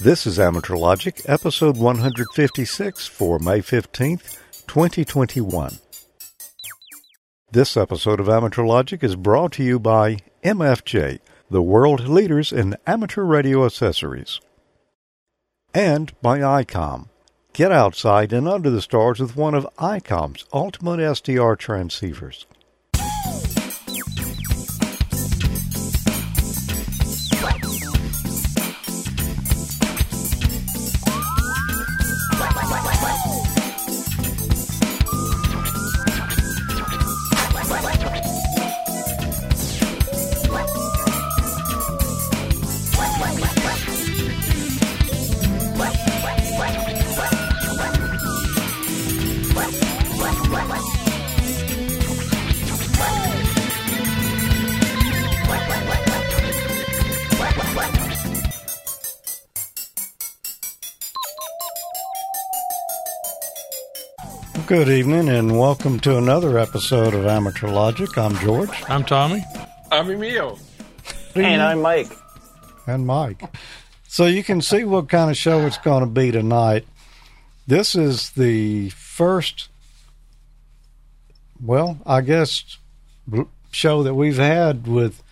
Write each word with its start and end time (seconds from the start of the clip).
This 0.00 0.28
is 0.28 0.38
Amateur 0.38 0.76
Logic, 0.76 1.20
episode 1.24 1.76
156 1.76 3.08
for 3.08 3.40
May 3.40 3.58
15th, 3.58 4.38
2021. 4.68 5.80
This 7.50 7.76
episode 7.76 8.20
of 8.20 8.28
Amateur 8.28 8.64
Logic 8.64 9.02
is 9.02 9.16
brought 9.16 9.50
to 9.54 9.64
you 9.64 9.80
by 9.80 10.18
MFJ, 10.44 11.18
the 11.50 11.62
world 11.62 12.08
leaders 12.08 12.52
in 12.52 12.76
amateur 12.86 13.24
radio 13.24 13.66
accessories. 13.66 14.40
And 15.74 16.12
by 16.22 16.38
ICOM. 16.38 17.08
Get 17.52 17.72
outside 17.72 18.32
and 18.32 18.46
under 18.46 18.70
the 18.70 18.80
stars 18.80 19.18
with 19.18 19.34
one 19.34 19.56
of 19.56 19.66
ICOM's 19.78 20.44
ultimate 20.52 21.00
SDR 21.00 21.56
transceivers. 21.56 22.44
Good 64.68 64.90
evening 64.90 65.30
and 65.30 65.58
welcome 65.58 65.98
to 66.00 66.18
another 66.18 66.58
episode 66.58 67.14
of 67.14 67.24
Amateur 67.24 67.68
Logic. 67.68 68.18
I'm 68.18 68.36
George. 68.36 68.68
I'm 68.86 69.02
Tommy. 69.02 69.42
I'm 69.90 70.10
Emil. 70.10 70.58
And 71.34 71.62
I'm 71.62 71.80
Mike. 71.80 72.12
And 72.86 73.06
Mike. 73.06 73.42
So 74.08 74.26
you 74.26 74.44
can 74.44 74.60
see 74.60 74.84
what 74.84 75.08
kind 75.08 75.30
of 75.30 75.38
show 75.38 75.60
it's 75.60 75.78
going 75.78 76.02
to 76.02 76.06
be 76.06 76.30
tonight. 76.30 76.86
This 77.66 77.94
is 77.94 78.28
the 78.32 78.90
first, 78.90 79.70
well, 81.64 81.98
I 82.04 82.20
guess, 82.20 82.76
show 83.70 84.02
that 84.02 84.12
we've 84.16 84.36
had 84.36 84.86
with 84.86 85.22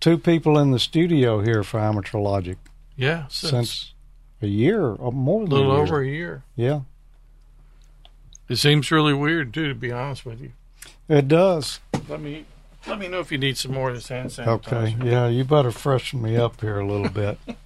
two 0.00 0.16
people 0.16 0.58
in 0.58 0.70
the 0.70 0.78
studio 0.78 1.42
here 1.42 1.64
for 1.64 1.80
Amateur 1.80 2.18
Logic. 2.18 2.56
Yeah, 2.96 3.26
since, 3.26 3.50
since 3.50 3.92
a 4.40 4.46
year 4.46 4.80
or 4.80 5.12
more 5.12 5.40
than 5.40 5.52
a 5.52 5.54
little 5.54 5.76
a 5.76 5.80
over 5.80 6.00
a 6.00 6.08
year. 6.08 6.44
Yeah. 6.56 6.80
It 8.48 8.56
seems 8.56 8.90
really 8.90 9.14
weird 9.14 9.54
too, 9.54 9.68
to 9.68 9.74
be 9.74 9.90
honest 9.90 10.26
with 10.26 10.40
you. 10.40 10.52
It 11.08 11.28
does. 11.28 11.80
Let 12.08 12.20
me 12.20 12.44
let 12.86 12.98
me 12.98 13.08
know 13.08 13.20
if 13.20 13.32
you 13.32 13.38
need 13.38 13.56
some 13.56 13.72
more 13.72 13.90
of 13.90 13.94
this 13.94 14.08
hand 14.08 14.28
sanitizer. 14.28 14.72
Okay. 14.72 14.96
Yeah, 15.02 15.28
you 15.28 15.44
better 15.44 15.70
freshen 15.70 16.20
me 16.20 16.36
up 16.36 16.60
here 16.60 16.78
a 16.78 16.86
little 16.86 17.08
bit. 17.08 17.38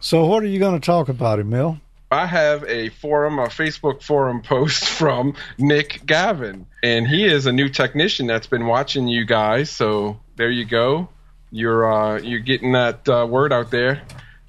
so, 0.00 0.24
what 0.24 0.42
are 0.42 0.46
you 0.46 0.58
going 0.58 0.80
to 0.80 0.84
talk 0.84 1.08
about, 1.08 1.38
Emil? 1.38 1.78
I 2.10 2.26
have 2.26 2.64
a 2.64 2.90
forum, 2.90 3.38
a 3.38 3.46
Facebook 3.46 4.02
forum 4.02 4.42
post 4.42 4.84
from 4.84 5.34
Nick 5.58 6.04
Gavin, 6.04 6.66
and 6.82 7.06
he 7.06 7.24
is 7.24 7.46
a 7.46 7.52
new 7.52 7.68
technician 7.68 8.26
that's 8.26 8.46
been 8.46 8.66
watching 8.66 9.08
you 9.08 9.24
guys. 9.24 9.70
So 9.70 10.20
there 10.36 10.50
you 10.50 10.64
go. 10.64 11.08
You're 11.50 11.90
uh, 11.90 12.20
you're 12.20 12.40
getting 12.40 12.72
that 12.72 13.06
uh, 13.08 13.26
word 13.28 13.52
out 13.52 13.70
there 13.70 14.02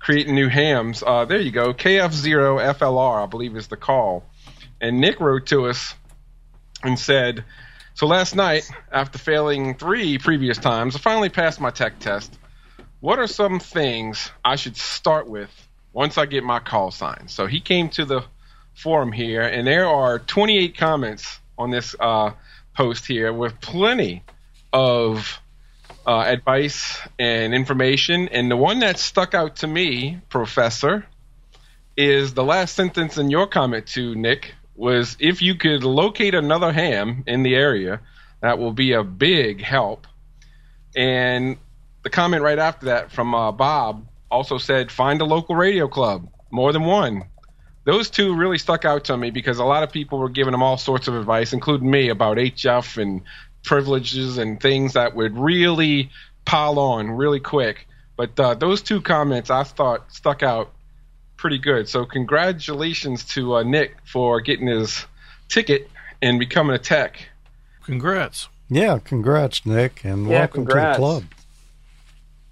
creating 0.03 0.35
new 0.35 0.49
hams. 0.49 1.01
Uh, 1.01 1.23
there 1.23 1.39
you 1.39 1.49
go. 1.49 1.73
KF0FLR, 1.73 3.23
I 3.23 3.25
believe, 3.25 3.55
is 3.55 3.67
the 3.67 3.77
call. 3.77 4.25
And 4.81 4.99
Nick 4.99 5.21
wrote 5.21 5.45
to 5.47 5.67
us 5.67 5.95
and 6.83 6.99
said, 6.99 7.45
So 7.93 8.05
last 8.05 8.35
night, 8.35 8.69
after 8.91 9.17
failing 9.17 9.75
three 9.75 10.17
previous 10.17 10.57
times, 10.57 10.97
I 10.97 10.99
finally 10.99 11.29
passed 11.29 11.61
my 11.61 11.69
tech 11.69 11.99
test. 11.99 12.37
What 12.99 13.17
are 13.17 13.27
some 13.27 13.61
things 13.61 14.29
I 14.43 14.57
should 14.57 14.75
start 14.75 15.29
with 15.29 15.49
once 15.93 16.17
I 16.17 16.25
get 16.25 16.43
my 16.43 16.59
call 16.59 16.91
sign? 16.91 17.29
So 17.29 17.47
he 17.47 17.61
came 17.61 17.87
to 17.91 18.03
the 18.03 18.25
forum 18.73 19.13
here, 19.13 19.43
and 19.43 19.65
there 19.65 19.87
are 19.87 20.19
28 20.19 20.77
comments 20.77 21.39
on 21.57 21.71
this 21.71 21.95
uh, 21.97 22.31
post 22.75 23.05
here 23.05 23.31
with 23.31 23.61
plenty 23.61 24.23
of 24.73 25.39
uh, 26.05 26.21
advice 26.21 26.99
and 27.17 27.53
information. 27.53 28.29
And 28.29 28.49
the 28.49 28.57
one 28.57 28.79
that 28.79 28.99
stuck 28.99 29.33
out 29.33 29.57
to 29.57 29.67
me, 29.67 30.19
Professor, 30.29 31.05
is 31.95 32.33
the 32.33 32.43
last 32.43 32.75
sentence 32.75 33.17
in 33.17 33.29
your 33.29 33.47
comment 33.47 33.87
to 33.87 34.15
Nick 34.15 34.55
was 34.75 35.15
if 35.19 35.41
you 35.41 35.55
could 35.55 35.83
locate 35.83 36.33
another 36.33 36.71
ham 36.71 37.23
in 37.27 37.43
the 37.43 37.55
area, 37.55 38.01
that 38.41 38.57
will 38.57 38.73
be 38.73 38.93
a 38.93 39.03
big 39.03 39.61
help. 39.61 40.07
And 40.95 41.57
the 42.03 42.09
comment 42.09 42.43
right 42.43 42.59
after 42.59 42.87
that 42.87 43.11
from 43.11 43.33
uh, 43.33 43.51
Bob 43.51 44.07
also 44.29 44.57
said 44.57 44.91
find 44.91 45.21
a 45.21 45.25
local 45.25 45.55
radio 45.55 45.87
club, 45.87 46.27
more 46.51 46.73
than 46.73 46.83
one. 46.83 47.25
Those 47.85 48.09
two 48.09 48.35
really 48.35 48.57
stuck 48.57 48.85
out 48.85 49.05
to 49.05 49.17
me 49.17 49.29
because 49.29 49.59
a 49.59 49.65
lot 49.65 49.83
of 49.83 49.91
people 49.91 50.17
were 50.19 50.29
giving 50.29 50.51
them 50.51 50.63
all 50.63 50.77
sorts 50.77 51.07
of 51.07 51.15
advice, 51.15 51.53
including 51.53 51.89
me, 51.89 52.09
about 52.09 52.37
HF 52.37 53.01
and 53.01 53.21
privileges 53.63 54.37
and 54.37 54.59
things 54.59 54.93
that 54.93 55.15
would 55.15 55.37
really 55.37 56.11
pile 56.45 56.79
on 56.79 57.09
really 57.11 57.39
quick. 57.39 57.87
But 58.15 58.39
uh, 58.39 58.53
those 58.55 58.81
two 58.81 59.01
comments 59.01 59.49
I 59.49 59.63
thought 59.63 60.13
stuck 60.13 60.43
out 60.43 60.71
pretty 61.37 61.57
good. 61.57 61.89
So 61.89 62.05
congratulations 62.05 63.25
to 63.33 63.55
uh, 63.55 63.63
Nick 63.63 63.97
for 64.05 64.41
getting 64.41 64.67
his 64.67 65.05
ticket 65.49 65.89
and 66.21 66.39
becoming 66.39 66.75
a 66.75 66.79
tech. 66.79 67.29
Congrats. 67.83 68.47
Yeah, 68.69 68.99
congrats, 69.03 69.65
Nick, 69.65 70.05
and 70.05 70.27
yeah, 70.27 70.39
welcome 70.39 70.65
congrats. 70.65 70.97
to 70.97 71.01
the 71.01 71.07
club. 71.07 71.23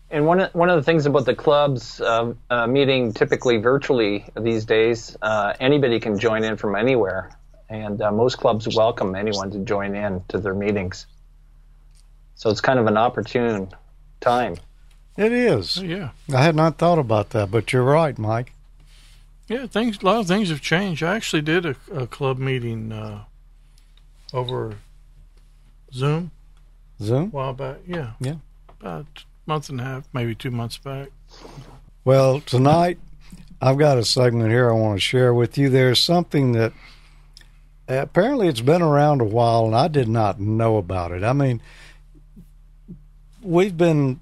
And 0.10 0.26
one 0.26 0.42
one 0.52 0.70
of 0.70 0.76
the 0.76 0.84
things 0.84 1.06
about 1.06 1.26
the 1.26 1.34
clubs 1.34 2.02
uh, 2.02 2.34
uh, 2.50 2.68
meeting 2.68 3.14
typically 3.14 3.58
virtually 3.58 4.26
these 4.38 4.66
days, 4.66 5.16
uh, 5.22 5.54
anybody 5.60 6.02
can 6.02 6.20
join 6.20 6.44
in 6.44 6.58
from 6.58 6.76
anywhere 6.76 7.32
and 7.72 8.02
uh, 8.02 8.12
most 8.12 8.38
clubs 8.38 8.68
welcome 8.76 9.16
anyone 9.16 9.50
to 9.50 9.60
join 9.60 9.96
in 9.96 10.22
to 10.28 10.38
their 10.38 10.54
meetings. 10.54 11.08
So 12.36 12.50
it's 12.50 12.60
kind 12.60 12.78
of 12.78 12.86
an 12.86 12.98
opportune 12.98 13.70
time. 14.20 14.58
It 15.16 15.32
is. 15.32 15.78
Oh, 15.80 15.84
yeah. 15.84 16.10
I 16.34 16.44
had 16.44 16.56
not 16.56 16.78
thought 16.78 17.00
about 17.00 17.30
that, 17.30 17.50
but 17.50 17.72
you're 17.72 17.84
right, 17.84 18.18
Mike. 18.18 18.54
Yeah, 19.48 19.68
things. 19.68 20.00
A 20.02 20.06
lot 20.06 20.20
of 20.20 20.28
things 20.28 20.50
have 20.50 20.62
changed. 20.62 21.02
I 21.02 21.16
actually 21.16 21.44
did 21.44 21.66
a, 21.66 21.76
a 21.94 22.08
club 22.08 22.40
meeting 22.40 22.92
uh, 22.92 23.24
over 24.34 24.76
Zoom. 25.94 26.32
Zoom. 27.02 27.24
A 27.24 27.28
while 27.28 27.54
back. 27.54 27.78
Yeah. 27.88 28.12
Yeah. 28.20 28.36
About 28.82 29.06
a 29.16 29.50
month 29.50 29.70
and 29.70 29.80
a 29.80 29.84
half, 29.84 30.10
maybe 30.14 30.36
two 30.36 30.52
months 30.52 30.78
back. 30.78 31.08
Well, 32.04 32.42
tonight 32.42 33.00
I've 33.62 33.78
got 33.78 33.98
a 33.98 34.04
segment 34.04 34.50
here 34.52 34.70
I 34.70 34.74
want 34.74 34.98
to 34.98 35.02
share 35.02 35.34
with 35.34 35.58
you. 35.58 35.70
There's 35.70 36.00
something 36.00 36.52
that 36.54 36.74
apparently 37.98 38.48
it's 38.48 38.62
been 38.62 38.82
around 38.82 39.22
a 39.22 39.26
while 39.26 39.66
and 39.66 39.76
I 39.76 39.88
did 39.88 40.08
not 40.08 40.40
know 40.40 40.78
about 40.78 41.12
it. 41.12 41.24
I 41.24 41.34
mean, 41.34 41.62
we've 43.42 43.78
been 43.78 44.20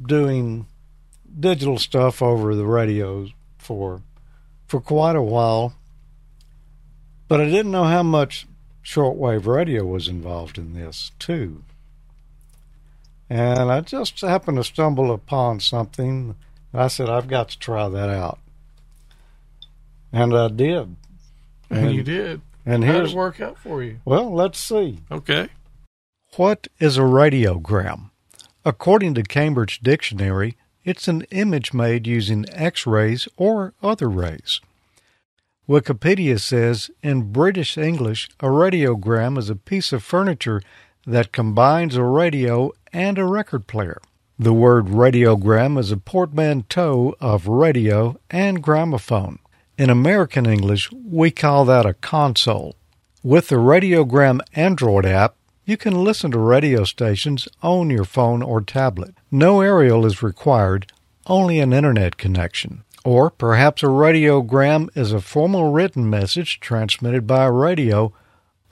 doing 0.00 0.66
digital 1.38 1.78
stuff 1.78 2.22
over 2.22 2.54
the 2.54 2.66
radios 2.66 3.30
for 3.58 4.02
for 4.66 4.80
quite 4.80 5.16
a 5.16 5.22
while, 5.22 5.74
but 7.26 7.40
I 7.40 7.46
didn't 7.46 7.72
know 7.72 7.84
how 7.84 8.02
much 8.02 8.46
shortwave 8.84 9.46
radio 9.46 9.84
was 9.84 10.08
involved 10.08 10.58
in 10.58 10.74
this 10.74 11.12
too. 11.18 11.62
And 13.30 13.70
I 13.70 13.80
just 13.82 14.20
happened 14.20 14.56
to 14.56 14.64
stumble 14.64 15.12
upon 15.12 15.60
something. 15.60 16.34
I 16.72 16.88
said, 16.88 17.10
I've 17.10 17.28
got 17.28 17.50
to 17.50 17.58
try 17.58 17.88
that 17.88 18.08
out. 18.08 18.38
And 20.12 20.34
I 20.34 20.48
did. 20.48 20.96
And 21.68 21.94
you 21.94 22.02
did. 22.02 22.40
And 22.68 22.84
How 22.84 22.92
here's 22.92 23.10
did 23.10 23.16
it 23.16 23.18
work 23.18 23.40
out 23.40 23.56
for 23.56 23.82
you? 23.82 24.00
Well, 24.04 24.30
let's 24.30 24.58
see. 24.58 24.98
Okay. 25.10 25.48
What 26.36 26.68
is 26.78 26.98
a 26.98 27.00
radiogram? 27.00 28.10
According 28.62 29.14
to 29.14 29.22
Cambridge 29.22 29.80
Dictionary, 29.80 30.54
it's 30.84 31.08
an 31.08 31.22
image 31.30 31.72
made 31.72 32.06
using 32.06 32.44
X 32.52 32.86
rays 32.86 33.26
or 33.38 33.72
other 33.82 34.10
rays. 34.10 34.60
Wikipedia 35.66 36.38
says 36.38 36.90
in 37.02 37.32
British 37.32 37.78
English, 37.78 38.28
a 38.40 38.48
radiogram 38.48 39.38
is 39.38 39.48
a 39.48 39.56
piece 39.56 39.90
of 39.94 40.02
furniture 40.02 40.60
that 41.06 41.32
combines 41.32 41.96
a 41.96 42.04
radio 42.04 42.70
and 42.92 43.16
a 43.16 43.24
record 43.24 43.66
player. 43.66 43.98
The 44.38 44.52
word 44.52 44.88
radiogram 44.88 45.78
is 45.78 45.90
a 45.90 45.96
portmanteau 45.96 47.14
of 47.18 47.48
radio 47.48 48.20
and 48.30 48.62
gramophone. 48.62 49.38
In 49.78 49.90
American 49.90 50.44
English, 50.44 50.90
we 50.92 51.30
call 51.30 51.64
that 51.66 51.86
a 51.86 51.94
console. 51.94 52.74
With 53.22 53.46
the 53.46 53.56
Radiogram 53.56 54.40
Android 54.54 55.06
app, 55.06 55.36
you 55.64 55.76
can 55.76 56.02
listen 56.02 56.32
to 56.32 56.38
radio 56.40 56.82
stations 56.82 57.46
on 57.62 57.88
your 57.88 58.04
phone 58.04 58.42
or 58.42 58.60
tablet. 58.60 59.14
No 59.30 59.60
aerial 59.60 60.04
is 60.04 60.20
required, 60.20 60.90
only 61.28 61.60
an 61.60 61.72
internet 61.72 62.16
connection. 62.16 62.82
Or 63.04 63.30
perhaps 63.30 63.84
a 63.84 63.86
radiogram 63.86 64.88
is 64.96 65.12
a 65.12 65.20
formal 65.20 65.70
written 65.70 66.10
message 66.10 66.58
transmitted 66.58 67.24
by 67.24 67.46
radio, 67.46 68.12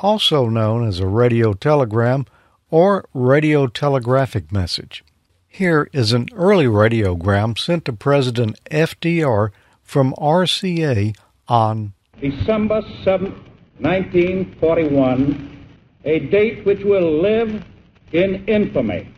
also 0.00 0.48
known 0.48 0.88
as 0.88 0.98
a 0.98 1.06
radio 1.06 1.52
telegram 1.52 2.26
or 2.68 3.08
radio 3.14 3.68
telegraphic 3.68 4.50
message. 4.50 5.04
Here 5.46 5.88
is 5.92 6.12
an 6.12 6.26
early 6.34 6.66
radiogram 6.66 7.56
sent 7.56 7.84
to 7.84 7.92
President 7.92 8.58
FDR 8.72 9.52
from 9.86 10.12
RCA 10.18 11.16
on 11.48 11.94
December 12.20 12.82
7, 13.04 13.30
1941, 13.78 15.66
a 16.04 16.18
date 16.18 16.66
which 16.66 16.82
will 16.82 17.22
live 17.22 17.64
in 18.12 18.44
infamy. 18.46 19.08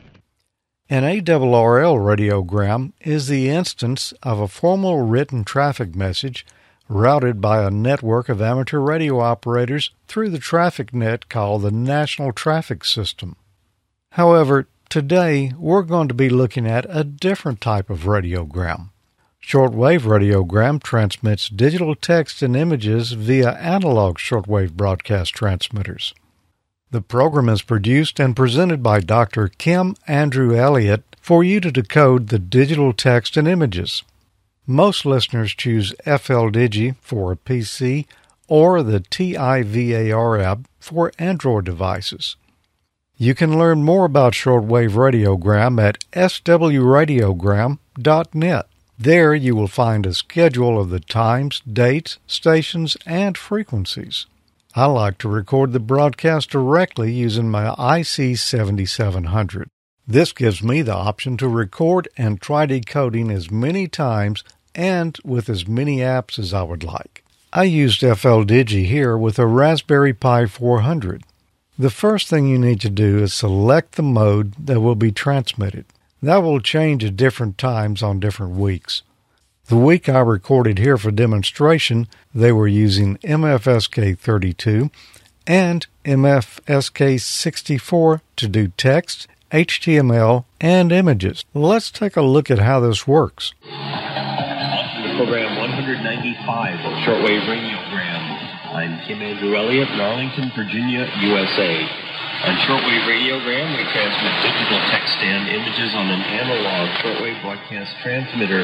An 0.91 1.03
ARRL 1.03 1.99
radiogram 1.99 2.93
is 3.01 3.29
the 3.29 3.49
instance 3.49 4.13
of 4.23 4.41
a 4.41 4.49
formal 4.49 5.03
written 5.03 5.45
traffic 5.45 5.95
message 5.95 6.47
routed 6.89 7.41
by 7.41 7.63
a 7.63 7.71
network 7.71 8.29
of 8.29 8.41
amateur 8.41 8.79
radio 8.79 9.21
operators 9.21 9.91
through 10.07 10.31
the 10.31 10.39
traffic 10.39 10.95
net 10.95 11.29
called 11.29 11.63
the 11.63 11.71
National 11.71 12.33
Traffic 12.33 12.85
System. 12.85 13.37
However, 14.13 14.67
today 14.89 15.53
we're 15.59 15.83
going 15.83 16.09
to 16.09 16.15
be 16.15 16.31
looking 16.31 16.67
at 16.67 16.87
a 16.89 17.05
different 17.05 17.61
type 17.61 17.91
of 17.91 18.05
radiogram. 18.05 18.91
Shortwave 19.49 20.03
radiogram 20.03 20.83
transmits 20.83 21.49
digital 21.49 21.95
text 21.95 22.43
and 22.43 22.55
images 22.55 23.13
via 23.13 23.53
analog 23.53 24.19
shortwave 24.19 24.75
broadcast 24.75 25.33
transmitters. 25.33 26.13
The 26.91 27.01
program 27.01 27.49
is 27.49 27.63
produced 27.63 28.21
and 28.21 28.37
presented 28.37 28.83
by 28.83 29.01
Dr. 29.01 29.49
Kim 29.49 29.97
Andrew 30.07 30.55
Elliott 30.55 31.03
for 31.23 31.43
you 31.43 31.61
to 31.61 31.73
decode 31.73 32.29
the 32.29 32.39
digital 32.39 32.93
text 32.93 33.39
and 33.39 33.49
images. 33.49 34.03
Most 34.67 35.07
listeners 35.07 35.55
choose 35.55 35.95
FLDigi 36.05 36.97
for 37.01 37.33
a 37.33 37.37
PC 37.37 38.05
or 38.49 38.83
the 38.83 39.01
TIVAR 39.01 40.43
app 40.43 40.69
for 40.79 41.11
Android 41.19 41.65
devices. 41.65 42.37
You 43.17 43.35
can 43.35 43.59
learn 43.59 43.83
more 43.83 44.05
about 44.05 44.35
shortwave 44.35 44.91
radiogram 44.91 45.83
at 45.83 46.05
swradiogram.net. 46.13 48.67
There 49.01 49.33
you 49.33 49.55
will 49.55 49.69
find 49.69 50.05
a 50.07 50.13
schedule 50.13 50.81
of 50.81 50.91
the 50.91 50.99
times, 50.99 51.61
dates, 51.61 52.19
stations, 52.27 52.97
and 53.07 53.39
frequencies. 53.39 54.27
I 54.75 54.87
like 54.87 55.19
to 55.19 55.29
record 55.29 55.73
the 55.73 55.79
broadcast 55.79 56.51
directly 56.51 57.13
using 57.13 57.49
my 57.49 57.75
IC 57.79 58.37
7700. 58.37 59.71
This 60.07 60.33
gives 60.33 60.65
me 60.65 60.83
the 60.83 60.95
option 60.95 61.37
to 61.37 61.49
record 61.49 62.09
and 62.17 62.41
try 62.41 62.67
decoding 62.67 63.31
as 63.31 63.53
many 63.53 63.87
times 63.87 64.43
and 64.75 65.17
with 65.25 65.49
as 65.49 65.69
many 65.69 65.99
apps 65.99 66.37
as 66.39 66.53
I 66.53 66.63
would 66.63 66.83
like. 66.83 67.23
I 67.53 67.65
used 67.65 68.03
FLDigi 68.03 68.87
here 68.87 69.17
with 69.17 69.39
a 69.39 69.47
Raspberry 69.47 70.13
Pi 70.13 70.47
400. 70.47 71.23
The 71.79 71.91
first 71.91 72.27
thing 72.27 72.49
you 72.49 72.59
need 72.59 72.81
to 72.81 72.91
do 72.91 73.19
is 73.19 73.33
select 73.33 73.93
the 73.93 74.03
mode 74.03 74.55
that 74.67 74.81
will 74.81 74.97
be 74.97 75.13
transmitted. 75.13 75.85
That 76.23 76.39
will 76.39 76.61
change 76.61 77.05
at 77.05 77.17
different 77.17 77.59
times 77.59 78.03
on 78.03 78.19
different 78.19 78.57
weeks. 78.57 79.03
The 79.67 79.77
week 79.77 80.09
I 80.09 80.21
recorded 80.21 80.79
here 80.79 80.97
for 80.97 81.11
demonstration, 81.11 82.09
they 82.35 82.53
were 82.53 82.67
using 82.67 83.19
MFSK32 83.19 84.91
and 85.47 85.87
MFSK64 86.05 88.21
to 88.37 88.49
do 88.49 88.69
text, 88.77 89.29
HTML, 89.53 90.47
and 90.61 90.91
images. 90.91 91.45
Let's 91.55 91.91
take 91.91 92.17
a 92.17 92.23
look 92.23 92.51
at 92.51 92.59
how 92.59 92.81
this 92.81 93.07
works. 93.07 93.55
Program 95.19 95.57
195 95.57 96.81
of 96.81 96.93
Shortwave 97.05 97.47
Radiogram. 97.47 98.23
I'm 98.75 98.99
Kim 99.07 99.21
Andrew 99.21 99.55
Elliott 99.57 99.91
in 99.91 100.01
Arlington, 100.01 100.51
Virginia, 100.57 101.07
USA. 101.21 102.08
On 102.39 102.55
shortwave 102.71 103.03
radiogram, 103.03 103.75
we 103.75 103.83
transmit 103.91 104.31
digital 104.47 104.79
text 104.95 105.19
and 105.27 105.51
images 105.51 105.91
on 105.99 106.07
an 106.07 106.23
analog 106.23 106.87
shortwave 107.03 107.35
broadcast 107.43 107.91
transmitter. 107.99 108.63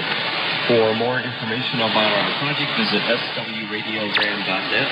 For 0.70 0.94
more 0.94 1.18
information 1.18 1.82
about 1.82 2.06
our 2.06 2.30
project, 2.38 2.70
visit 2.78 3.02
swradiogram.net. 3.02 4.90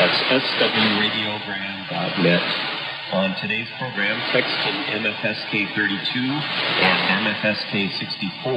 That's 0.00 0.16
swradiogram.net. 0.32 2.40
On 3.12 3.36
today's 3.36 3.68
program, 3.76 4.16
text 4.32 4.56
in 4.64 5.04
MFSK32 5.04 6.16
and 6.16 7.28
MFSK64, 7.28 8.48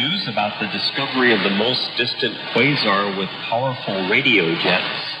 news 0.00 0.24
about 0.32 0.56
the 0.64 0.68
discovery 0.72 1.36
of 1.36 1.44
the 1.44 1.52
most 1.60 1.92
distant 1.98 2.32
quasar 2.56 3.12
with 3.18 3.28
powerful 3.52 4.08
radio 4.08 4.48
jets 4.64 5.17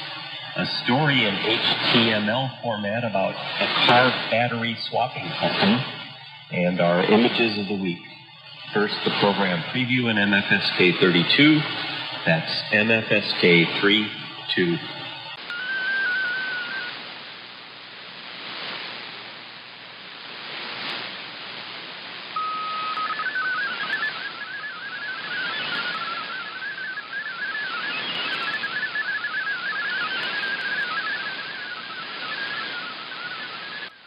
a 0.58 0.66
story 0.84 1.24
in 1.24 1.34
HTML 1.36 2.62
format 2.62 3.04
about 3.04 3.30
a 3.30 3.86
car 3.86 4.10
battery 4.28 4.76
swapping 4.90 5.30
system, 5.40 5.80
and 6.50 6.80
our 6.80 7.04
images 7.04 7.56
of 7.58 7.68
the 7.68 7.80
week. 7.80 8.00
First, 8.74 8.96
the 9.04 9.12
program 9.20 9.62
preview 9.70 10.10
in 10.10 10.16
MFSK 10.16 10.98
32. 10.98 11.60
That's 12.26 12.50
MFSK 12.72 13.80
32. 13.80 14.76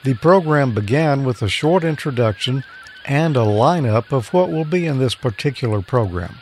The 0.03 0.15
program 0.15 0.73
began 0.73 1.23
with 1.23 1.41
a 1.41 1.49
short 1.49 1.83
introduction 1.83 2.63
and 3.05 3.37
a 3.37 3.41
lineup 3.41 4.11
of 4.11 4.33
what 4.33 4.49
will 4.49 4.65
be 4.65 4.87
in 4.87 4.97
this 4.97 5.13
particular 5.13 5.81
program. 5.81 6.37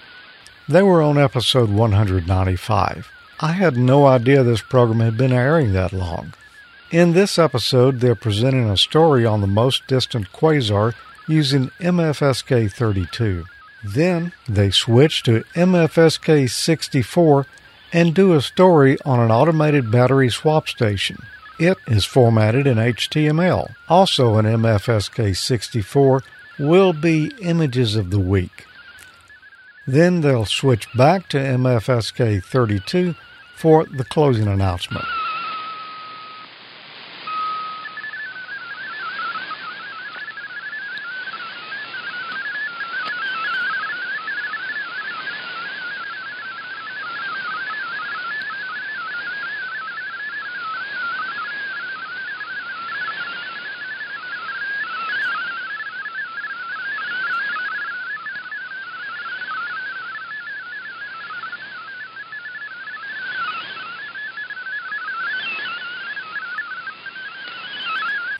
They 0.67 0.81
were 0.81 1.01
on 1.01 1.17
episode 1.17 1.69
195. 1.69 3.09
I 3.41 3.51
had 3.53 3.75
no 3.75 4.05
idea 4.05 4.43
this 4.43 4.61
program 4.61 4.99
had 4.99 5.17
been 5.17 5.33
airing 5.33 5.73
that 5.73 5.91
long. 5.91 6.33
In 6.91 7.13
this 7.13 7.37
episode, 7.37 7.99
they're 7.99 8.15
presenting 8.15 8.69
a 8.69 8.77
story 8.77 9.25
on 9.25 9.41
the 9.41 9.47
most 9.47 9.87
distant 9.87 10.31
quasar 10.31 10.93
using 11.27 11.69
MFSK 11.79 12.71
32. 12.71 13.45
Then 13.83 14.31
they 14.47 14.71
switch 14.71 15.23
to 15.23 15.43
MFSK 15.53 16.49
64 16.49 17.45
and 17.91 18.13
do 18.13 18.33
a 18.33 18.41
story 18.41 18.97
on 19.05 19.19
an 19.19 19.31
automated 19.31 19.91
battery 19.91 20.29
swap 20.29 20.67
station. 20.67 21.17
It 21.59 21.77
is 21.87 22.05
formatted 22.05 22.65
in 22.65 22.77
HTML. 22.77 23.75
Also 23.89 24.37
in 24.37 24.45
MFSK64 24.45 26.21
will 26.57 26.93
be 26.93 27.33
images 27.41 27.97
of 27.97 28.11
the 28.11 28.19
week. 28.19 28.65
Then 29.85 30.21
they'll 30.21 30.45
switch 30.45 30.87
back 30.95 31.27
to 31.29 31.37
MFSK32 31.37 33.15
for 33.57 33.83
the 33.85 34.05
closing 34.05 34.47
announcement. 34.47 35.05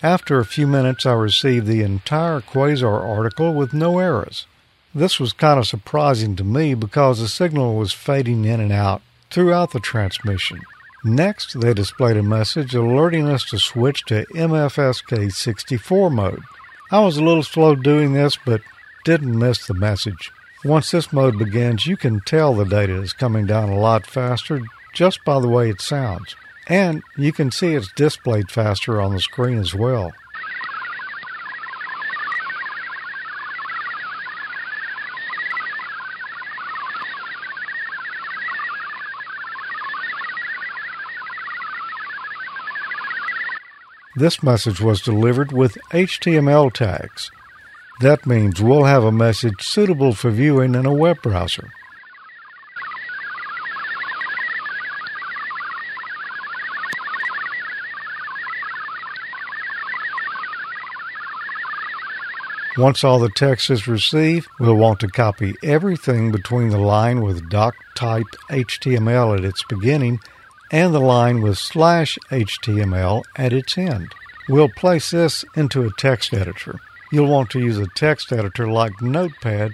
After 0.10 0.40
a 0.40 0.46
few 0.46 0.66
minutes, 0.66 1.06
I 1.06 1.14
received 1.14 1.68
the 1.68 1.84
entire 1.84 2.42
Quasar 2.42 3.00
article 3.08 3.54
with 3.54 3.76
no 3.76 4.00
errors. 4.00 4.48
This 4.96 5.20
was 5.20 5.34
kind 5.34 5.60
of 5.60 5.68
surprising 5.68 6.36
to 6.38 6.44
me 6.44 6.74
because 6.74 7.20
the 7.20 7.28
signal 7.28 7.76
was 7.76 7.94
fading 7.94 8.44
in 8.44 8.60
and 8.60 8.72
out 8.72 9.04
throughout 9.30 9.70
the 9.70 9.80
transmission. 9.80 10.62
Next, 11.04 11.62
they 11.62 11.76
displayed 11.76 12.18
a 12.18 12.24
message 12.24 12.74
alerting 12.74 13.28
us 13.28 13.44
to 13.52 13.60
switch 13.60 14.04
to 14.06 14.26
MFSK 14.34 15.32
64 15.32 16.10
mode. 16.10 16.42
I 16.90 17.02
was 17.02 17.18
a 17.18 17.24
little 17.24 17.44
slow 17.44 17.76
doing 17.76 18.14
this, 18.14 18.36
but 18.36 18.62
didn't 19.06 19.38
miss 19.38 19.68
the 19.68 19.76
message. 19.76 20.32
Once 20.66 20.90
this 20.90 21.14
mode 21.14 21.38
begins, 21.38 21.86
you 21.86 21.96
can 21.96 22.22
tell 22.22 22.56
the 22.56 22.66
data 22.66 23.00
is 23.00 23.14
coming 23.14 23.46
down 23.46 23.70
a 23.70 23.78
lot 23.78 24.08
faster 24.08 24.64
just 24.92 25.24
by 25.24 25.40
the 25.40 25.48
way 25.48 25.70
it 25.70 25.82
sounds. 25.82 26.36
And 26.70 27.02
you 27.18 27.34
can 27.34 27.50
see 27.50 27.74
it's 27.74 27.92
displayed 27.92 28.52
faster 28.52 29.02
on 29.02 29.12
the 29.12 29.20
screen 29.20 29.58
as 29.58 29.74
well. 29.74 30.14
This 44.16 44.44
message 44.44 44.80
was 44.80 45.02
delivered 45.02 45.52
with 45.52 45.78
HTML 45.92 46.72
tags. 46.74 47.32
That 48.02 48.28
means 48.28 48.62
we'll 48.62 48.84
have 48.84 49.04
a 49.04 49.12
message 49.12 49.62
suitable 49.62 50.14
for 50.14 50.30
viewing 50.30 50.76
in 50.76 50.86
a 50.86 50.94
web 50.94 51.22
browser. 51.24 51.72
Once 62.80 63.04
all 63.04 63.20
the 63.20 63.30
text 63.30 63.70
is 63.70 63.90
received, 63.90 64.48
we'll 64.58 64.74
want 64.74 65.02
to 65.02 65.08
copy 65.10 65.54
everything 65.62 66.32
between 66.32 66.70
the 66.70 66.78
line 66.78 67.20
with 67.20 67.50
doc 67.50 67.76
type 67.94 68.26
HTML 68.50 69.38
at 69.38 69.44
its 69.44 69.62
beginning 69.68 70.18
and 70.72 70.94
the 70.94 71.02
line 71.02 71.42
with 71.42 71.58
slash 71.58 72.18
HTML 72.32 73.26
at 73.36 73.52
its 73.52 73.78
end. 73.78 74.14
We'll 74.48 74.70
place 74.70 75.12
this 75.12 75.44
into 75.58 75.86
a 75.86 75.92
text 75.98 76.34
editor. 76.34 76.80
You'll 77.12 77.28
want 77.28 77.50
to 77.50 77.60
use 77.60 77.78
a 77.78 77.88
text 77.96 78.32
editor 78.32 78.66
like 78.72 79.02
Notepad, 79.02 79.74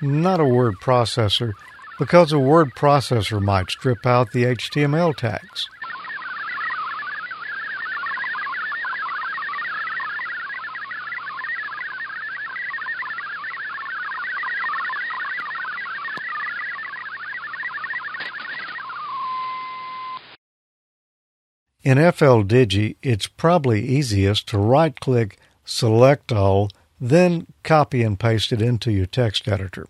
not 0.00 0.40
a 0.40 0.46
word 0.46 0.76
processor, 0.80 1.52
because 1.98 2.32
a 2.32 2.38
word 2.38 2.70
processor 2.74 3.42
might 3.42 3.70
strip 3.70 4.06
out 4.06 4.32
the 4.32 4.44
HTML 4.44 5.14
tags. 5.14 5.68
In 21.88 21.96
FLDigi, 21.96 22.96
it's 23.02 23.26
probably 23.26 23.82
easiest 23.82 24.46
to 24.48 24.58
right 24.58 24.94
click, 25.00 25.38
select 25.64 26.30
all, 26.30 26.68
then 27.00 27.46
copy 27.62 28.02
and 28.02 28.20
paste 28.20 28.52
it 28.52 28.60
into 28.60 28.92
your 28.92 29.06
text 29.06 29.48
editor. 29.48 29.88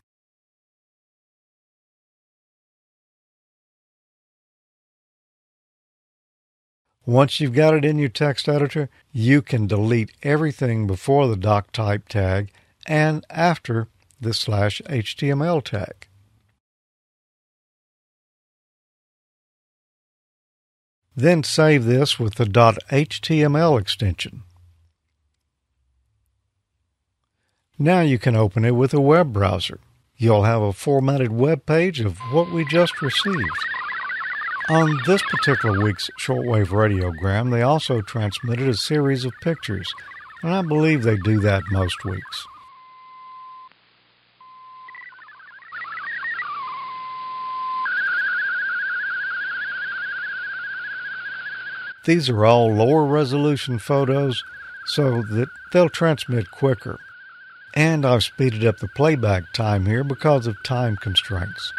Once 7.04 7.40
you've 7.40 7.52
got 7.52 7.74
it 7.74 7.84
in 7.84 7.98
your 7.98 8.08
text 8.08 8.48
editor, 8.48 8.88
you 9.10 9.42
can 9.42 9.66
delete 9.66 10.12
everything 10.22 10.86
before 10.86 11.26
the 11.26 11.36
doc 11.36 11.72
type 11.72 12.08
tag 12.08 12.52
and 12.86 13.26
after 13.28 13.88
the 14.20 14.32
slash 14.32 14.80
HTML 14.86 15.64
tag. 15.64 16.07
Then 21.18 21.42
save 21.42 21.84
this 21.84 22.20
with 22.20 22.36
the 22.36 22.44
.html 22.44 23.80
extension. 23.80 24.44
Now 27.76 28.02
you 28.02 28.20
can 28.20 28.36
open 28.36 28.64
it 28.64 28.76
with 28.76 28.94
a 28.94 29.00
web 29.00 29.32
browser. 29.32 29.80
You'll 30.16 30.44
have 30.44 30.62
a 30.62 30.72
formatted 30.72 31.32
web 31.32 31.66
page 31.66 31.98
of 31.98 32.18
what 32.30 32.52
we 32.52 32.64
just 32.66 33.02
received. 33.02 33.58
On 34.68 34.96
this 35.08 35.20
particular 35.22 35.82
week's 35.82 36.08
shortwave 36.20 36.68
radiogram, 36.68 37.50
they 37.50 37.62
also 37.62 38.00
transmitted 38.00 38.68
a 38.68 38.74
series 38.74 39.24
of 39.24 39.32
pictures, 39.42 39.92
and 40.44 40.54
I 40.54 40.62
believe 40.62 41.02
they 41.02 41.16
do 41.16 41.40
that 41.40 41.64
most 41.72 42.04
weeks. 42.04 42.46
These 52.08 52.30
are 52.30 52.46
all 52.46 52.72
lower 52.72 53.04
resolution 53.04 53.78
photos 53.78 54.42
so 54.86 55.20
that 55.24 55.50
they'll 55.74 55.90
transmit 55.90 56.50
quicker. 56.50 56.98
And 57.74 58.06
I've 58.06 58.24
speeded 58.24 58.64
up 58.64 58.78
the 58.78 58.88
playback 58.88 59.52
time 59.52 59.84
here 59.84 60.02
because 60.02 60.46
of 60.46 60.62
time 60.62 60.96
constraints. 60.96 61.74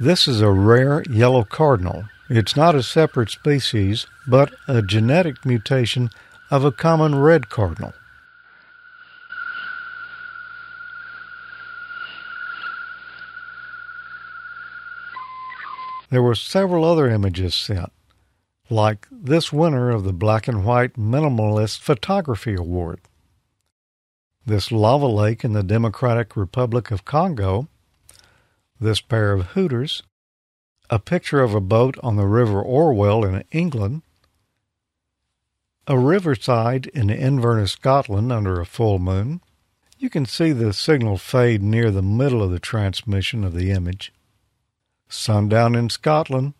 This 0.00 0.26
is 0.26 0.40
a 0.40 0.50
rare 0.50 1.04
yellow 1.08 1.44
cardinal. 1.44 2.06
It's 2.28 2.56
not 2.56 2.74
a 2.74 2.82
separate 2.82 3.30
species, 3.30 4.08
but 4.26 4.52
a 4.66 4.82
genetic 4.82 5.46
mutation 5.46 6.10
of 6.50 6.64
a 6.64 6.72
common 6.72 7.14
red 7.14 7.48
cardinal. 7.48 7.94
There 16.12 16.22
were 16.22 16.34
several 16.34 16.84
other 16.84 17.08
images 17.08 17.54
sent, 17.54 17.90
like 18.68 19.08
this 19.10 19.50
winner 19.50 19.88
of 19.88 20.04
the 20.04 20.12
Black 20.12 20.46
and 20.46 20.62
White 20.62 20.92
Minimalist 20.92 21.78
Photography 21.78 22.54
Award. 22.54 23.00
This 24.44 24.70
lava 24.70 25.06
lake 25.06 25.42
in 25.42 25.54
the 25.54 25.62
Democratic 25.62 26.36
Republic 26.36 26.90
of 26.90 27.06
Congo, 27.06 27.66
this 28.78 29.00
pair 29.00 29.32
of 29.32 29.52
hooters, 29.52 30.02
a 30.90 30.98
picture 30.98 31.40
of 31.40 31.54
a 31.54 31.62
boat 31.62 31.96
on 32.02 32.16
the 32.16 32.26
River 32.26 32.60
Orwell 32.60 33.24
in 33.24 33.42
England, 33.50 34.02
a 35.86 35.98
riverside 35.98 36.88
in 36.88 37.08
Inverness, 37.08 37.72
Scotland 37.72 38.30
under 38.30 38.60
a 38.60 38.66
full 38.66 38.98
moon. 38.98 39.40
You 39.96 40.10
can 40.10 40.26
see 40.26 40.52
the 40.52 40.74
signal 40.74 41.16
fade 41.16 41.62
near 41.62 41.90
the 41.90 42.02
middle 42.02 42.42
of 42.42 42.50
the 42.50 42.60
transmission 42.60 43.44
of 43.44 43.54
the 43.54 43.70
image. 43.70 44.12
Sundown 45.12 45.74
in 45.74 45.90
Scotland, 45.90 46.54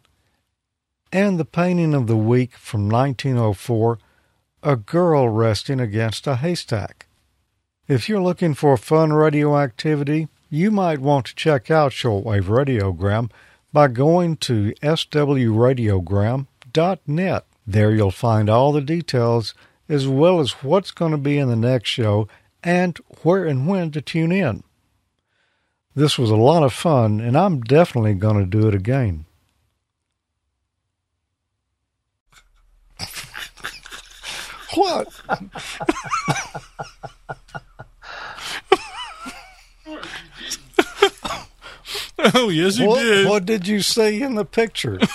and 1.12 1.38
the 1.38 1.44
painting 1.44 1.94
of 1.94 2.06
the 2.06 2.16
week 2.16 2.56
from 2.56 2.88
1904, 2.88 3.98
A 4.62 4.76
Girl 4.76 5.28
Resting 5.28 5.80
Against 5.80 6.26
a 6.26 6.36
Haystack. 6.36 7.06
If 7.88 8.08
you're 8.08 8.22
looking 8.22 8.54
for 8.54 8.76
fun 8.76 9.12
radioactivity, 9.12 10.28
you 10.48 10.70
might 10.70 11.00
want 11.00 11.26
to 11.26 11.34
check 11.34 11.68
out 11.70 11.92
Shortwave 11.92 12.44
Radiogram 12.44 13.30
by 13.72 13.88
going 13.88 14.36
to 14.36 14.72
swradiogram.net. 14.82 17.46
There 17.66 17.92
you'll 17.92 18.10
find 18.10 18.50
all 18.50 18.72
the 18.72 18.80
details 18.80 19.54
as 19.88 20.08
well 20.08 20.40
as 20.40 20.62
what's 20.62 20.90
going 20.90 21.12
to 21.12 21.18
be 21.18 21.38
in 21.38 21.48
the 21.48 21.56
next 21.56 21.88
show 21.88 22.28
and 22.62 22.98
where 23.22 23.44
and 23.44 23.66
when 23.66 23.90
to 23.92 24.00
tune 24.00 24.32
in. 24.32 24.62
This 25.94 26.18
was 26.18 26.30
a 26.30 26.36
lot 26.36 26.62
of 26.62 26.72
fun, 26.72 27.20
and 27.20 27.36
I'm 27.36 27.60
definitely 27.60 28.14
going 28.14 28.38
to 28.38 28.46
do 28.46 28.66
it 28.66 28.74
again. 28.74 29.26
what? 34.74 35.08
oh, 42.34 42.48
yes, 42.48 42.78
you 42.78 42.88
what, 42.88 43.00
did. 43.00 43.28
What 43.28 43.44
did 43.44 43.68
you 43.68 43.82
see 43.82 44.22
in 44.22 44.34
the 44.34 44.46
picture? 44.46 44.98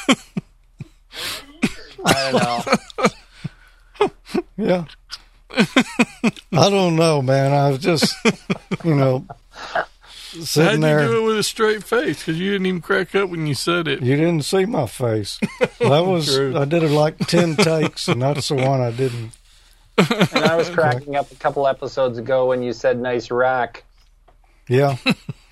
I 2.06 2.32
don't 2.32 2.68
know. 3.98 4.12
yeah. 4.58 4.86
I 6.54 6.70
don't 6.70 6.96
know, 6.96 7.24
man. 7.24 7.52
I 7.52 7.72
was 7.72 7.80
just, 7.80 8.14
you 8.84 8.94
know, 8.94 9.26
sitting 9.74 9.86
How'd 10.56 10.74
you 10.76 10.78
there. 10.80 11.08
do 11.08 11.18
it 11.24 11.28
with 11.28 11.38
a 11.40 11.44
straight 11.44 11.84
face? 11.84 12.20
Because 12.20 12.40
you 12.40 12.52
didn't 12.52 12.68
even 12.68 12.82
crack 12.82 13.16
up 13.16 13.30
when 13.30 13.48
you 13.48 13.54
said 13.56 13.88
it. 13.88 14.02
You 14.02 14.16
didn't 14.16 14.44
see 14.44 14.66
my 14.66 14.88
face. 14.88 15.40
That 15.80 16.06
was 16.06 16.34
True. 16.34 16.58
I 16.58 16.66
did 16.66 16.84
it 16.84 16.90
like 16.92 17.18
ten 17.28 17.56
takes, 17.56 18.08
and 18.08 18.22
that's 18.22 18.48
the 18.50 18.56
one 18.56 18.82
I 18.82 18.92
didn't. 18.92 19.32
And 19.98 20.44
I 20.46 20.56
was 20.56 20.70
cracking 20.72 21.16
up 21.16 21.32
a 21.32 21.36
couple 21.36 21.68
episodes 21.68 22.18
ago 22.18 22.48
when 22.48 22.62
you 22.64 22.74
said 22.74 23.00
nice 23.00 23.30
rack. 23.32 23.84
Yeah. 24.68 24.98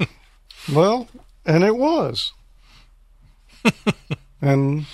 well, 0.74 1.08
and 1.46 1.64
it 1.64 1.76
was, 1.78 2.34
and 4.42 4.86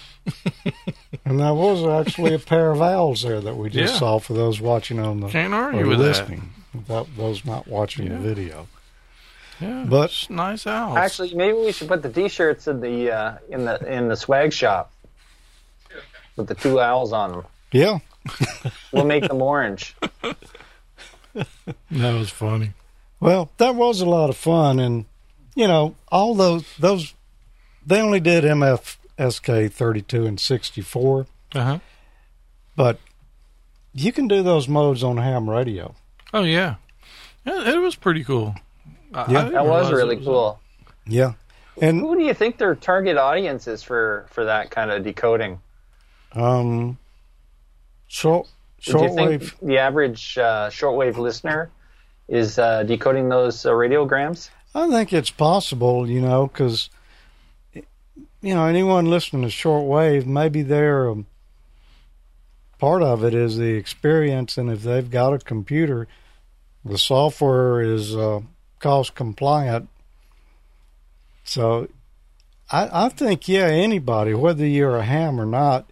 and 1.25 1.39
that 1.39 1.51
was 1.55 1.83
actually 1.85 2.33
a 2.35 2.39
pair 2.39 2.71
of 2.71 2.81
owls 2.81 3.23
there 3.23 3.41
that 3.41 3.55
we 3.55 3.69
just 3.69 3.93
Yeah. 3.93 3.99
saw 3.99 4.19
for 4.19 4.33
those 4.33 4.61
watching 4.61 4.99
on 4.99 5.19
the 5.21 5.27
Can't 5.29 5.53
or 5.53 5.63
argue 5.63 5.87
with 5.87 5.97
that. 5.99 6.03
listening. 6.05 6.53
Without 6.73 7.07
those 7.17 7.43
not 7.45 7.67
watching 7.67 8.07
Yeah. 8.07 8.13
the 8.13 8.19
video. 8.19 8.67
Yeah, 9.61 9.85
But- 9.87 10.09
it's 10.09 10.29
nice 10.29 10.65
owls. 10.67 10.97
Actually, 10.97 11.35
maybe 11.35 11.57
we 11.57 11.71
should 11.71 11.87
put 11.87 12.01
the 12.01 12.09
T-shirts 12.11 12.67
in 12.67 12.81
the 12.81 13.11
uh, 13.11 13.37
in 13.49 13.65
the 13.65 13.77
in 13.93 14.07
the 14.07 14.15
swag 14.15 14.51
shop 14.53 14.91
with 16.35 16.47
the 16.47 16.55
two 16.55 16.79
owls 16.79 17.13
on 17.13 17.31
them. 17.31 17.45
Yeah. 17.71 17.99
We'll 18.91 19.05
make 19.05 19.27
them 19.27 19.41
orange. 19.41 19.95
that 21.33 21.45
was 21.91 22.29
funny. 22.29 22.73
Well, 23.19 23.49
that 23.57 23.75
was 23.75 24.01
a 24.01 24.05
lot 24.05 24.29
of 24.29 24.37
fun, 24.37 24.79
and 24.79 25.05
you 25.55 25.67
know, 25.67 25.95
all 26.11 26.35
those 26.35 26.65
those 26.77 27.13
they 27.85 28.01
only 28.01 28.19
did 28.19 28.43
MFSK 28.43 29.71
thirty 29.71 30.01
two 30.01 30.25
and 30.25 30.39
sixty 30.39 30.81
four, 30.81 31.27
Uh 31.55 31.63
huh. 31.63 31.79
but 32.75 32.99
you 33.93 34.11
can 34.11 34.27
do 34.27 34.43
those 34.43 34.67
modes 34.67 35.03
on 35.03 35.17
ham 35.17 35.49
radio. 35.49 35.95
Oh 36.33 36.43
yeah. 36.43 36.75
yeah, 37.45 37.69
it 37.73 37.77
was 37.79 37.95
pretty 37.95 38.23
cool. 38.23 38.55
I- 39.13 39.21
I 39.23 39.31
Yeah. 39.31 39.49
That 39.49 39.65
was 39.65 39.91
really 39.91 40.17
it 40.17 40.23
cool. 40.25 40.59
Yeah. 41.05 41.33
And 41.81 42.01
Who 42.01 42.15
do 42.15 42.23
you 42.23 42.33
think 42.33 42.57
their 42.57 42.75
target 42.75 43.17
audience 43.17 43.67
is 43.67 43.81
for 43.83 44.25
for 44.29 44.45
that 44.45 44.69
kind 44.71 44.91
of 44.91 45.03
decoding? 45.03 45.59
um, 46.33 46.97
short 48.07 48.47
Do 48.85 48.91
you 49.03 49.09
think 49.15 49.41
shortwave. 49.41 49.53
the 49.67 49.77
average 49.79 50.37
uh, 50.37 50.69
shortwave 50.69 51.17
listener 51.17 51.69
is 52.29 52.57
uh, 52.57 52.83
decoding 52.83 53.27
those 53.29 53.65
uh, 53.65 53.71
radiograms? 53.71 54.49
I 54.73 54.89
think 54.89 55.11
it's 55.11 55.29
possible, 55.31 56.09
you 56.09 56.21
know, 56.21 56.47
because 56.47 56.89
you 57.73 58.55
know 58.55 58.65
anyone 58.65 59.05
listening 59.07 59.41
to 59.43 59.49
shortwave, 59.49 60.25
maybe 60.25 60.61
they're 60.61 61.09
um, 61.09 61.25
part 62.79 63.03
of 63.03 63.23
it 63.23 63.33
is 63.33 63.57
the 63.57 63.73
experience, 63.75 64.57
and 64.57 64.69
if 64.71 64.83
they've 64.83 65.09
got 65.09 65.33
a 65.33 65.39
computer, 65.39 66.07
the 66.85 66.97
software 66.97 67.81
is 67.81 68.15
uh, 68.15 68.39
cost 68.81 69.15
compliant. 69.15 69.87
So, 71.43 71.87
I, 72.71 73.05
I 73.05 73.09
think 73.09 73.47
yeah, 73.47 73.65
anybody, 73.65 74.33
whether 74.33 74.65
you're 74.65 74.97
a 74.97 75.03
ham 75.03 75.39
or 75.39 75.45
not, 75.45 75.89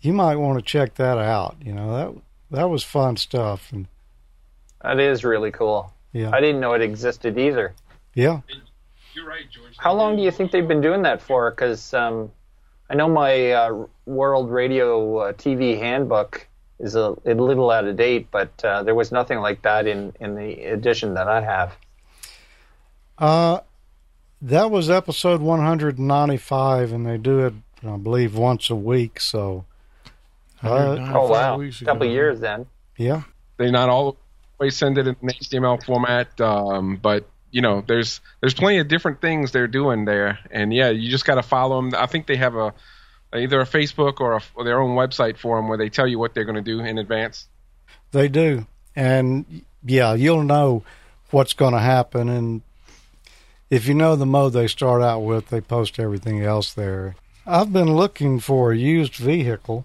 you 0.00 0.12
might 0.12 0.36
want 0.36 0.58
to 0.58 0.64
check 0.64 0.94
that 0.96 1.18
out. 1.18 1.56
You 1.62 1.72
know 1.74 1.96
that 1.96 2.22
that 2.58 2.70
was 2.70 2.82
fun 2.84 3.16
stuff, 3.16 3.72
and 3.72 3.86
That 4.82 5.00
is 5.00 5.24
really 5.24 5.50
cool. 5.50 5.92
yeah, 6.12 6.30
I 6.32 6.40
didn't 6.40 6.60
know 6.60 6.72
it 6.74 6.82
existed 6.82 7.38
either. 7.38 7.74
yeah. 8.14 8.40
You're 9.14 9.26
right, 9.26 9.50
George. 9.50 9.74
How 9.78 9.94
long 9.94 10.16
do 10.16 10.22
you 10.22 10.30
think 10.30 10.52
they've 10.52 10.68
been 10.68 10.80
doing 10.80 11.02
that 11.02 11.20
for? 11.20 11.50
Because 11.50 11.92
um, 11.92 12.30
I 12.88 12.94
know 12.94 13.08
my 13.08 13.50
uh, 13.50 13.86
World 14.06 14.48
Radio 14.50 15.16
uh, 15.18 15.32
TV 15.32 15.76
handbook 15.76 16.46
is 16.78 16.94
a, 16.94 17.14
a 17.24 17.34
little 17.34 17.70
out 17.70 17.86
of 17.86 17.96
date, 17.96 18.28
but 18.30 18.64
uh, 18.64 18.82
there 18.82 18.94
was 18.94 19.10
nothing 19.12 19.38
like 19.40 19.62
that 19.62 19.86
in, 19.86 20.12
in 20.20 20.34
the 20.34 20.64
edition 20.64 21.14
that 21.14 21.28
I 21.28 21.40
have. 21.40 21.76
Uh, 23.18 23.60
that 24.40 24.70
was 24.70 24.88
episode 24.90 25.40
195, 25.40 26.92
and 26.92 27.06
they 27.06 27.16
do 27.18 27.46
it, 27.46 27.54
I 27.84 27.96
believe, 27.96 28.36
once 28.36 28.70
a 28.70 28.76
week. 28.76 29.20
So, 29.20 29.64
uh, 30.62 30.96
Oh 31.12 31.28
wow, 31.28 31.60
a 31.60 31.70
couple 31.84 32.04
ago. 32.04 32.12
years 32.12 32.40
then. 32.40 32.66
yeah, 32.96 33.22
They 33.56 33.70
not 33.70 33.88
always 33.88 34.76
send 34.76 34.98
it 34.98 35.06
in 35.08 35.16
an 35.20 35.28
HTML 35.28 35.84
format, 35.84 36.40
um, 36.40 36.96
but 36.96 37.26
you 37.50 37.62
know, 37.62 37.82
there's 37.86 38.20
there's 38.40 38.54
plenty 38.54 38.78
of 38.78 38.88
different 38.88 39.20
things 39.20 39.50
they're 39.52 39.66
doing 39.66 40.04
there, 40.04 40.38
and 40.50 40.72
yeah, 40.72 40.90
you 40.90 41.10
just 41.10 41.24
got 41.24 41.36
to 41.36 41.42
follow 41.42 41.80
them. 41.80 41.92
I 41.96 42.06
think 42.06 42.26
they 42.26 42.36
have 42.36 42.54
a 42.54 42.74
either 43.34 43.60
a 43.60 43.66
Facebook 43.66 44.20
or, 44.20 44.36
a, 44.36 44.42
or 44.54 44.64
their 44.64 44.80
own 44.80 44.96
website 44.96 45.36
for 45.36 45.56
them 45.56 45.68
where 45.68 45.78
they 45.78 45.88
tell 45.88 46.06
you 46.06 46.18
what 46.18 46.34
they're 46.34 46.44
going 46.44 46.54
to 46.56 46.62
do 46.62 46.80
in 46.80 46.98
advance. 46.98 47.46
they 48.12 48.28
do. 48.28 48.66
And 48.96 49.62
yeah, 49.84 50.14
you'll 50.14 50.42
know 50.44 50.82
what's 51.30 51.52
going 51.52 51.74
to 51.74 51.78
happen. 51.80 52.28
And 52.28 52.62
if 53.70 53.86
you 53.86 53.94
know 53.94 54.16
the 54.16 54.26
mode 54.26 54.54
they 54.54 54.66
start 54.66 55.02
out 55.02 55.20
with, 55.20 55.48
they 55.50 55.60
post 55.60 55.98
everything 55.98 56.42
else 56.42 56.72
there. 56.72 57.14
I've 57.46 57.72
been 57.72 57.94
looking 57.94 58.40
for 58.40 58.72
a 58.72 58.76
used 58.76 59.14
vehicle, 59.16 59.84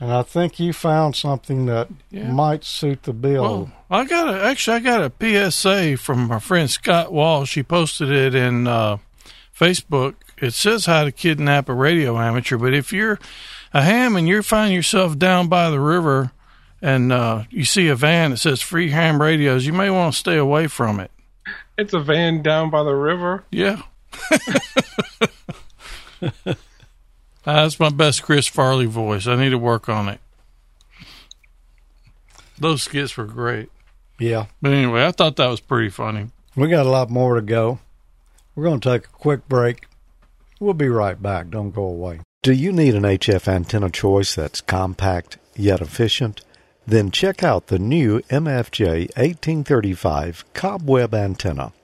and 0.00 0.12
I 0.12 0.22
think 0.22 0.58
you 0.60 0.72
found 0.72 1.14
something 1.16 1.66
that 1.66 1.88
Yeah. 2.10 2.30
might 2.30 2.64
suit 2.64 3.02
the 3.02 3.12
bill. 3.12 3.42
Well, 3.42 3.72
I 3.90 4.04
got 4.04 4.32
a 4.34 4.42
actually 4.44 4.76
I 4.76 4.80
got 4.80 5.02
a 5.02 5.50
PSA 5.50 5.96
from 5.98 6.26
my 6.28 6.38
friend 6.38 6.70
Scott 6.70 7.12
Walsh. 7.12 7.50
She 7.50 7.62
posted 7.62 8.10
it 8.10 8.34
in 8.34 8.66
uh, 8.66 8.96
Facebook. 9.58 10.14
It 10.38 10.52
says 10.52 10.86
how 10.86 11.04
to 11.04 11.12
kidnap 11.12 11.68
a 11.68 11.74
radio 11.74 12.18
amateur, 12.18 12.58
but 12.58 12.74
if 12.74 12.92
you're 12.92 13.18
a 13.72 13.82
ham 13.82 14.16
and 14.16 14.26
you 14.28 14.42
find 14.42 14.74
yourself 14.74 15.18
down 15.18 15.48
by 15.48 15.70
the 15.70 15.80
river 15.80 16.32
and 16.82 17.12
uh, 17.12 17.44
you 17.50 17.64
see 17.64 17.88
a 17.88 17.94
van 17.94 18.32
that 18.32 18.38
says 18.38 18.60
free 18.60 18.90
ham 18.90 19.20
radios, 19.22 19.64
you 19.66 19.72
may 19.72 19.90
want 19.90 20.12
to 20.12 20.18
stay 20.18 20.36
away 20.36 20.66
from 20.66 21.00
it. 21.00 21.10
It's 21.78 21.92
a 21.94 22.00
van 22.00 22.42
down 22.42 22.70
by 22.70 22.82
the 22.82 22.94
river. 22.94 23.44
Yeah. 23.50 23.82
That's 27.44 27.78
my 27.78 27.90
best 27.90 28.22
Chris 28.22 28.46
Farley 28.46 28.86
voice. 28.86 29.26
I 29.26 29.36
need 29.36 29.50
to 29.50 29.58
work 29.58 29.88
on 29.88 30.08
it. 30.08 30.20
Those 32.58 32.82
skits 32.84 33.16
were 33.16 33.24
great. 33.24 33.68
yeah. 34.18 34.46
But 34.62 34.72
anyway, 34.72 35.04
I 35.04 35.10
thought 35.10 35.36
that 35.36 35.48
was 35.48 35.60
pretty 35.60 35.90
funny. 35.90 36.28
We 36.56 36.68
got 36.68 36.86
a 36.86 36.90
lot 36.90 37.10
more 37.10 37.34
to 37.34 37.42
go. 37.42 37.80
We're 38.54 38.64
going 38.64 38.80
to 38.80 38.88
take 38.92 39.06
a 39.06 39.10
quick 39.10 39.48
break. 39.48 39.86
We'll 40.64 40.72
be 40.72 40.88
right 40.88 41.22
back. 41.22 41.50
Don't 41.50 41.74
go 41.74 41.84
away. 41.84 42.20
Do 42.42 42.54
you 42.54 42.72
need 42.72 42.94
an 42.94 43.02
HF 43.02 43.46
antenna 43.46 43.90
choice 43.90 44.34
that's 44.34 44.62
compact 44.62 45.36
yet 45.54 45.82
efficient? 45.82 46.40
Then 46.86 47.10
check 47.10 47.42
out 47.42 47.66
the 47.66 47.78
new 47.78 48.20
MFJ 48.30 49.14
1835 49.14 50.46
Cobweb 50.54 51.12
antenna. 51.12 51.74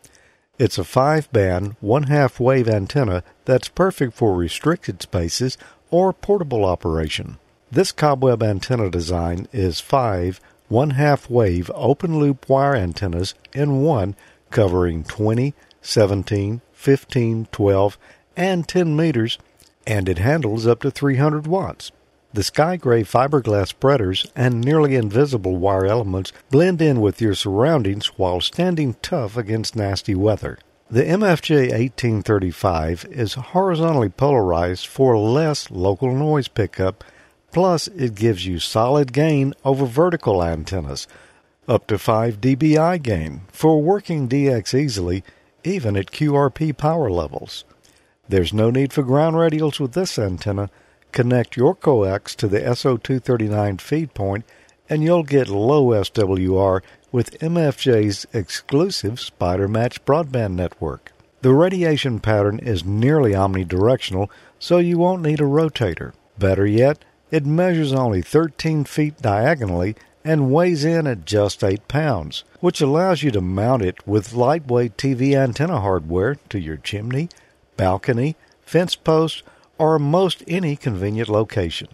It's 0.58 0.78
a 0.78 0.84
five 0.84 1.30
band, 1.30 1.76
one 1.80 2.04
half 2.04 2.40
wave 2.40 2.70
antenna 2.70 3.22
that's 3.44 3.68
perfect 3.68 4.14
for 4.14 4.34
restricted 4.34 5.02
spaces 5.02 5.58
or 5.90 6.14
portable 6.14 6.64
operation. 6.64 7.36
This 7.70 7.92
cobweb 7.92 8.42
antenna 8.42 8.88
design 8.88 9.46
is 9.52 9.78
five 9.80 10.40
one 10.68 10.92
half 10.92 11.28
wave 11.28 11.70
open 11.74 12.18
loop 12.18 12.48
wire 12.48 12.76
antennas 12.76 13.34
in 13.52 13.82
one 13.82 14.16
covering 14.50 15.04
20, 15.04 15.52
17, 15.82 16.62
15, 16.72 17.46
12, 17.52 17.98
and 18.40 18.66
10 18.66 18.96
meters, 18.96 19.38
and 19.86 20.08
it 20.08 20.16
handles 20.16 20.66
up 20.66 20.80
to 20.80 20.90
300 20.90 21.46
watts. 21.46 21.92
The 22.32 22.42
sky 22.42 22.76
gray 22.76 23.02
fiberglass 23.02 23.68
spreaders 23.68 24.24
and 24.34 24.62
nearly 24.62 24.94
invisible 24.94 25.56
wire 25.56 25.84
elements 25.84 26.32
blend 26.48 26.80
in 26.80 27.02
with 27.02 27.20
your 27.20 27.34
surroundings 27.34 28.06
while 28.18 28.40
standing 28.40 28.96
tough 29.02 29.36
against 29.36 29.76
nasty 29.76 30.14
weather. 30.14 30.58
The 30.90 31.02
MFJ 31.02 31.70
1835 31.70 33.06
is 33.10 33.34
horizontally 33.34 34.08
polarized 34.08 34.86
for 34.86 35.18
less 35.18 35.70
local 35.70 36.14
noise 36.14 36.48
pickup, 36.48 37.04
plus 37.52 37.88
it 37.88 38.14
gives 38.14 38.46
you 38.46 38.58
solid 38.58 39.12
gain 39.12 39.52
over 39.66 39.84
vertical 39.84 40.42
antennas, 40.42 41.06
up 41.68 41.86
to 41.88 41.98
5 41.98 42.40
dBi 42.40 43.02
gain 43.02 43.42
for 43.52 43.82
working 43.82 44.28
DX 44.28 44.72
easily, 44.72 45.24
even 45.62 45.94
at 45.94 46.10
QRP 46.10 46.74
power 46.78 47.10
levels. 47.10 47.64
There's 48.30 48.52
no 48.52 48.70
need 48.70 48.92
for 48.92 49.02
ground 49.02 49.34
radials 49.34 49.80
with 49.80 49.94
this 49.94 50.16
antenna. 50.16 50.70
Connect 51.10 51.56
your 51.56 51.74
coax 51.74 52.36
to 52.36 52.46
the 52.46 52.60
SO239 52.60 53.80
feed 53.80 54.14
point 54.14 54.44
and 54.88 55.02
you'll 55.02 55.24
get 55.24 55.48
low 55.48 55.86
SWR 55.86 56.80
with 57.10 57.36
MFJ's 57.40 58.28
exclusive 58.32 59.18
Spider 59.18 59.66
Match 59.66 60.04
broadband 60.04 60.52
network. 60.52 61.10
The 61.42 61.52
radiation 61.52 62.20
pattern 62.20 62.60
is 62.60 62.84
nearly 62.84 63.32
omnidirectional, 63.32 64.28
so 64.60 64.78
you 64.78 64.98
won't 64.98 65.22
need 65.22 65.40
a 65.40 65.44
rotator. 65.44 66.12
Better 66.38 66.66
yet, 66.66 67.04
it 67.32 67.44
measures 67.44 67.92
only 67.92 68.22
13 68.22 68.84
feet 68.84 69.20
diagonally 69.20 69.96
and 70.24 70.52
weighs 70.52 70.84
in 70.84 71.08
at 71.08 71.24
just 71.24 71.64
8 71.64 71.88
pounds, 71.88 72.44
which 72.60 72.80
allows 72.80 73.24
you 73.24 73.32
to 73.32 73.40
mount 73.40 73.82
it 73.82 74.06
with 74.06 74.34
lightweight 74.34 74.96
TV 74.96 75.34
antenna 75.34 75.80
hardware 75.80 76.36
to 76.50 76.60
your 76.60 76.76
chimney, 76.76 77.28
balcony, 77.80 78.36
fence 78.60 78.94
post, 78.94 79.42
or 79.78 79.98
most 79.98 80.44
any 80.46 80.76
convenient 80.76 81.30
location. 81.30 81.88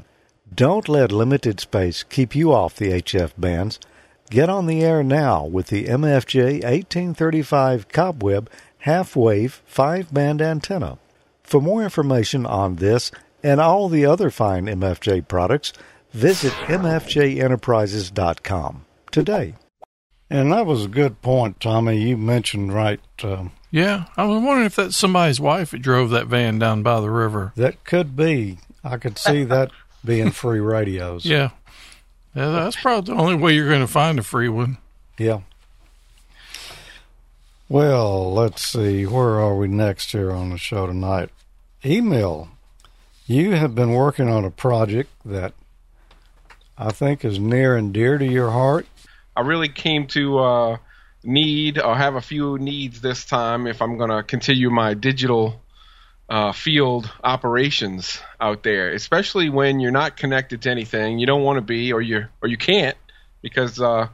Don't 0.53 0.89
let 0.89 1.13
limited 1.13 1.61
space 1.61 2.03
keep 2.03 2.35
you 2.35 2.53
off 2.53 2.75
the 2.75 2.91
HF 2.91 3.35
bands. 3.39 3.79
Get 4.29 4.51
on 4.51 4.67
the 4.67 4.83
air 4.83 5.05
now 5.05 5.45
with 5.45 5.69
the 5.69 5.85
MFJ 5.85 6.65
1835 6.65 7.87
Cobweb 7.87 8.51
half 8.79 9.15
wave 9.15 9.63
5 9.65 10.13
band 10.13 10.43
antenna. 10.43 10.99
For 11.45 11.61
more 11.61 11.85
information 11.85 12.45
on 12.45 12.75
this 12.77 13.13
and 13.45 13.61
all 13.61 13.89
the 13.89 14.07
other 14.07 14.31
fine 14.31 14.67
MFJ 14.67 15.29
products, 15.29 15.73
visit 16.13 16.53
MFJEnterprises.com 16.65 18.85
today. 19.13 19.55
And 20.29 20.53
that 20.53 20.67
was 20.67 20.87
a 20.87 20.89
good 20.89 21.23
point, 21.23 21.61
Tommy. 21.61 21.99
You 21.99 22.17
mentioned 22.17 22.73
right. 22.73 22.99
Um, 23.23 23.53
Yeah, 23.77 24.07
I 24.17 24.25
was 24.25 24.43
wondering 24.43 24.65
if 24.65 24.75
that's 24.77 24.97
somebody's 24.97 25.39
wife 25.39 25.73
that 25.73 25.83
drove 25.83 26.09
that 26.09 26.29
van 26.29 26.59
down 26.59 26.83
by 26.83 26.99
the 26.99 27.11
river. 27.11 27.53
that 27.57 27.85
could 27.85 28.17
be. 28.17 28.57
I 28.83 28.97
could 28.97 29.19
see 29.19 29.45
that 29.53 29.71
being 30.03 30.31
free 30.31 30.61
radios. 30.61 31.27
Yeah. 31.27 31.51
Yeah, 32.35 32.53
that's 32.53 32.77
probably 32.77 33.13
the 33.13 33.21
only 33.21 33.35
way 33.35 33.53
you're 33.53 33.69
going 33.69 33.83
to 33.83 33.87
find 33.87 34.19
a 34.19 34.23
free 34.23 34.49
one. 34.49 34.79
Yeah. 35.19 35.41
Well, 37.69 38.33
let's 38.33 38.65
see. 38.65 39.05
Where 39.05 39.39
are 39.41 39.55
we 39.55 39.69
next 39.69 40.13
here 40.13 40.33
on 40.33 40.49
the 40.49 40.57
show 40.57 40.87
tonight? 40.87 41.29
Emil. 41.85 42.49
You 43.27 43.57
have 43.57 43.75
been 43.75 43.93
working 43.93 44.31
on 44.31 44.47
a 44.47 44.51
project 44.51 45.11
that 45.23 45.53
I 46.79 46.93
think 46.93 47.27
is 47.27 47.39
near 47.39 47.77
and 47.77 47.93
dear 47.93 48.17
to 48.17 48.25
your 48.27 48.53
heart. 48.53 48.87
I 49.37 49.43
really 49.43 49.69
came 49.69 50.07
to 50.09 50.39
uh, 50.39 50.77
need 51.27 51.79
or 51.79 51.97
have 51.97 52.15
a 52.15 52.21
few 52.21 52.59
needs 52.59 53.01
this 53.01 53.25
time 53.25 53.67
if 53.67 53.83
I'm 53.83 53.99
going 53.99 54.11
to 54.11 54.23
continue 54.23 54.71
my 54.71 54.95
digital 54.95 55.61
uh, 56.29 56.53
field 56.53 57.11
operations 57.23 58.21
out 58.41 58.63
there, 58.63 58.91
especially 58.91 59.49
when 59.49 59.81
you're 59.81 59.93
not 59.93 60.17
connected 60.17 60.63
to 60.63 60.71
anything. 60.71 61.19
You 61.19 61.27
don't 61.27 61.43
want 61.43 61.57
to 61.57 61.63
be, 61.63 61.93
or 61.93 62.01
you 62.01 62.27
or 62.43 62.49
you 62.49 62.57
can't, 62.57 62.97
because 63.43 63.81
uh, 63.81 64.09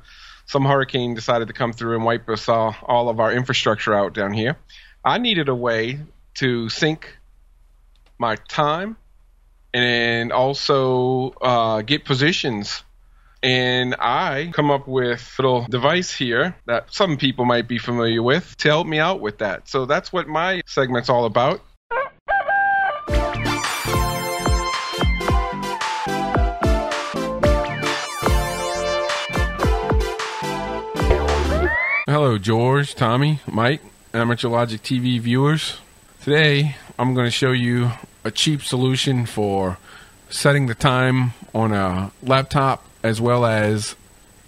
some 0.47 0.65
hurricane 0.65 1.15
decided 1.15 1.49
to 1.49 1.55
come 1.55 1.73
through 1.73 1.97
and 1.97 2.05
wipe 2.05 2.29
us 2.29 2.49
all, 2.49 2.77
all 2.83 3.09
of 3.09 3.21
our 3.21 3.33
infrastructure 3.33 3.95
out 3.95 4.13
down 4.13 4.33
here. 4.33 4.57
I 5.05 5.19
needed 5.19 5.49
a 5.49 5.55
way 5.55 6.01
to 6.35 6.69
sync 6.69 7.17
my 8.19 8.37
time 8.37 8.97
and 9.75 10.33
also 10.33 11.31
uh, 11.41 11.83
get 11.83 12.05
positions. 12.05 12.85
And 13.45 13.97
I 13.99 14.53
come 14.55 14.71
up 14.71 14.87
with 14.87 15.35
a 15.37 15.43
little 15.43 15.67
device 15.69 16.13
here 16.15 16.55
that 16.67 16.95
some 16.95 17.17
people 17.17 17.45
might 17.45 17.67
be 17.67 17.77
familiar 17.77 18.23
with 18.23 18.57
to 18.59 18.69
help 18.69 18.87
me 18.87 19.01
out 19.01 19.21
with 19.21 19.39
that. 19.39 19.69
So 19.69 19.85
that's 19.85 20.13
what 20.13 20.29
my 20.29 20.63
segment's 20.65 21.09
all 21.09 21.25
about. 21.25 21.61
Hello, 32.07 32.39
George, 32.39 32.95
Tommy, 32.95 33.41
Mike, 33.51 33.81
Amateur 34.15 34.49
Logic 34.49 34.81
TV 34.81 35.19
viewers. 35.19 35.79
Today, 36.23 36.77
I'm 36.97 37.13
going 37.13 37.27
to 37.27 37.33
show 37.33 37.51
you 37.51 37.91
a 38.23 38.31
cheap 38.31 38.63
solution 38.63 39.27
for 39.27 39.79
setting 40.31 40.67
the 40.67 40.77
time 40.77 41.33
on 41.53 41.73
a 41.73 42.13
laptop 42.23 42.87
as 43.03 43.21
well 43.21 43.45
as 43.45 43.97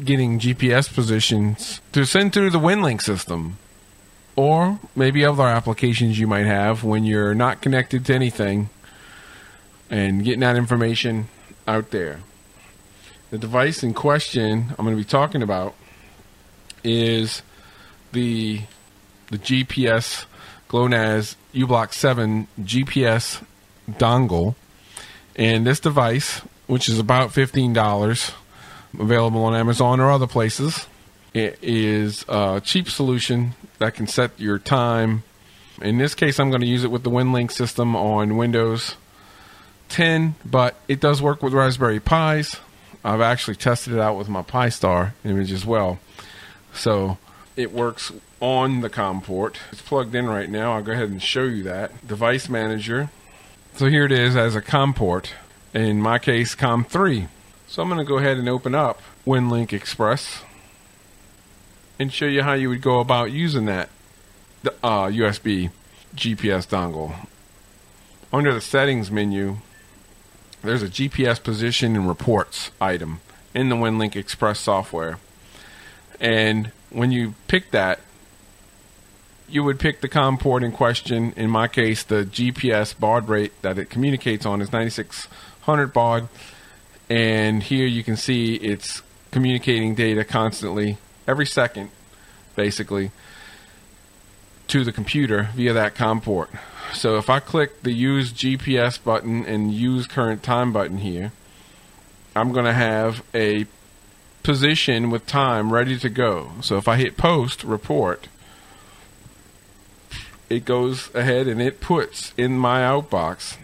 getting 0.02 0.38
GPS 0.38 0.92
positions 0.92 1.80
to 1.92 2.04
send 2.04 2.32
through 2.32 2.50
the 2.50 2.58
WinLink 2.58 3.00
system 3.00 3.58
or 4.36 4.80
maybe 4.96 5.24
other 5.24 5.44
applications 5.44 6.18
you 6.18 6.26
might 6.26 6.46
have 6.46 6.82
when 6.82 7.04
you're 7.04 7.34
not 7.34 7.60
connected 7.60 8.04
to 8.04 8.14
anything 8.14 8.68
and 9.90 10.24
getting 10.24 10.40
that 10.40 10.56
information 10.56 11.28
out 11.68 11.90
there. 11.90 12.20
The 13.30 13.38
device 13.38 13.82
in 13.82 13.94
question 13.94 14.66
I'm 14.70 14.84
going 14.84 14.96
to 14.96 15.00
be 15.00 15.08
talking 15.08 15.42
about 15.42 15.74
is 16.82 17.42
the 18.12 18.60
the 19.30 19.38
GPS 19.38 20.26
GLONASS 20.68 21.36
U-Blox 21.52 21.94
7 21.94 22.48
GPS 22.60 23.42
dongle. 23.90 24.54
And 25.36 25.66
this 25.66 25.80
device, 25.80 26.38
which 26.66 26.88
is 26.88 26.98
about 26.98 27.30
$15, 27.30 28.32
available 28.98 29.44
on 29.44 29.54
Amazon 29.54 30.00
or 30.00 30.11
other 30.11 30.26
places, 30.26 30.87
it 31.33 31.59
is 31.62 32.24
a 32.28 32.61
cheap 32.64 32.88
solution 32.88 33.54
that 33.78 33.94
can 33.94 34.07
set 34.07 34.38
your 34.38 34.59
time. 34.59 35.22
In 35.83 35.98
this 35.98 36.14
case, 36.14 36.38
I'm 36.38 36.50
going 36.50 36.61
to 36.61 36.66
use 36.66 36.85
it 36.85 36.90
with 36.90 37.02
the 37.02 37.11
WinLink 37.11 37.50
system 37.50 37.96
on 37.96 38.37
Windows 38.37 38.96
10, 39.88 40.37
but 40.44 40.76
it 40.88 41.00
does 41.00 41.20
work 41.20 41.42
with 41.42 41.52
Raspberry 41.52 42.00
Pis. 42.00 42.57
I've 43.02 43.20
actually 43.20 43.57
tested 43.57 43.92
it 43.92 44.00
out 44.00 44.16
with 44.16 44.28
my 44.28 44.42
Pi 44.42 44.68
Star 44.68 45.14
image 45.24 45.52
as 45.52 45.66
well. 45.66 45.98
So 46.72 47.18
it 47.57 47.72
works 47.72 48.12
on 48.40 48.80
the 48.80 48.90
COM 48.90 49.20
port. 49.20 49.59
It's 49.72 49.83
plugged 49.83 50.14
in 50.14 50.26
right 50.26 50.48
now. 50.48 50.74
I'll 50.74 50.83
go 50.83 50.92
ahead 50.92 51.11
and 51.11 51.22
show 51.22 51.44
you 51.44 51.62
that. 51.64 52.07
Device 52.07 52.48
Manager. 52.48 53.11
So 53.74 53.87
here 53.87 54.04
it 54.04 54.12
is 54.12 54.37
as 54.37 54.54
a 54.54 54.62
COM 54.62 54.94
port. 54.94 55.35
In 55.72 56.00
my 56.00 56.18
case, 56.18 56.54
COM 56.54 56.85
3. 56.85 57.26
So 57.66 57.83
I'm 57.83 57.88
going 57.88 57.98
to 57.98 58.05
go 58.05 58.18
ahead 58.18 58.37
and 58.37 58.48
open 58.48 58.74
up 58.74 59.00
WinLink 59.27 59.72
Express 59.72 60.42
and 61.98 62.12
show 62.12 62.27
you 62.27 62.42
how 62.42 62.53
you 62.53 62.68
would 62.68 62.83
go 62.83 63.00
about 63.00 63.33
using 63.33 63.66
that 63.66 63.88
uh, 64.83 65.07
USB 65.07 65.70
GPS 66.14 66.66
dongle. 66.66 67.27
Under 68.33 68.53
the 68.53 68.61
settings 68.61 69.11
menu, 69.11 69.59
there's 70.62 70.83
a 70.83 70.88
GPS 70.88 71.42
position 71.42 71.96
and 71.96 72.09
reports 72.09 72.70
item 72.81 73.20
in 73.55 73.68
the 73.68 73.77
WinLink 73.77 74.16
Express 74.16 74.59
software. 74.59 75.18
And 76.20 76.70
when 76.90 77.12
you 77.12 77.35
pick 77.48 77.70
that, 77.70 78.00
you 79.48 79.62
would 79.62 79.79
pick 79.79 80.00
the 80.00 80.09
COM 80.09 80.38
port 80.38 80.62
in 80.62 80.72
question. 80.72 81.33
In 81.37 81.50
my 81.50 81.68
case, 81.68 82.03
the 82.03 82.24
GPS 82.24 82.98
baud 82.98 83.29
rate 83.29 83.53
that 83.62 83.79
it 83.79 83.90
communicates 83.90 84.46
on 84.46 84.62
is 84.62 84.72
9600 84.72 85.92
baud. 85.92 86.29
And 87.08 87.62
here 87.62 87.86
you 87.86 88.02
can 88.02 88.16
see 88.16 88.54
it's 88.54 89.02
communicating 89.30 89.94
data 89.94 90.24
constantly, 90.24 90.98
every 91.26 91.46
second, 91.46 91.90
basically, 92.56 93.10
to 94.68 94.84
the 94.84 94.92
computer 94.92 95.50
via 95.54 95.72
that 95.72 95.94
COM 95.94 96.20
port. 96.20 96.50
So 96.92 97.16
if 97.16 97.28
I 97.28 97.40
click 97.40 97.82
the 97.82 97.92
Use 97.92 98.32
GPS 98.32 99.02
button 99.02 99.44
and 99.44 99.72
Use 99.72 100.06
Current 100.06 100.42
Time 100.42 100.72
button 100.72 100.98
here, 100.98 101.32
I'm 102.36 102.52
going 102.52 102.64
to 102.64 102.72
have 102.72 103.22
a 103.34 103.66
position 104.42 105.10
with 105.10 105.26
time 105.26 105.72
ready 105.72 105.98
to 105.98 106.08
go. 106.08 106.52
So 106.60 106.76
if 106.76 106.86
I 106.86 106.96
hit 106.96 107.16
Post 107.16 107.64
Report, 107.64 108.28
it 110.48 110.64
goes 110.64 111.12
ahead 111.14 111.48
and 111.48 111.60
it 111.60 111.80
puts 111.80 112.32
in 112.36 112.58
my 112.58 112.80
outbox 112.82 113.56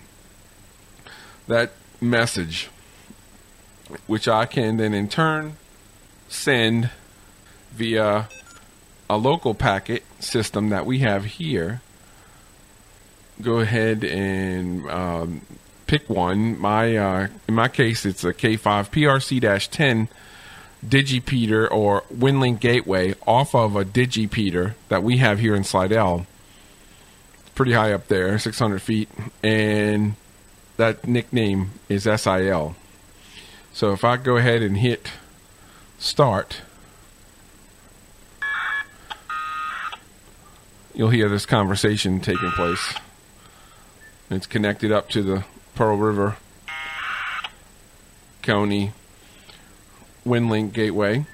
that 1.47 1.73
message, 2.01 2.71
which 4.07 4.29
I 4.29 4.47
can 4.47 4.77
then 4.77 4.95
in 4.95 5.09
turn 5.09 5.57
send 6.29 6.91
via 7.73 8.29
a 9.09 9.17
local 9.17 9.55
packet 9.55 10.05
system 10.21 10.69
that 10.71 10.87
we 10.87 11.01
have 11.01 11.25
here. 11.25 11.81
Go 13.41 13.61
ahead 13.61 14.05
and 14.05 14.89
um, 14.91 15.41
pick 15.87 16.09
one. 16.09 16.59
My 16.61 16.97
uh, 16.97 17.29
in 17.49 17.55
my 17.55 17.69
case, 17.69 18.05
it's 18.05 18.23
a 18.23 18.33
K5 18.33 18.91
PRC-10 18.91 20.09
Digipeater 20.87 21.71
or 21.71 22.03
WinLink 22.15 22.61
Gateway 22.61 23.15
off 23.27 23.55
of 23.55 23.77
a 23.77 23.85
Digipeater 23.85 24.75
that 24.89 25.03
we 25.03 25.19
have 25.19 25.39
here 25.39 25.55
in 25.55 25.65
Slidell 25.65 26.27
pretty 27.61 27.73
high 27.73 27.93
up 27.93 28.09
there, 28.09 28.39
600 28.39 28.81
feet, 28.81 29.07
and 29.43 30.15
that 30.79 31.07
nickname 31.07 31.73
is 31.91 32.05
SIL. 32.05 32.75
So 33.73 33.93
if 33.93 34.05
I 34.05 34.17
go 34.17 34.37
ahead 34.37 34.63
and 34.63 34.77
hit 34.77 35.11
start, 35.99 36.61
you'll 40.95 41.11
hear 41.11 41.29
this 41.29 41.47
conversation 41.47 42.21
taking 42.21 42.51
place. 42.51 42.95
It's 44.31 44.47
connected 44.47 44.93
up 44.93 45.09
to 45.11 45.23
the 45.23 45.45
Pearl 45.75 45.97
River 45.97 46.37
County 48.43 48.93
WinLink 50.27 50.73
Gateway. 50.73 51.27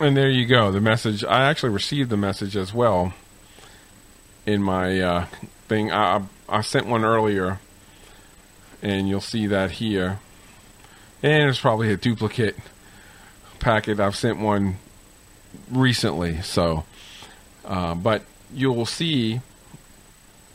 And 0.00 0.16
there 0.16 0.30
you 0.30 0.46
go. 0.46 0.72
The 0.72 0.80
message. 0.80 1.24
I 1.24 1.50
actually 1.50 1.74
received 1.74 2.08
the 2.08 2.16
message 2.16 2.56
as 2.56 2.72
well 2.72 3.12
in 4.46 4.62
my 4.62 4.98
uh, 4.98 5.26
thing. 5.68 5.92
I, 5.92 6.22
I 6.48 6.62
sent 6.62 6.86
one 6.86 7.04
earlier, 7.04 7.60
and 8.80 9.10
you'll 9.10 9.20
see 9.20 9.46
that 9.48 9.72
here. 9.72 10.18
And 11.22 11.50
it's 11.50 11.60
probably 11.60 11.92
a 11.92 11.98
duplicate 11.98 12.56
packet. 13.58 14.00
I've 14.00 14.16
sent 14.16 14.38
one 14.38 14.78
recently, 15.70 16.40
so. 16.40 16.84
Uh, 17.62 17.94
but 17.94 18.22
you'll 18.54 18.86
see 18.86 19.42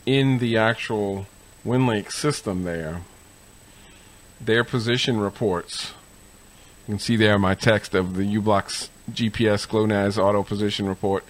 in 0.07 0.39
the 0.39 0.57
actual 0.57 1.27
WinLink 1.63 2.11
system 2.11 2.63
there, 2.63 3.03
their 4.41 4.63
position 4.63 5.19
reports 5.19 5.93
You 6.87 6.93
can 6.93 6.99
see 6.99 7.15
there 7.15 7.39
my 7.39 7.55
text 7.55 7.95
of 7.95 8.15
the 8.15 8.25
U-Blox 8.25 8.89
GPS 9.11 9.67
GLONASS 9.67 10.19
auto 10.19 10.43
position 10.43 10.87
report 10.87 11.23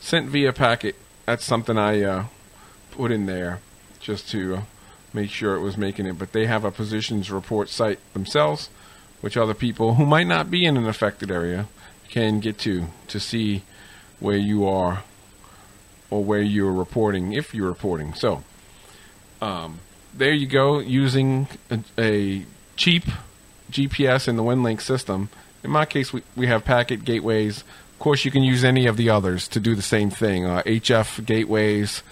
sent 0.00 0.28
via 0.28 0.52
packet. 0.52 0.96
That's 1.24 1.44
something 1.44 1.78
I 1.78 2.02
uh, 2.02 2.24
put 2.90 3.12
in 3.12 3.26
there 3.26 3.60
just 4.00 4.28
to 4.30 4.62
make 5.12 5.30
sure 5.30 5.54
it 5.54 5.60
was 5.60 5.76
making 5.76 6.06
it. 6.06 6.18
But 6.18 6.32
they 6.32 6.46
have 6.46 6.64
a 6.64 6.72
positions 6.72 7.30
report 7.30 7.68
site 7.68 8.00
themselves, 8.12 8.70
which 9.20 9.36
other 9.36 9.54
people 9.54 9.94
who 9.94 10.04
might 10.04 10.26
not 10.26 10.50
be 10.50 10.64
in 10.64 10.76
an 10.76 10.88
affected 10.88 11.30
area 11.30 11.68
can 12.08 12.40
get 12.40 12.58
to 12.58 12.86
to 13.06 13.20
see 13.20 13.62
where 14.18 14.36
you 14.36 14.66
are 14.66 15.04
or 16.10 16.24
where 16.24 16.42
you're 16.42 16.72
reporting 16.72 17.32
if 17.34 17.54
you're 17.54 17.68
reporting. 17.68 18.14
So 18.14 18.42
um, 19.40 19.78
there 20.12 20.32
you 20.32 20.48
go, 20.48 20.80
using 20.80 21.46
a, 21.70 21.80
a 21.96 22.46
cheap 22.76 23.04
GPS 23.70 24.28
in 24.28 24.36
the 24.36 24.42
WinLink 24.42 24.80
system. 24.80 25.28
In 25.62 25.70
my 25.70 25.84
case, 25.84 26.12
we, 26.12 26.22
we 26.36 26.46
have 26.46 26.64
packet 26.64 27.04
gateways. 27.04 27.62
Of 27.92 27.98
course, 27.98 28.24
you 28.24 28.30
can 28.30 28.42
use 28.42 28.64
any 28.64 28.86
of 28.86 28.96
the 28.96 29.10
others 29.10 29.48
to 29.48 29.60
do 29.60 29.74
the 29.74 29.82
same 29.82 30.10
thing. 30.10 30.46
Uh, 30.46 30.62
HF 30.62 31.24
gateways, 31.26 32.02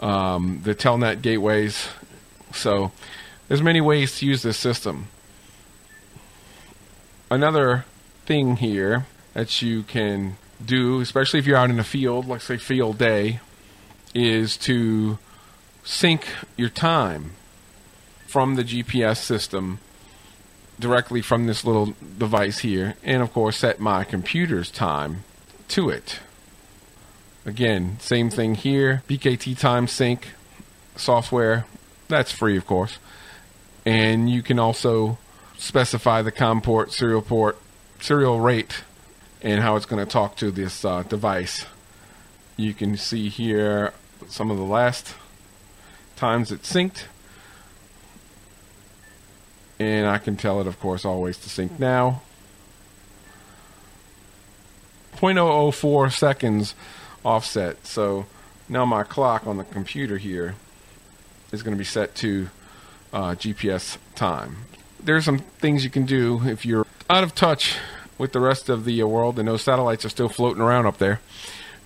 um, 0.00 0.60
the 0.64 0.74
Telnet 0.74 1.22
gateways. 1.22 1.88
So 2.52 2.92
there's 3.48 3.62
many 3.62 3.80
ways 3.80 4.18
to 4.18 4.26
use 4.26 4.42
this 4.42 4.56
system. 4.56 5.08
Another 7.30 7.84
thing 8.26 8.56
here 8.56 9.06
that 9.32 9.62
you 9.62 9.82
can 9.82 10.36
do, 10.64 11.00
especially 11.00 11.40
if 11.40 11.46
you're 11.46 11.56
out 11.56 11.70
in 11.70 11.80
a 11.80 11.84
field, 11.84 12.26
like 12.26 12.40
say 12.40 12.56
field 12.56 12.98
day, 12.98 13.40
is 14.14 14.56
to 14.56 15.18
sync 15.82 16.26
your 16.56 16.68
time 16.68 17.32
from 18.26 18.54
the 18.54 18.64
GPS 18.64 19.18
system 19.18 19.78
directly 20.78 21.22
from 21.22 21.46
this 21.46 21.64
little 21.64 21.94
device 22.18 22.58
here, 22.58 22.96
and 23.02 23.22
of 23.22 23.32
course 23.32 23.58
set 23.58 23.80
my 23.80 24.04
computer's 24.04 24.70
time 24.70 25.24
to 25.68 25.88
it. 25.88 26.20
Again, 27.46 27.98
same 28.00 28.30
thing 28.30 28.54
here. 28.54 29.02
BKT 29.08 29.58
time 29.58 29.86
sync 29.86 30.28
software. 30.96 31.66
That's 32.08 32.32
free, 32.32 32.56
of 32.56 32.66
course. 32.66 32.98
And 33.84 34.30
you 34.30 34.42
can 34.42 34.58
also 34.58 35.18
specify 35.58 36.22
the 36.22 36.32
COM 36.32 36.62
port, 36.62 36.92
serial 36.92 37.22
port, 37.22 37.58
serial 38.00 38.40
rate, 38.40 38.82
and 39.42 39.62
how 39.62 39.76
it's 39.76 39.86
going 39.86 40.04
to 40.04 40.10
talk 40.10 40.36
to 40.36 40.50
this 40.50 40.84
uh, 40.84 41.02
device. 41.02 41.66
You 42.56 42.72
can 42.72 42.96
see 42.96 43.28
here 43.28 43.92
some 44.28 44.50
of 44.50 44.56
the 44.56 44.64
last 44.64 45.14
times 46.16 46.50
it 46.50 46.62
synced. 46.62 47.04
And 49.78 50.06
I 50.06 50.18
can 50.18 50.36
tell 50.36 50.60
it, 50.60 50.66
of 50.66 50.78
course, 50.78 51.04
always 51.04 51.36
to 51.38 51.48
sync 51.48 51.78
now. 51.78 52.22
0.004 55.16 56.12
seconds 56.12 56.74
offset. 57.24 57.86
So 57.86 58.26
now 58.68 58.84
my 58.84 59.02
clock 59.02 59.46
on 59.46 59.56
the 59.56 59.64
computer 59.64 60.18
here 60.18 60.54
is 61.52 61.62
going 61.62 61.74
to 61.74 61.78
be 61.78 61.84
set 61.84 62.14
to 62.16 62.48
uh, 63.12 63.34
GPS 63.34 63.98
time. 64.14 64.56
There's 65.02 65.24
some 65.24 65.38
things 65.38 65.84
you 65.84 65.90
can 65.90 66.06
do 66.06 66.42
if 66.46 66.66
you're 66.66 66.86
out 67.08 67.22
of 67.22 67.34
touch 67.34 67.76
with 68.18 68.32
the 68.32 68.40
rest 68.40 68.68
of 68.68 68.84
the 68.84 69.02
uh, 69.02 69.06
world 69.06 69.38
and 69.38 69.48
those 69.48 69.62
satellites 69.62 70.04
are 70.04 70.08
still 70.08 70.28
floating 70.28 70.62
around 70.62 70.86
up 70.86 70.98
there, 70.98 71.20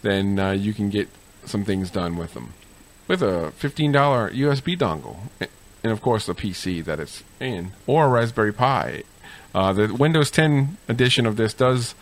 then 0.02 0.38
uh, 0.38 0.50
you 0.52 0.72
can 0.72 0.90
get 0.90 1.08
some 1.44 1.64
things 1.64 1.90
done 1.90 2.16
with 2.16 2.34
them. 2.34 2.54
With 3.06 3.22
a 3.22 3.52
$15 3.58 3.92
USB 3.92 4.78
dongle, 4.78 5.16
and 5.82 5.92
of 5.92 6.00
course 6.00 6.26
the 6.26 6.34
PC 6.34 6.84
that 6.84 7.00
it's 7.00 7.22
in, 7.40 7.72
or 7.86 8.06
a 8.06 8.08
Raspberry 8.08 8.52
Pi. 8.52 9.02
Uh, 9.54 9.72
the 9.72 9.94
Windows 9.94 10.30
10 10.30 10.76
edition 10.88 11.26
of 11.26 11.36
this 11.36 11.54
does 11.54 11.94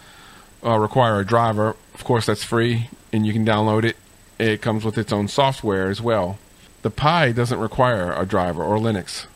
uh, 0.65 0.79
require 0.79 1.21
a 1.21 1.25
driver. 1.25 1.77
Of 1.95 2.05
course, 2.05 2.27
that's 2.27 2.45
free, 2.45 2.91
and 3.13 3.27
you 3.27 3.33
can 3.33 3.47
download 3.47 3.85
it. 3.85 3.97
It 4.39 4.61
comes 4.61 4.85
with 4.85 4.99
its 4.99 5.13
own 5.13 5.29
software 5.29 5.89
as 5.89 6.03
well. 6.03 6.39
The 6.83 6.91
Pi 6.91 7.33
doesn't 7.33 7.59
require 7.59 8.13
a 8.13 8.27
driver 8.27 8.63
or 8.63 8.79
Linux. 8.79 9.27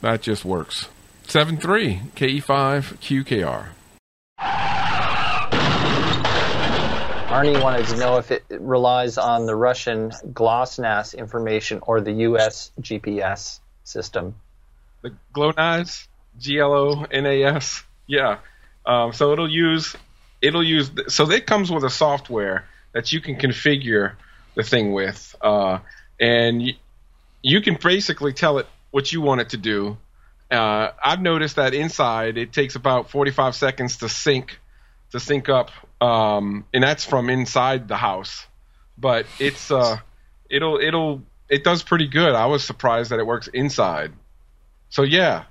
That 0.00 0.22
just 0.22 0.44
works. 0.44 0.88
7.3 1.26 2.10
KE5 2.12 2.98
QKR. 2.98 3.68
Arnie 7.28 7.62
wanted 7.62 7.86
to 7.86 7.96
know 7.98 8.16
if 8.16 8.30
it 8.30 8.42
relies 8.50 9.18
on 9.18 9.46
the 9.46 9.54
Russian 9.54 10.10
GLONASS 10.32 11.14
information 11.16 11.78
or 11.82 12.00
the 12.00 12.12
U.S. 12.12 12.72
GPS 12.80 13.60
system. 13.88 14.34
The 15.02 15.14
GLONASS, 15.32 16.08
G 16.38 16.58
L 16.58 16.72
O 16.72 17.04
N 17.10 17.26
A 17.26 17.44
S. 17.44 17.82
Yeah. 18.06 18.38
Um, 18.86 19.12
so 19.12 19.32
it'll 19.32 19.50
use 19.50 19.96
it'll 20.40 20.62
use 20.62 20.90
so 21.08 21.30
it 21.30 21.46
comes 21.46 21.70
with 21.70 21.84
a 21.84 21.90
software 21.90 22.64
that 22.92 23.12
you 23.12 23.20
can 23.20 23.36
configure 23.36 24.14
the 24.54 24.62
thing 24.62 24.92
with, 24.92 25.36
uh, 25.40 25.78
and 26.18 26.62
you, 26.62 26.74
you 27.42 27.60
can 27.60 27.76
basically 27.80 28.32
tell 28.32 28.58
it 28.58 28.66
what 28.90 29.12
you 29.12 29.20
want 29.20 29.40
it 29.40 29.50
to 29.50 29.56
do. 29.56 29.96
Uh, 30.50 30.90
I've 31.02 31.20
noticed 31.20 31.56
that 31.56 31.74
inside 31.74 32.38
it 32.38 32.52
takes 32.52 32.74
about 32.74 33.10
45 33.10 33.54
seconds 33.54 33.98
to 33.98 34.08
sync 34.08 34.58
to 35.12 35.20
sync 35.20 35.48
up, 35.48 35.70
um, 36.00 36.64
and 36.72 36.82
that's 36.82 37.04
from 37.04 37.30
inside 37.30 37.88
the 37.88 37.96
house. 37.96 38.46
But 38.96 39.26
it's 39.38 39.70
uh, 39.70 39.98
it'll 40.50 40.78
it'll 40.78 41.22
it 41.48 41.64
does 41.64 41.82
pretty 41.82 42.08
good. 42.08 42.34
I 42.34 42.46
was 42.46 42.64
surprised 42.64 43.10
that 43.10 43.18
it 43.18 43.26
works 43.26 43.48
inside. 43.48 44.12
So 44.90 45.02
yeah, 45.02 45.44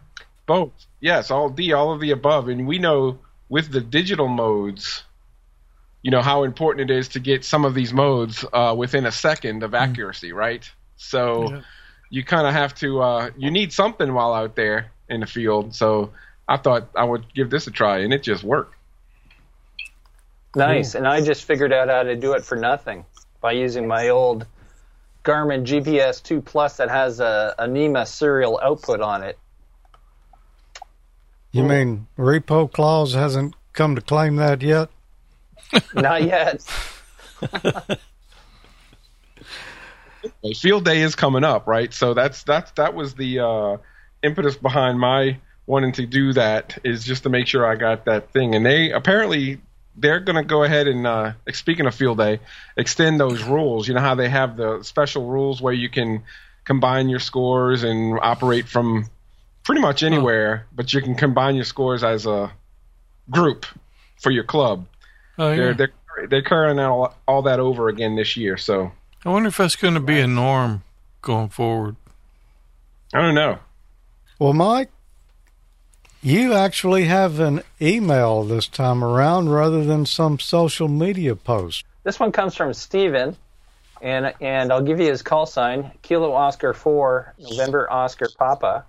both. 0.45 0.71
Yes, 0.99 1.29
all 1.31 1.49
D, 1.49 1.73
all 1.73 1.91
of 1.91 1.99
the 1.99 2.12
above, 2.12 2.47
and 2.49 2.67
we 2.67 2.79
know 2.79 3.19
with 3.49 3.71
the 3.71 3.81
digital 3.81 4.27
modes, 4.27 5.03
you 6.01 6.12
know 6.12 6.21
how 6.21 6.43
important 6.43 6.89
it 6.89 6.97
is 6.97 7.10
to 7.10 7.19
get 7.19 7.45
some 7.45 7.65
of 7.65 7.73
these 7.73 7.93
modes 7.93 8.43
uh, 8.51 8.73
within 8.75 9.05
a 9.05 9.12
second 9.12 9.63
of 9.63 9.75
accuracy, 9.75 10.29
mm-hmm. 10.29 10.38
right? 10.38 10.71
So 10.97 11.51
yeah. 11.51 11.62
you 12.10 12.23
kind 12.23 12.47
of 12.47 12.53
have 12.53 12.73
to. 12.75 13.01
Uh, 13.01 13.29
you 13.38 13.51
need 13.51 13.73
something 13.73 14.13
while 14.13 14.33
out 14.33 14.55
there 14.55 14.91
in 15.10 15.19
the 15.19 15.27
field. 15.27 15.75
So 15.75 16.12
I 16.47 16.57
thought 16.57 16.89
I 16.95 17.03
would 17.03 17.31
give 17.33 17.49
this 17.49 17.67
a 17.67 17.71
try, 17.71 17.99
and 17.99 18.13
it 18.13 18.23
just 18.23 18.43
worked. 18.43 18.75
Nice, 20.55 20.93
cool. 20.93 20.99
and 20.99 21.07
I 21.07 21.21
just 21.21 21.43
figured 21.43 21.71
out 21.71 21.89
how 21.89 22.03
to 22.03 22.15
do 22.15 22.33
it 22.33 22.43
for 22.43 22.55
nothing 22.55 23.05
by 23.41 23.51
using 23.51 23.88
my 23.88 24.10
old 24.10 24.47
Garmin 25.27 25.65
GPS 25.65 26.23
2 26.23 26.41
Plus 26.41 26.77
that 26.77 26.89
has 26.89 27.19
a, 27.19 27.53
a 27.59 27.67
NMEA 27.67 28.07
serial 28.07 28.59
output 28.63 29.01
on 29.01 29.23
it. 29.23 29.37
You 31.51 31.63
mean 31.63 32.07
Repo 32.17 32.71
Claus 32.71 33.13
hasn't 33.13 33.55
come 33.73 33.95
to 33.95 34.01
claim 34.01 34.37
that 34.37 34.61
yet? 34.61 34.89
Not 35.93 36.23
yet. 36.23 36.61
Field 40.55 40.85
day 40.85 41.01
is 41.01 41.15
coming 41.15 41.43
up, 41.43 41.67
right? 41.67 41.93
So 41.93 42.13
that's 42.13 42.43
that's 42.43 42.71
that 42.71 42.93
was 42.93 43.15
the 43.15 43.39
uh, 43.39 43.77
impetus 44.23 44.55
behind 44.55 44.99
my 44.99 45.39
wanting 45.65 45.91
to 45.93 46.05
do 46.05 46.33
that 46.33 46.77
is 46.83 47.03
just 47.03 47.23
to 47.23 47.29
make 47.29 47.47
sure 47.47 47.65
I 47.65 47.75
got 47.75 48.05
that 48.05 48.31
thing. 48.31 48.55
And 48.55 48.65
they 48.65 48.91
apparently 48.91 49.59
they're 49.97 50.19
going 50.19 50.36
to 50.36 50.43
go 50.43 50.63
ahead 50.63 50.88
and 50.88 51.05
uh, 51.05 51.33
speaking 51.51 51.88
of 51.88 51.95
field 51.95 52.19
day, 52.19 52.39
extend 52.77 53.19
those 53.19 53.43
rules. 53.43 53.88
You 53.88 53.95
know 53.95 54.01
how 54.01 54.15
they 54.15 54.29
have 54.29 54.55
the 54.55 54.83
special 54.83 55.25
rules 55.27 55.62
where 55.62 55.73
you 55.73 55.89
can 55.89 56.23
combine 56.63 57.10
your 57.10 57.19
scores 57.19 57.83
and 57.83 58.19
operate 58.21 58.67
from 58.67 59.07
pretty 59.63 59.81
much 59.81 60.03
anywhere, 60.03 60.65
oh. 60.65 60.73
but 60.75 60.93
you 60.93 61.01
can 61.01 61.15
combine 61.15 61.55
your 61.55 61.65
scores 61.65 62.03
as 62.03 62.25
a 62.25 62.51
group 63.29 63.65
for 64.21 64.31
your 64.31 64.43
club. 64.43 64.86
Oh, 65.38 65.49
yeah. 65.49 65.55
They're 65.55 65.73
they're 65.73 66.27
they're 66.29 66.41
carrying 66.41 66.79
all, 66.79 67.15
all 67.27 67.43
that 67.43 67.60
over 67.60 67.89
again 67.89 68.15
this 68.15 68.38
year. 68.38 68.57
So 68.57 68.91
I 69.25 69.29
wonder 69.29 69.49
if 69.49 69.57
that's 69.57 69.75
going 69.75 69.93
to 69.93 69.99
be 69.99 70.19
a 70.19 70.27
norm 70.27 70.83
going 71.21 71.49
forward. 71.49 71.95
I 73.13 73.21
don't 73.21 73.36
know. 73.36 73.60
Well, 74.39 74.53
Mike, 74.53 74.89
you 76.21 76.53
actually 76.53 77.06
have 77.06 77.39
an 77.39 77.62
email 77.82 78.43
this 78.43 78.67
time 78.67 79.03
around 79.03 79.49
rather 79.49 79.84
than 79.84 80.06
some 80.06 80.39
social 80.39 80.88
media 80.88 81.36
post. 81.36 81.86
This 82.03 82.19
one 82.19 82.32
comes 82.32 82.56
from 82.56 82.73
Steven, 82.73 83.36
and 84.01 84.34
and 84.41 84.71
I'll 84.71 84.82
give 84.82 84.99
you 84.99 85.08
his 85.08 85.21
call 85.21 85.45
sign 85.45 85.91
Kilo 86.01 86.34
Oscar 86.34 86.73
4, 86.73 87.36
November 87.39 87.91
Oscar 87.91 88.30
Papa. 88.38 88.86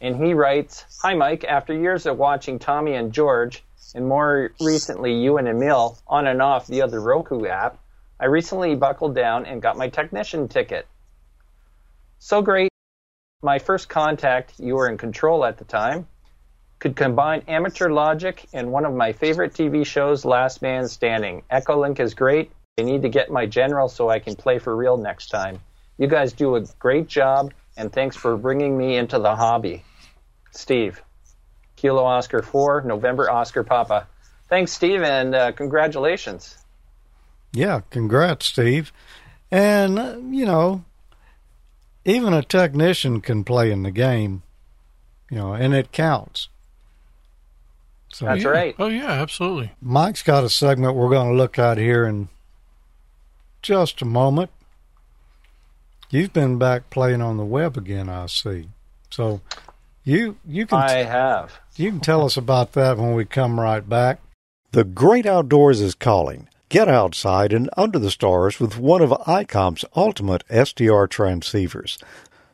And 0.00 0.16
he 0.16 0.34
writes 0.34 0.84
Hi, 1.02 1.14
Mike. 1.14 1.44
After 1.44 1.72
years 1.72 2.06
of 2.06 2.18
watching 2.18 2.58
Tommy 2.58 2.94
and 2.94 3.12
George, 3.12 3.62
and 3.94 4.06
more 4.06 4.50
recently 4.60 5.14
you 5.14 5.38
and 5.38 5.48
Emil 5.48 5.98
on 6.06 6.26
and 6.26 6.42
off 6.42 6.66
the 6.66 6.82
other 6.82 7.00
Roku 7.00 7.46
app, 7.46 7.78
I 8.18 8.26
recently 8.26 8.74
buckled 8.74 9.14
down 9.14 9.46
and 9.46 9.62
got 9.62 9.76
my 9.76 9.88
technician 9.88 10.48
ticket. 10.48 10.86
So 12.18 12.42
great. 12.42 12.70
My 13.42 13.58
first 13.58 13.88
contact, 13.88 14.54
you 14.58 14.76
were 14.76 14.88
in 14.88 14.96
control 14.96 15.44
at 15.44 15.58
the 15.58 15.64
time, 15.64 16.06
could 16.82 16.96
combine 16.96 17.44
amateur 17.46 17.90
logic 17.90 18.44
and 18.52 18.72
one 18.72 18.84
of 18.84 18.92
my 18.92 19.12
favorite 19.12 19.52
TV 19.52 19.86
shows, 19.86 20.24
Last 20.24 20.62
Man 20.62 20.88
Standing. 20.88 21.44
Echolink 21.48 22.00
is 22.00 22.12
great. 22.12 22.50
I 22.76 22.82
need 22.82 23.02
to 23.02 23.08
get 23.08 23.30
my 23.30 23.46
general 23.46 23.88
so 23.88 24.10
I 24.10 24.18
can 24.18 24.34
play 24.34 24.58
for 24.58 24.74
real 24.74 24.96
next 24.96 25.28
time. 25.28 25.60
You 25.96 26.08
guys 26.08 26.32
do 26.32 26.56
a 26.56 26.64
great 26.80 27.06
job, 27.06 27.52
and 27.76 27.92
thanks 27.92 28.16
for 28.16 28.36
bringing 28.36 28.76
me 28.76 28.96
into 28.96 29.20
the 29.20 29.36
hobby. 29.36 29.84
Steve. 30.50 31.00
Kilo 31.76 32.02
Oscar 32.02 32.42
4, 32.42 32.82
November 32.82 33.30
Oscar 33.30 33.62
Papa. 33.62 34.08
Thanks, 34.48 34.72
Steve, 34.72 35.02
and 35.02 35.36
uh, 35.36 35.52
congratulations. 35.52 36.58
Yeah, 37.52 37.82
congrats, 37.90 38.46
Steve. 38.46 38.92
And, 39.52 40.00
uh, 40.00 40.16
you 40.18 40.46
know, 40.46 40.84
even 42.04 42.34
a 42.34 42.42
technician 42.42 43.20
can 43.20 43.44
play 43.44 43.70
in 43.70 43.84
the 43.84 43.92
game, 43.92 44.42
you 45.30 45.38
know, 45.38 45.52
and 45.52 45.74
it 45.74 45.92
counts. 45.92 46.48
So, 48.12 48.26
That's 48.26 48.42
yeah. 48.42 48.48
right. 48.48 48.74
Oh, 48.78 48.88
yeah, 48.88 49.10
absolutely. 49.10 49.72
Mike's 49.80 50.22
got 50.22 50.44
a 50.44 50.50
segment 50.50 50.94
we're 50.94 51.08
going 51.08 51.30
to 51.30 51.36
look 51.36 51.58
at 51.58 51.78
here 51.78 52.04
in 52.04 52.28
just 53.62 54.02
a 54.02 54.04
moment. 54.04 54.50
You've 56.10 56.32
been 56.32 56.58
back 56.58 56.90
playing 56.90 57.22
on 57.22 57.38
the 57.38 57.44
web 57.44 57.78
again, 57.78 58.10
I 58.10 58.26
see. 58.26 58.68
So 59.08 59.40
you 60.04 60.36
you 60.46 60.66
can 60.66 60.78
I 60.78 61.04
have. 61.04 61.58
You 61.76 61.90
can 61.90 62.00
tell 62.00 62.24
us 62.24 62.36
about 62.36 62.72
that 62.72 62.98
when 62.98 63.14
we 63.14 63.24
come 63.24 63.58
right 63.58 63.86
back. 63.88 64.20
The 64.72 64.84
great 64.84 65.24
outdoors 65.24 65.80
is 65.80 65.94
calling. 65.94 66.48
Get 66.68 66.88
outside 66.88 67.52
and 67.52 67.70
under 67.76 67.98
the 67.98 68.10
stars 68.10 68.58
with 68.58 68.78
one 68.78 69.00
of 69.02 69.10
ICOM's 69.10 69.84
ultimate 69.94 70.46
SDR 70.48 71.06
transceivers. 71.08 72.02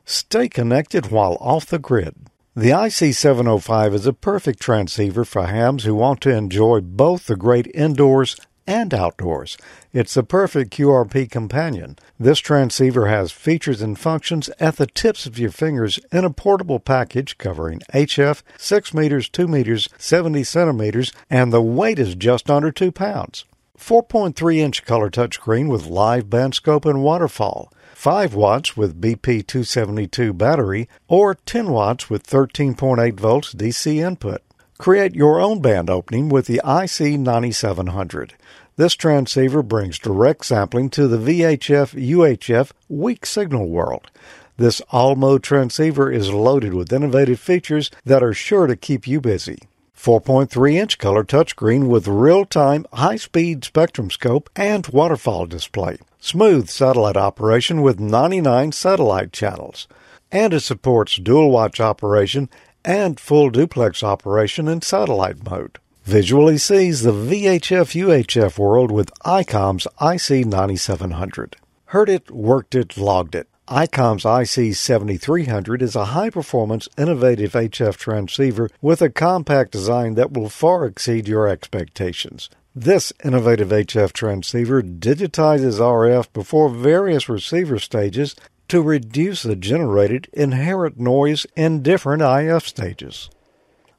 Stay 0.05 0.49
connected 0.49 1.11
while 1.11 1.37
off 1.41 1.67
the 1.67 1.79
grid. 1.79 2.15
The 2.59 2.71
IC705 2.71 3.95
is 3.95 4.05
a 4.05 4.13
perfect 4.13 4.59
transceiver 4.59 5.25
for 5.25 5.47
hams 5.47 5.85
who 5.85 5.95
want 5.95 6.21
to 6.23 6.35
enjoy 6.35 6.81
both 6.81 7.29
the 7.29 7.37
great 7.37 7.69
indoors 7.73 8.35
and 8.67 8.93
outdoors. 8.93 9.57
It's 9.93 10.15
the 10.15 10.25
perfect 10.25 10.77
QRP 10.77 11.31
companion. 11.31 11.99
This 12.19 12.41
transceiver 12.41 13.07
has 13.07 13.31
features 13.31 13.81
and 13.81 13.97
functions 13.97 14.51
at 14.59 14.75
the 14.75 14.89
tips 14.89 15.25
of 15.25 15.39
your 15.39 15.53
fingers 15.53 16.01
in 16.11 16.25
a 16.25 16.31
portable 16.31 16.81
package 16.81 17.39
covering 17.39 17.79
HF 17.95 18.43
6 18.57 18.93
meters, 18.93 19.29
2 19.29 19.47
meters, 19.47 19.89
70 19.97 20.43
centimeters, 20.43 21.13
and 21.31 21.53
the 21.53 21.63
weight 21.63 22.01
is 22.01 22.17
just 22.17 22.51
under 22.51 22.73
2 22.73 22.91
pounds. 22.91 23.45
4.3 23.79 24.57
inch 24.57 24.85
color 24.85 25.11
touchscreen 25.11 25.69
with 25.69 25.87
live 25.87 26.29
band 26.29 26.57
scope 26.57 26.85
and 26.85 27.05
waterfall. 27.05 27.73
5 27.99 28.33
watts 28.33 28.77
with 28.77 29.01
BP272 29.01 30.39
battery, 30.39 30.89
or 31.09 31.35
10 31.35 31.69
watts 31.73 32.09
with 32.09 32.25
13.8 32.25 33.19
volts 33.19 33.53
DC 33.53 33.97
input. 33.97 34.41
Create 34.79 35.17
your 35.17 35.41
own 35.41 35.61
band 35.61 35.91
opening 35.91 36.29
with 36.29 36.47
the 36.47 36.61
IC9700. 36.65 38.31
This 38.77 38.95
transceiver 38.95 39.65
brings 39.65 39.99
direct 39.99 40.47
sampling 40.47 40.91
to 40.91 41.09
the 41.09 41.19
VHF 41.19 42.01
UHF 42.01 42.71
weak 42.89 43.27
signal 43.27 43.69
world. 43.69 44.13
This 44.59 44.81
all 44.91 45.17
mode 45.17 45.43
transceiver 45.43 46.09
is 46.09 46.33
loaded 46.33 46.75
with 46.75 46.93
innovative 46.93 47.41
features 47.41 47.91
that 48.05 48.23
are 48.23 48.33
sure 48.33 48.69
to 48.69 48.77
keep 48.77 49.09
you 49.09 49.21
busy. 49.21 49.59
4.3 49.97 50.75
inch 50.75 50.99
color 50.99 51.25
touchscreen 51.25 51.89
with 51.89 52.07
real 52.07 52.45
time 52.45 52.87
high 52.93 53.17
speed 53.17 53.65
spectrum 53.65 54.09
scope 54.09 54.49
and 54.55 54.87
waterfall 54.87 55.47
display. 55.47 55.99
Smooth 56.29 56.69
satellite 56.69 57.17
operation 57.17 57.81
with 57.81 57.99
99 57.99 58.73
satellite 58.73 59.33
channels. 59.33 59.89
And 60.31 60.53
it 60.53 60.61
supports 60.61 61.17
dual 61.17 61.51
watch 61.51 61.81
operation 61.81 62.51
and 62.85 63.19
full 63.19 63.49
duplex 63.49 64.03
operation 64.03 64.69
in 64.69 64.83
satellite 64.83 65.43
mode. 65.51 65.79
Visually 66.05 66.59
sees 66.59 67.01
the 67.01 67.13
VHF 67.13 67.97
UHF 68.05 68.59
world 68.59 68.91
with 68.91 69.11
ICOM's 69.21 69.87
IC9700. 70.03 71.55
Heard 71.87 72.11
it, 72.11 72.31
worked 72.31 72.75
it, 72.75 72.99
logged 72.99 73.35
it. 73.35 73.49
ICOM's 73.67 74.25
IC7300 74.25 75.81
is 75.81 75.97
a 75.97 76.13
high 76.13 76.29
performance, 76.29 76.91
innovative 76.99 77.53
HF 77.53 77.97
transceiver 77.97 78.69
with 78.83 79.01
a 79.01 79.09
compact 79.09 79.73
design 79.73 80.13
that 80.17 80.35
will 80.35 80.51
far 80.51 80.85
exceed 80.85 81.27
your 81.27 81.49
expectations. 81.49 82.51
This 82.75 83.13
innovative 83.25 83.71
HF 83.71 84.13
transceiver 84.13 84.83
digitizes 84.83 85.81
RF 85.81 86.33
before 86.33 86.69
various 86.69 87.29
receiver 87.29 87.79
stages 87.79 88.37
to 88.69 88.83
reduce 88.83 89.43
the 89.43 89.57
generated 89.57 90.29
inherent 90.35 91.01
noise 91.01 91.47
in 91.57 91.83
different 91.83 92.23
IF 92.23 92.69
stages. 92.69 93.31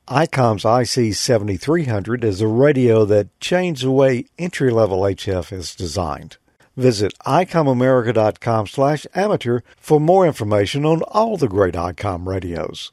ICOM's 0.08 0.63
IC7300 0.63 2.23
is 2.23 2.41
a 2.41 2.47
radio 2.47 3.05
that 3.05 3.39
changed 3.39 3.84
the 3.84 3.91
way 3.91 4.25
entry-level 4.38 5.01
HF 5.01 5.51
is 5.51 5.75
designed. 5.75 6.38
Visit 6.77 7.13
icomamerica.com 7.25 8.67
slash 8.67 9.05
amateur 9.13 9.62
for 9.77 9.99
more 9.99 10.25
information 10.25 10.86
on 10.86 11.01
all 11.03 11.38
the 11.38 11.47
great 11.47 11.73
ICOM 11.73 12.25
radios. 12.27 12.91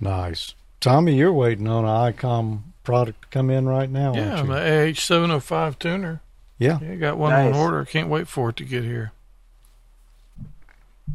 Nice. 0.00 0.54
Tommy, 0.80 1.14
you're 1.14 1.32
waiting 1.32 1.68
on 1.68 1.84
an 1.84 2.12
ICOM 2.12 2.62
product 2.84 3.22
to 3.22 3.28
come 3.28 3.50
in 3.50 3.68
right 3.68 3.90
now, 3.90 4.14
Yeah, 4.14 4.36
aren't 4.36 4.48
my 4.48 4.60
AH705 4.60 5.78
tuner. 5.78 6.20
Yeah. 6.58 6.78
Yeah, 6.82 6.94
got 6.96 7.18
one 7.18 7.30
Nice. 7.30 7.54
on 7.54 7.60
order. 7.60 7.84
Can't 7.84 8.08
wait 8.08 8.28
for 8.28 8.50
it 8.50 8.56
to 8.56 8.64
get 8.64 8.84
here. 8.84 9.12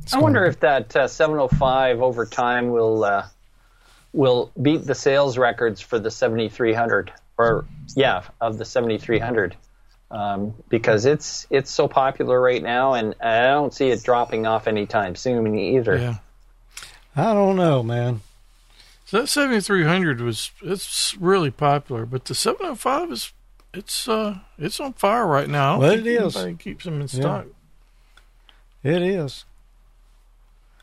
It's 0.02 0.14
I 0.14 0.20
wonder 0.20 0.40
gonna- 0.42 0.50
if 0.50 0.60
that 0.62 0.96
uh, 0.96 1.08
705 1.08 2.02
over 2.02 2.26
time 2.26 2.70
will 2.72 3.04
uh, 3.04 3.26
will 4.14 4.52
beat 4.62 4.86
the 4.86 4.96
sales 4.96 5.38
records 5.38 5.82
for 5.82 6.00
the 6.00 6.12
7300, 6.12 7.12
or 7.38 7.66
yeah, 7.96 8.24
of 8.40 8.58
the 8.58 8.66
7300, 8.66 9.56
um, 10.12 10.54
because 10.70 11.06
it's 11.06 11.48
it's 11.50 11.72
so 11.72 11.88
popular 11.88 12.40
right 12.40 12.62
now, 12.62 12.94
and 12.94 13.16
I 13.22 13.48
don't 13.48 13.74
see 13.74 13.90
it 13.90 14.04
dropping 14.04 14.46
off 14.46 14.68
anytime 14.68 15.16
soon 15.16 15.58
either. 15.58 15.98
Yeah. 15.98 16.16
I 17.16 17.34
don't 17.34 17.56
know, 17.56 17.82
man. 17.82 18.22
So 19.06 19.20
that 19.22 19.28
7300 19.28 20.20
was 20.22 20.52
it's 20.62 21.16
really 21.20 21.52
popular, 21.52 22.06
but 22.06 22.26
the 22.26 22.34
705 22.36 23.12
is 23.12 23.34
it's 23.74 24.08
uh 24.08 24.40
it's 24.58 24.80
on 24.80 24.94
fire 24.94 25.28
right 25.28 25.48
now. 25.50 25.70
I 25.70 25.72
don't 25.74 25.80
Well, 25.82 25.90
think 25.96 26.06
it 26.08 26.10
is. 26.26 26.36
anybody 26.36 26.64
keeps 26.64 26.86
them 26.86 26.96
in 26.96 27.02
Yeah. 27.02 27.08
stock. 27.22 27.46
It 28.84 29.02
is. 29.02 29.46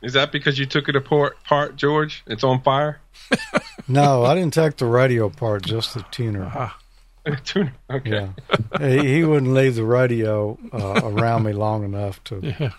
Is 0.02 0.12
that 0.14 0.32
because 0.32 0.58
you 0.58 0.66
took 0.66 0.88
it 0.88 0.96
apart, 0.96 1.36
apart, 1.44 1.76
George? 1.76 2.22
It's 2.26 2.42
on 2.44 2.62
fire. 2.62 3.00
No, 3.88 4.24
I 4.24 4.36
didn't 4.36 4.54
take 4.54 4.76
the 4.76 4.86
radio 4.86 5.28
part, 5.28 5.62
just 5.64 5.94
the 5.94 6.04
tuner. 6.12 6.50
Ah, 6.54 6.78
Tuna. 7.44 7.72
okay. 7.90 8.28
Yeah, 8.80 8.88
he, 9.02 9.14
he 9.16 9.24
wouldn't 9.24 9.52
leave 9.52 9.74
the 9.74 9.84
radio 9.84 10.56
uh, 10.72 11.00
around 11.02 11.42
me 11.42 11.52
long 11.52 11.84
enough 11.84 12.22
to 12.24 12.38
yeah. 12.60 12.70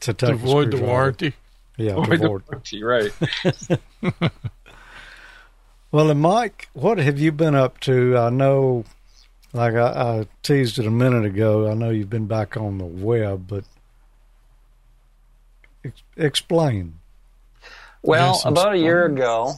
to 0.00 0.12
take 0.12 0.16
To 0.18 0.26
a 0.26 0.34
avoid 0.34 0.66
the 0.66 0.76
screwdriver. 0.76 0.86
warranty. 0.86 1.34
Yeah, 1.76 1.94
the 1.94 2.00
avoid. 2.00 2.42
warranty, 2.48 2.82
right. 2.82 3.12
Well, 5.94 6.10
and 6.10 6.20
Mike, 6.20 6.70
what 6.72 6.98
have 6.98 7.20
you 7.20 7.30
been 7.30 7.54
up 7.54 7.78
to? 7.82 8.18
I 8.18 8.28
know, 8.28 8.84
like 9.52 9.74
I, 9.74 9.86
I 9.86 10.26
teased 10.42 10.80
it 10.80 10.86
a 10.86 10.90
minute 10.90 11.24
ago. 11.24 11.70
I 11.70 11.74
know 11.74 11.90
you've 11.90 12.10
been 12.10 12.26
back 12.26 12.56
on 12.56 12.78
the 12.78 12.84
web, 12.84 13.46
but 13.46 13.62
ex- 15.84 16.02
explain. 16.16 16.94
Well, 18.02 18.32
Yes, 18.32 18.44
I'm 18.44 18.54
about 18.54 18.74
a 18.74 18.78
year 18.78 19.04
ago, 19.06 19.54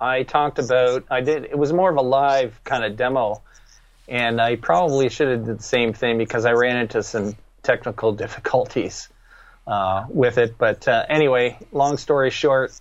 I 0.00 0.22
talked 0.22 0.58
about 0.58 1.04
I 1.10 1.20
did 1.20 1.44
it 1.44 1.58
was 1.58 1.70
more 1.74 1.90
of 1.90 1.98
a 1.98 2.02
live 2.02 2.58
kind 2.64 2.82
of 2.82 2.96
demo, 2.96 3.42
and 4.08 4.40
I 4.40 4.56
probably 4.56 5.10
should 5.10 5.28
have 5.28 5.44
did 5.44 5.58
the 5.58 5.62
same 5.62 5.92
thing 5.92 6.16
because 6.16 6.46
I 6.46 6.52
ran 6.52 6.78
into 6.78 7.02
some 7.02 7.36
technical 7.62 8.12
difficulties 8.24 9.10
uh, 9.66 10.06
with 10.08 10.38
it. 10.38 10.56
But 10.58 10.86
uh, 10.88 11.04
anyway, 11.08 11.58
long 11.72 11.96
story 11.96 12.30
short, 12.30 12.72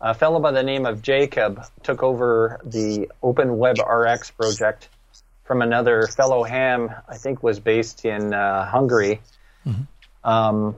a 0.00 0.14
fellow 0.14 0.40
by 0.40 0.52
the 0.52 0.62
name 0.62 0.86
of 0.86 1.02
Jacob 1.02 1.64
took 1.82 2.02
over 2.02 2.60
the 2.64 3.10
Open 3.22 3.58
Web 3.58 3.76
RX 3.78 4.30
project 4.30 4.88
from 5.44 5.62
another 5.62 6.06
fellow 6.06 6.42
ham. 6.42 6.90
I 7.08 7.16
think 7.16 7.42
was 7.42 7.60
based 7.60 8.04
in 8.04 8.32
uh, 8.32 8.66
Hungary. 8.66 9.20
Um, 10.24 10.76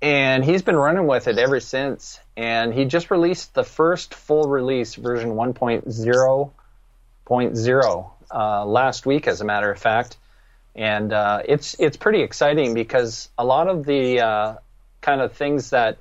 and 0.00 0.44
he's 0.44 0.62
been 0.62 0.76
running 0.76 1.06
with 1.06 1.28
it 1.28 1.38
ever 1.38 1.60
since. 1.60 2.20
And 2.36 2.74
he 2.74 2.84
just 2.84 3.10
released 3.10 3.54
the 3.54 3.64
first 3.64 4.12
full 4.14 4.50
release, 4.50 4.96
version 4.96 5.30
1.0.0, 5.30 8.10
uh, 8.30 8.66
last 8.66 9.06
week, 9.06 9.26
as 9.26 9.40
a 9.40 9.44
matter 9.44 9.70
of 9.70 9.78
fact. 9.78 10.18
And 10.76 11.12
uh, 11.12 11.42
it's 11.46 11.76
it's 11.78 11.96
pretty 11.96 12.22
exciting 12.22 12.74
because 12.74 13.28
a 13.38 13.44
lot 13.44 13.68
of 13.68 13.86
the 13.86 14.20
uh, 14.20 14.56
kind 15.04 15.20
of 15.20 15.34
things 15.34 15.70
that 15.70 15.98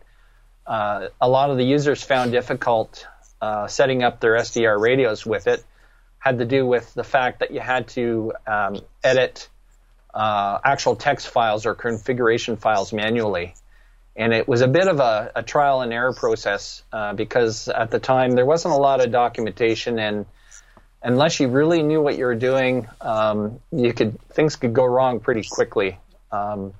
uh, 0.66 1.08
a 1.20 1.28
lot 1.28 1.50
of 1.50 1.58
the 1.58 1.66
users 1.66 2.02
found 2.02 2.32
difficult 2.32 3.06
uh, 3.42 3.68
setting 3.68 4.02
up 4.02 4.22
their 4.22 4.36
SDR 4.36 4.80
radios 4.80 5.26
with 5.26 5.48
it 5.48 5.64
had 6.20 6.40
to 6.40 6.46
do 6.46 6.66
with 6.66 6.94
the 6.94 7.04
fact 7.04 7.40
that 7.40 7.52
you 7.52 7.60
had 7.60 7.90
to 7.90 8.32
um, 8.48 8.80
edit 9.04 9.50
uh, 10.14 10.58
actual 10.64 10.96
text 10.96 11.28
files 11.28 11.66
or 11.66 11.76
configuration 11.76 12.56
files 12.56 12.94
manually. 12.94 13.54
And 14.16 14.32
it 14.34 14.48
was 14.48 14.62
a 14.62 14.68
bit 14.68 14.88
of 14.88 15.02
a, 15.02 15.32
a 15.36 15.44
trial 15.44 15.82
and 15.82 15.92
error 15.92 16.14
process 16.14 16.84
uh, 16.94 17.14
because 17.14 17.68
at 17.68 17.92
the 17.92 18.00
time 18.00 18.32
there 18.32 18.46
wasn't 18.46 18.74
a 18.74 18.78
lot 18.78 19.04
of 19.04 19.12
documentation 19.12 20.00
and 20.00 20.26
unless 21.02 21.42
you 21.42 21.50
really 21.50 21.84
knew 21.84 22.02
what 22.02 22.18
you 22.18 22.24
were 22.26 22.36
doing 22.36 22.88
um, 23.02 23.60
you 23.74 23.92
could 23.92 24.18
things 24.30 24.56
could 24.56 24.74
go 24.74 24.86
wrong 24.86 25.20
pretty 25.20 25.44
quickly. 25.44 25.98
Um, 26.32 26.74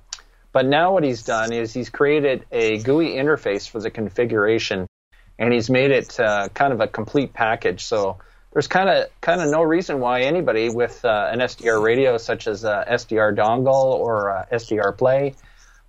but 0.54 0.66
now 0.66 0.92
what 0.92 1.02
he's 1.02 1.24
done 1.24 1.52
is 1.52 1.74
he's 1.74 1.90
created 1.90 2.46
a 2.52 2.78
GUI 2.78 3.16
interface 3.16 3.68
for 3.68 3.80
the 3.80 3.90
configuration 3.90 4.86
and 5.36 5.52
he's 5.52 5.68
made 5.68 5.90
it 5.90 6.18
uh, 6.20 6.48
kind 6.54 6.72
of 6.72 6.80
a 6.80 6.86
complete 6.86 7.32
package. 7.32 7.84
So 7.84 8.18
there's 8.52 8.68
kind 8.68 8.88
of 8.88 9.08
kind 9.20 9.40
of 9.40 9.50
no 9.50 9.62
reason 9.62 9.98
why 9.98 10.20
anybody 10.20 10.68
with 10.70 11.04
uh, 11.04 11.28
an 11.32 11.40
SDR 11.40 11.82
radio, 11.82 12.18
such 12.18 12.46
as 12.46 12.62
a 12.62 12.86
SDR 12.88 13.36
dongle 13.36 13.94
or 13.98 14.28
a 14.28 14.46
SDR 14.52 14.96
Play 14.96 15.34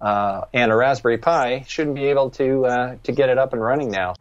uh, 0.02 0.42
and 0.52 0.72
a 0.72 0.76
Raspberry 0.76 1.20
Pi, 1.20 1.64
shouldn't 1.68 1.96
be 1.96 2.06
able 2.06 2.32
to 2.32 2.66
uh, 2.66 2.96
to 3.04 3.12
get 3.12 3.30
it 3.30 3.38
up 3.38 3.54
and 3.54 3.62
running 3.62 3.92
now. 3.92 4.16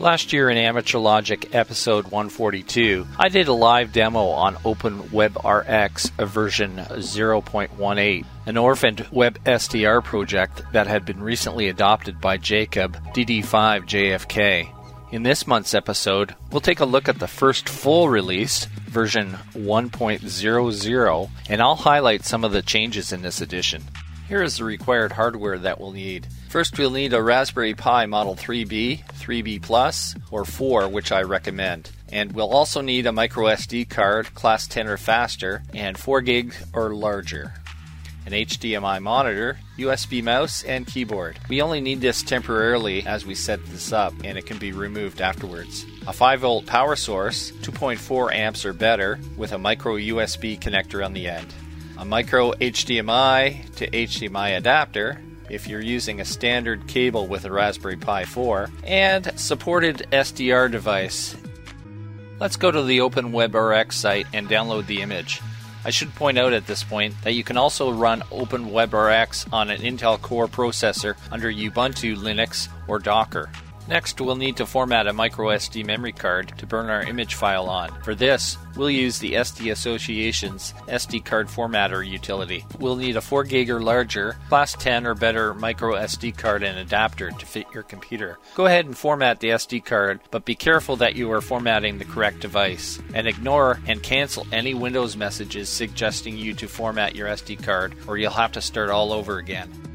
Last 0.00 0.32
year 0.32 0.48
in 0.48 0.56
Amateur 0.56 0.98
Logic 0.98 1.54
episode 1.54 2.04
142, 2.04 3.06
I 3.18 3.28
did 3.28 3.48
a 3.48 3.52
live 3.52 3.92
demo 3.92 4.28
on 4.28 4.54
OpenWebRX 4.56 6.26
version 6.26 6.76
0.18, 6.76 8.24
an 8.46 8.56
orphaned 8.56 9.06
web 9.12 9.38
SDR 9.44 10.02
project 10.02 10.62
that 10.72 10.86
had 10.86 11.04
been 11.04 11.22
recently 11.22 11.68
adopted 11.68 12.18
by 12.18 12.38
Jacob 12.38 12.96
DD5JFK. 13.12 14.72
In 15.12 15.22
this 15.22 15.46
month's 15.46 15.74
episode, 15.74 16.34
we'll 16.50 16.62
take 16.62 16.80
a 16.80 16.86
look 16.86 17.06
at 17.06 17.18
the 17.18 17.28
first 17.28 17.68
full 17.68 18.08
release, 18.08 18.64
version 18.86 19.32
1.00, 19.52 21.30
and 21.50 21.60
I'll 21.60 21.76
highlight 21.76 22.24
some 22.24 22.42
of 22.42 22.52
the 22.52 22.62
changes 22.62 23.12
in 23.12 23.20
this 23.20 23.42
edition. 23.42 23.82
Here 24.30 24.44
is 24.44 24.58
the 24.58 24.64
required 24.64 25.10
hardware 25.10 25.58
that 25.58 25.80
we'll 25.80 25.90
need. 25.90 26.28
First, 26.50 26.78
we'll 26.78 26.92
need 26.92 27.12
a 27.12 27.20
Raspberry 27.20 27.74
Pi 27.74 28.06
Model 28.06 28.36
3B, 28.36 29.04
3B 29.04 29.60
Plus, 29.60 30.14
or 30.30 30.44
4, 30.44 30.88
which 30.88 31.10
I 31.10 31.22
recommend. 31.22 31.90
And 32.12 32.30
we'll 32.30 32.48
also 32.48 32.80
need 32.80 33.06
a 33.06 33.12
micro 33.12 33.46
SD 33.46 33.90
card, 33.90 34.32
class 34.36 34.68
10 34.68 34.86
or 34.86 34.98
faster, 34.98 35.64
and 35.74 35.98
4 35.98 36.20
gig 36.20 36.54
or 36.72 36.94
larger. 36.94 37.54
An 38.24 38.30
HDMI 38.30 39.02
monitor, 39.02 39.58
USB 39.76 40.22
mouse, 40.22 40.62
and 40.62 40.86
keyboard. 40.86 41.40
We 41.48 41.60
only 41.60 41.80
need 41.80 42.00
this 42.00 42.22
temporarily 42.22 43.04
as 43.04 43.26
we 43.26 43.34
set 43.34 43.66
this 43.66 43.92
up, 43.92 44.14
and 44.22 44.38
it 44.38 44.46
can 44.46 44.58
be 44.58 44.70
removed 44.70 45.20
afterwards. 45.20 45.84
A 46.06 46.12
5 46.12 46.38
volt 46.38 46.66
power 46.66 46.94
source, 46.94 47.50
2.4 47.62 48.32
amps 48.32 48.64
or 48.64 48.74
better, 48.74 49.18
with 49.36 49.50
a 49.50 49.58
micro 49.58 49.96
USB 49.96 50.56
connector 50.56 51.04
on 51.04 51.14
the 51.14 51.26
end. 51.26 51.52
A 52.00 52.04
micro 52.06 52.52
HDMI 52.52 53.74
to 53.74 53.86
HDMI 53.86 54.56
adapter, 54.56 55.20
if 55.50 55.68
you're 55.68 55.82
using 55.82 56.18
a 56.18 56.24
standard 56.24 56.86
cable 56.86 57.26
with 57.26 57.44
a 57.44 57.52
Raspberry 57.52 57.98
Pi 57.98 58.24
4, 58.24 58.70
and 58.84 59.30
supported 59.38 60.06
SDR 60.10 60.70
device. 60.70 61.36
Let's 62.38 62.56
go 62.56 62.70
to 62.70 62.82
the 62.84 63.00
OpenWebRX 63.00 63.92
site 63.92 64.26
and 64.32 64.48
download 64.48 64.86
the 64.86 65.02
image. 65.02 65.42
I 65.84 65.90
should 65.90 66.14
point 66.14 66.38
out 66.38 66.54
at 66.54 66.66
this 66.66 66.82
point 66.82 67.14
that 67.22 67.34
you 67.34 67.44
can 67.44 67.58
also 67.58 67.92
run 67.92 68.22
OpenWebRX 68.30 69.52
on 69.52 69.68
an 69.68 69.82
Intel 69.82 70.18
Core 70.18 70.48
processor 70.48 71.18
under 71.30 71.52
Ubuntu 71.52 72.16
Linux 72.16 72.68
or 72.88 72.98
Docker. 72.98 73.50
Next, 73.90 74.20
we'll 74.20 74.36
need 74.36 74.56
to 74.58 74.66
format 74.66 75.08
a 75.08 75.12
microSD 75.12 75.84
memory 75.84 76.12
card 76.12 76.56
to 76.58 76.66
burn 76.66 76.90
our 76.90 77.02
image 77.02 77.34
file 77.34 77.68
on. 77.68 77.90
For 78.04 78.14
this, 78.14 78.56
we'll 78.76 78.88
use 78.88 79.18
the 79.18 79.32
SD 79.32 79.72
Association's 79.72 80.72
SD 80.86 81.24
card 81.24 81.48
formatter 81.48 82.06
utility. 82.06 82.64
We'll 82.78 82.94
need 82.94 83.16
a 83.16 83.20
4 83.20 83.42
gig 83.42 83.68
or 83.68 83.80
larger, 83.80 84.36
class 84.48 84.74
10 84.74 85.08
or 85.08 85.16
better 85.16 85.54
microSD 85.54 86.38
card 86.38 86.62
and 86.62 86.78
adapter 86.78 87.32
to 87.32 87.46
fit 87.46 87.66
your 87.74 87.82
computer. 87.82 88.38
Go 88.54 88.66
ahead 88.66 88.86
and 88.86 88.96
format 88.96 89.40
the 89.40 89.48
SD 89.48 89.84
card, 89.84 90.20
but 90.30 90.44
be 90.44 90.54
careful 90.54 90.94
that 90.94 91.16
you 91.16 91.32
are 91.32 91.40
formatting 91.40 91.98
the 91.98 92.04
correct 92.04 92.38
device. 92.38 93.00
And 93.12 93.26
ignore 93.26 93.80
and 93.88 94.00
cancel 94.00 94.46
any 94.52 94.72
Windows 94.72 95.16
messages 95.16 95.68
suggesting 95.68 96.36
you 96.36 96.54
to 96.54 96.68
format 96.68 97.16
your 97.16 97.26
SD 97.26 97.64
card, 97.64 97.96
or 98.06 98.18
you'll 98.18 98.30
have 98.30 98.52
to 98.52 98.60
start 98.60 98.90
all 98.90 99.12
over 99.12 99.38
again. 99.38 99.89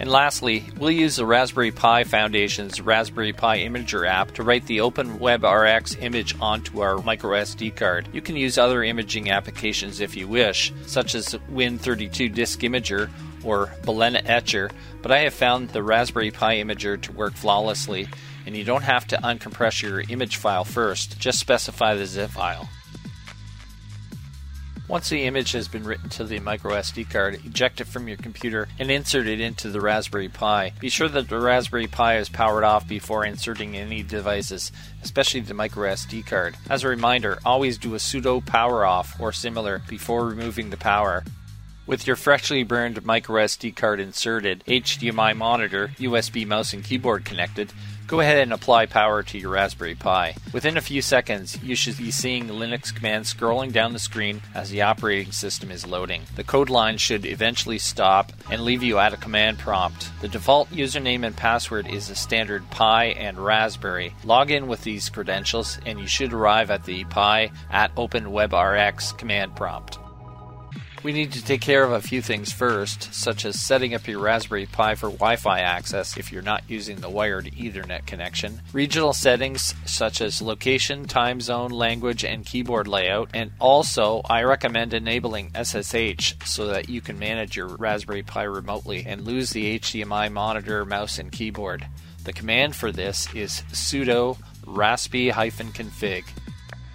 And 0.00 0.10
lastly, 0.10 0.64
we'll 0.78 0.90
use 0.90 1.16
the 1.16 1.26
Raspberry 1.26 1.72
Pi 1.72 2.04
Foundation's 2.04 2.80
Raspberry 2.80 3.34
Pi 3.34 3.58
Imager 3.58 4.08
app 4.08 4.32
to 4.32 4.42
write 4.42 4.66
the 4.66 4.78
OpenWebRX 4.78 6.02
image 6.02 6.34
onto 6.40 6.80
our 6.80 6.94
microSD 6.94 7.76
card. 7.76 8.08
You 8.10 8.22
can 8.22 8.34
use 8.34 8.56
other 8.56 8.82
imaging 8.82 9.30
applications 9.30 10.00
if 10.00 10.16
you 10.16 10.26
wish, 10.26 10.72
such 10.86 11.14
as 11.14 11.34
Win32 11.52 12.34
Disk 12.34 12.60
Imager 12.60 13.10
or 13.44 13.66
Balena 13.82 14.22
Etcher, 14.24 14.70
but 15.02 15.12
I 15.12 15.18
have 15.18 15.34
found 15.34 15.68
the 15.68 15.82
Raspberry 15.82 16.30
Pi 16.30 16.56
Imager 16.56 16.98
to 17.02 17.12
work 17.12 17.34
flawlessly, 17.34 18.08
and 18.46 18.56
you 18.56 18.64
don't 18.64 18.84
have 18.84 19.06
to 19.08 19.18
uncompress 19.18 19.82
your 19.82 20.00
image 20.00 20.36
file 20.36 20.64
first, 20.64 21.18
just 21.18 21.38
specify 21.38 21.94
the 21.94 22.06
zip 22.06 22.30
file. 22.30 22.70
Once 24.90 25.08
the 25.08 25.22
image 25.22 25.52
has 25.52 25.68
been 25.68 25.84
written 25.84 26.08
to 26.08 26.24
the 26.24 26.40
microSD 26.40 27.08
card, 27.08 27.40
eject 27.46 27.80
it 27.80 27.86
from 27.86 28.08
your 28.08 28.16
computer 28.16 28.66
and 28.76 28.90
insert 28.90 29.28
it 29.28 29.40
into 29.40 29.68
the 29.68 29.80
Raspberry 29.80 30.28
Pi. 30.28 30.72
Be 30.80 30.88
sure 30.88 31.08
that 31.08 31.28
the 31.28 31.38
Raspberry 31.38 31.86
Pi 31.86 32.16
is 32.16 32.28
powered 32.28 32.64
off 32.64 32.88
before 32.88 33.24
inserting 33.24 33.76
any 33.76 34.02
devices, 34.02 34.72
especially 35.04 35.42
the 35.42 35.54
microSD 35.54 36.26
card. 36.26 36.56
As 36.68 36.82
a 36.82 36.88
reminder, 36.88 37.38
always 37.44 37.78
do 37.78 37.94
a 37.94 37.98
sudo 37.98 38.44
power 38.44 38.84
off 38.84 39.14
or 39.20 39.30
similar 39.30 39.80
before 39.88 40.26
removing 40.26 40.70
the 40.70 40.76
power. 40.76 41.22
With 41.86 42.08
your 42.08 42.16
freshly 42.16 42.64
burned 42.64 43.00
microSD 43.04 43.76
card 43.76 44.00
inserted, 44.00 44.64
HDMI 44.66 45.36
monitor, 45.36 45.92
USB 45.98 46.44
mouse, 46.44 46.72
and 46.72 46.82
keyboard 46.82 47.24
connected, 47.24 47.72
Go 48.10 48.18
ahead 48.18 48.38
and 48.38 48.52
apply 48.52 48.86
power 48.86 49.22
to 49.22 49.38
your 49.38 49.50
Raspberry 49.50 49.94
Pi. 49.94 50.34
Within 50.52 50.76
a 50.76 50.80
few 50.80 51.00
seconds, 51.00 51.56
you 51.62 51.76
should 51.76 51.96
be 51.96 52.10
seeing 52.10 52.48
Linux 52.48 52.92
commands 52.92 53.32
scrolling 53.32 53.72
down 53.72 53.92
the 53.92 54.00
screen 54.00 54.42
as 54.52 54.68
the 54.68 54.82
operating 54.82 55.30
system 55.30 55.70
is 55.70 55.86
loading. 55.86 56.22
The 56.34 56.42
code 56.42 56.70
line 56.70 56.98
should 56.98 57.24
eventually 57.24 57.78
stop 57.78 58.32
and 58.50 58.64
leave 58.64 58.82
you 58.82 58.98
at 58.98 59.12
a 59.12 59.16
command 59.16 59.60
prompt. 59.60 60.10
The 60.22 60.26
default 60.26 60.70
username 60.70 61.24
and 61.24 61.36
password 61.36 61.86
is 61.86 62.10
a 62.10 62.16
standard 62.16 62.68
Pi 62.70 63.10
and 63.10 63.38
Raspberry. 63.38 64.12
Log 64.24 64.50
in 64.50 64.66
with 64.66 64.82
these 64.82 65.08
credentials 65.08 65.78
and 65.86 66.00
you 66.00 66.08
should 66.08 66.32
arrive 66.32 66.72
at 66.72 66.86
the 66.86 67.04
Pi 67.04 67.52
at 67.70 67.94
OpenWebRX 67.94 69.18
command 69.18 69.54
prompt. 69.54 70.00
We 71.02 71.14
need 71.14 71.32
to 71.32 71.42
take 71.42 71.62
care 71.62 71.82
of 71.82 71.92
a 71.92 72.02
few 72.02 72.20
things 72.20 72.52
first, 72.52 73.14
such 73.14 73.46
as 73.46 73.58
setting 73.58 73.94
up 73.94 74.06
your 74.06 74.20
Raspberry 74.20 74.66
Pi 74.66 74.96
for 74.96 75.08
Wi 75.08 75.36
Fi 75.36 75.60
access 75.60 76.18
if 76.18 76.30
you're 76.30 76.42
not 76.42 76.62
using 76.68 77.00
the 77.00 77.08
wired 77.08 77.46
Ethernet 77.46 78.04
connection, 78.04 78.60
regional 78.74 79.14
settings 79.14 79.74
such 79.86 80.20
as 80.20 80.42
location, 80.42 81.06
time 81.06 81.40
zone, 81.40 81.70
language, 81.70 82.22
and 82.22 82.44
keyboard 82.44 82.86
layout, 82.86 83.30
and 83.32 83.50
also 83.58 84.20
I 84.28 84.42
recommend 84.42 84.92
enabling 84.92 85.52
SSH 85.54 86.34
so 86.44 86.66
that 86.66 86.90
you 86.90 87.00
can 87.00 87.18
manage 87.18 87.56
your 87.56 87.68
Raspberry 87.68 88.22
Pi 88.22 88.42
remotely 88.42 89.06
and 89.06 89.22
lose 89.22 89.50
the 89.50 89.78
HDMI 89.78 90.30
monitor, 90.30 90.84
mouse, 90.84 91.18
and 91.18 91.32
keyboard. 91.32 91.86
The 92.24 92.34
command 92.34 92.76
for 92.76 92.92
this 92.92 93.26
is 93.34 93.62
sudo 93.72 94.36
raspi-config. 94.66 96.24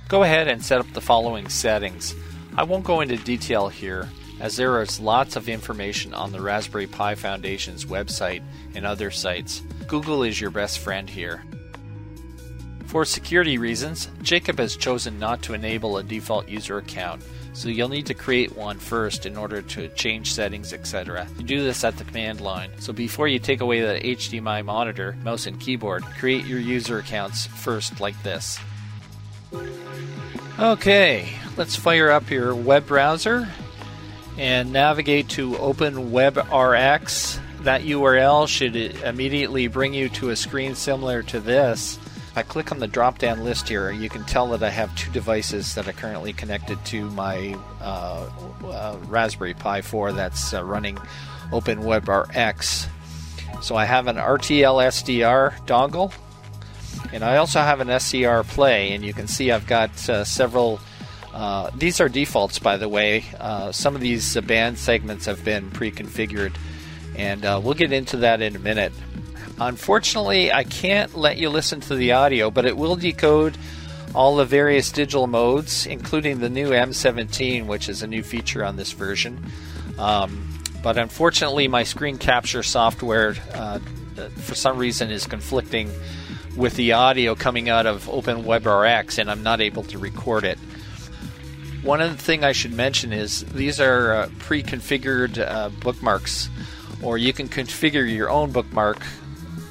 Go 0.08 0.22
ahead 0.22 0.48
and 0.48 0.64
set 0.64 0.80
up 0.80 0.94
the 0.94 1.02
following 1.02 1.50
settings. 1.50 2.14
I 2.58 2.64
won't 2.64 2.86
go 2.86 3.02
into 3.02 3.18
detail 3.18 3.68
here, 3.68 4.10
as 4.40 4.56
there 4.56 4.82
is 4.82 5.00
lots 5.00 5.36
of 5.36 5.50
information 5.50 6.14
on 6.14 6.32
the 6.32 6.42
Raspberry 6.42 6.88
Pi 6.88 7.16
Foundation's 7.16 7.86
website 7.86 8.44
and 8.74 8.86
other 8.86 9.12
sites. 9.12 9.62
Google 9.88 10.24
is 10.24 10.40
your 10.40 10.52
best 10.52 10.80
friend 10.80 11.10
here. 11.10 11.44
For 12.86 13.04
security 13.04 13.58
reasons, 13.58 14.08
Jacob 14.22 14.58
has 14.60 14.78
chosen 14.78 15.20
not 15.20 15.42
to 15.44 15.54
enable 15.54 15.98
a 15.98 16.04
default 16.04 16.48
user 16.48 16.78
account, 16.78 17.24
so 17.52 17.68
you'll 17.68 17.90
need 17.90 18.06
to 18.06 18.14
create 18.14 18.56
one 18.56 18.80
first 18.80 19.26
in 19.26 19.36
order 19.36 19.62
to 19.62 19.90
change 19.90 20.34
settings, 20.34 20.72
etc. 20.72 21.28
You 21.38 21.44
do 21.44 21.64
this 21.64 21.84
at 21.84 21.98
the 21.98 22.06
command 22.06 22.40
line, 22.40 22.72
so 22.80 22.94
before 22.94 23.28
you 23.28 23.40
take 23.40 23.60
away 23.60 23.82
the 23.82 24.00
HDMI 24.00 24.64
monitor, 24.64 25.18
mouse, 25.24 25.46
and 25.46 25.60
keyboard, 25.60 26.04
create 26.20 26.46
your 26.46 26.60
user 26.60 27.00
accounts 27.00 27.48
first 27.48 28.00
like 28.00 28.22
this. 28.24 28.60
Okay, 30.58 31.30
let's 31.58 31.76
fire 31.76 32.12
up 32.12 32.30
your 32.30 32.54
web 32.54 32.86
browser 32.86 33.48
and 34.38 34.74
navigate 34.74 35.30
to 35.30 35.52
OpenWebRX. 35.52 37.40
That 37.64 37.82
URL 37.82 38.48
should 38.48 38.76
immediately 38.76 39.68
bring 39.68 39.94
you 39.94 40.10
to 40.10 40.30
a 40.30 40.36
screen 40.36 40.76
similar 40.76 41.24
to 41.24 41.40
this. 41.40 41.98
If 42.32 42.38
I 42.38 42.44
click 42.44 42.72
on 42.72 42.80
the 42.80 42.88
drop 42.88 43.18
down 43.18 43.44
list 43.44 43.70
here, 43.70 43.92
you 43.92 44.10
can 44.10 44.24
tell 44.26 44.48
that 44.50 44.62
I 44.62 44.70
have 44.70 44.96
two 44.96 45.10
devices 45.12 45.74
that 45.76 45.88
are 45.88 45.94
currently 45.94 46.34
connected 46.34 46.84
to 46.86 47.10
my 47.12 47.58
uh, 47.82 48.30
uh, 48.66 48.98
Raspberry 49.08 49.54
Pi 49.54 49.82
4 49.82 50.12
that's 50.12 50.54
uh, 50.54 50.64
running 50.64 50.98
OpenWebRX. 51.52 52.88
So 53.62 53.76
I 53.76 53.86
have 53.86 54.08
an 54.08 54.18
RTL 54.18 54.86
SDR 54.86 55.66
dongle 55.66 56.14
and 57.14 57.24
I 57.24 57.38
also 57.38 57.62
have 57.62 57.80
an 57.80 57.88
SDR 57.88 58.46
Play, 58.46 58.94
and 58.94 59.04
you 59.04 59.14
can 59.14 59.28
see 59.28 59.52
I've 59.52 59.68
got 59.68 60.10
uh, 60.10 60.24
several. 60.24 60.80
Uh, 61.36 61.70
these 61.76 62.00
are 62.00 62.08
defaults, 62.08 62.60
by 62.60 62.78
the 62.78 62.88
way. 62.88 63.26
Uh, 63.38 63.70
some 63.74 63.94
of 63.94 64.00
these 64.00 64.38
uh, 64.38 64.42
band 64.42 64.78
segments 64.78 65.26
have 65.26 65.44
been 65.44 65.70
pre 65.70 65.92
configured, 65.92 66.56
and 67.18 67.44
uh, 67.44 67.60
we'll 67.62 67.74
get 67.74 67.92
into 67.92 68.18
that 68.18 68.42
in 68.42 68.56
a 68.56 68.60
minute. 68.60 68.94
Unfortunately, 69.60 70.54
I 70.54 70.64
can't 70.64 71.14
let 71.14 71.38
you 71.38 71.50
listen 71.50 71.82
to 71.82 71.96
the 71.96 72.14
audio, 72.14 72.50
but 72.50 72.66
it 72.66 72.78
will 72.78 72.96
decode 72.96 73.58
all 74.14 74.38
the 74.38 74.46
various 74.46 74.94
digital 74.94 75.28
modes, 75.28 75.86
including 75.86 76.40
the 76.40 76.50
new 76.50 76.70
M17, 76.70 77.66
which 77.66 77.90
is 77.90 78.02
a 78.02 78.08
new 78.08 78.24
feature 78.24 78.64
on 78.64 78.78
this 78.78 78.94
version. 78.94 79.44
Um, 79.98 80.48
but 80.82 80.98
unfortunately, 80.98 81.68
my 81.68 81.84
screen 81.84 82.18
capture 82.18 82.64
software, 82.64 83.36
uh, 83.54 83.80
for 84.38 84.56
some 84.56 84.78
reason, 84.78 85.12
is 85.12 85.28
conflicting 85.28 85.92
with 86.56 86.76
the 86.76 86.94
audio 86.94 87.36
coming 87.36 87.68
out 87.68 87.86
of 87.86 88.06
OpenWebRX, 88.06 89.20
and 89.20 89.30
I'm 89.30 89.44
not 89.44 89.60
able 89.60 89.84
to 89.84 89.98
record 89.98 90.46
it. 90.46 90.58
One 91.86 92.02
other 92.02 92.16
thing 92.16 92.44
I 92.44 92.52
should 92.52 92.74
mention 92.74 93.14
is 93.14 93.46
these 93.46 93.80
are 93.80 94.12
uh, 94.12 94.30
pre 94.40 94.64
configured 94.64 95.38
uh, 95.38 95.70
bookmarks, 95.70 96.50
or 97.04 97.20
you 97.20 97.32
can 97.32 97.48
configure 97.48 98.12
your 98.12 98.28
own 98.32 98.52
bookmark 98.52 98.98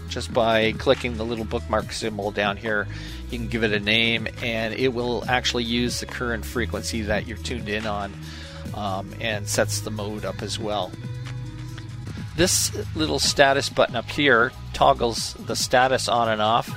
just 0.08 0.32
by 0.32 0.70
clicking 0.78 1.16
the 1.16 1.24
little 1.24 1.44
bookmark 1.44 1.90
symbol 1.90 2.30
down 2.30 2.56
here. 2.56 2.86
You 3.30 3.38
can 3.38 3.48
give 3.48 3.64
it 3.64 3.72
a 3.72 3.80
name, 3.80 4.28
and 4.44 4.74
it 4.74 4.94
will 4.94 5.24
actually 5.28 5.64
use 5.64 5.98
the 5.98 6.06
current 6.06 6.44
frequency 6.44 7.02
that 7.02 7.26
you're 7.26 7.36
tuned 7.38 7.68
in 7.68 7.84
on 7.84 8.14
um, 8.74 9.12
and 9.20 9.48
sets 9.48 9.80
the 9.80 9.90
mode 9.90 10.24
up 10.24 10.40
as 10.40 10.56
well. 10.56 10.92
This 12.36 12.72
little 12.94 13.18
status 13.18 13.68
button 13.68 13.96
up 13.96 14.08
here 14.08 14.52
toggles 14.72 15.34
the 15.34 15.56
status 15.56 16.08
on 16.08 16.28
and 16.28 16.40
off, 16.40 16.70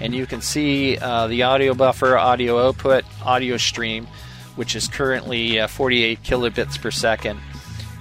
and 0.00 0.14
you 0.14 0.24
can 0.24 0.40
see 0.40 0.98
uh, 0.98 1.26
the 1.26 1.42
audio 1.42 1.74
buffer, 1.74 2.16
audio 2.16 2.68
output, 2.68 3.04
audio 3.24 3.56
stream, 3.56 4.06
which 4.56 4.76
is 4.76 4.88
currently 4.88 5.60
uh, 5.60 5.66
48 5.66 6.22
kilobits 6.22 6.80
per 6.80 6.90
second. 6.90 7.40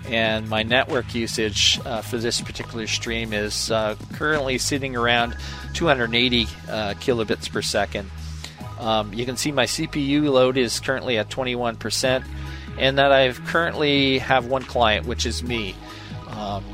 And 0.08 0.50
my 0.50 0.64
network 0.64 1.16
usage 1.16 1.80
uh, 1.86 2.02
for 2.02 2.18
this 2.18 2.42
particular 2.42 2.88
stream 2.88 3.32
is 3.32 3.72
uh, 3.72 3.96
currently 4.14 4.58
sitting 4.58 4.96
around 4.96 5.38
280 5.74 6.44
uh, 6.44 6.48
kilobits 6.96 7.52
per 7.52 7.62
second. 7.62 8.10
Um, 8.80 9.14
you 9.14 9.26
can 9.26 9.38
see 9.38 9.52
my 9.52 9.66
CPU 9.66 10.30
load 10.30 10.58
is 10.58 10.80
currently 10.80 11.18
at 11.18 11.30
21%, 11.30 12.26
and 12.78 12.98
that 12.98 13.12
I 13.12 13.32
currently 13.32 14.20
have 14.20 14.48
one 14.48 14.64
client, 14.64 15.06
which 15.06 15.26
is 15.26 15.42
me. 15.42 15.76
Um, 16.28 16.66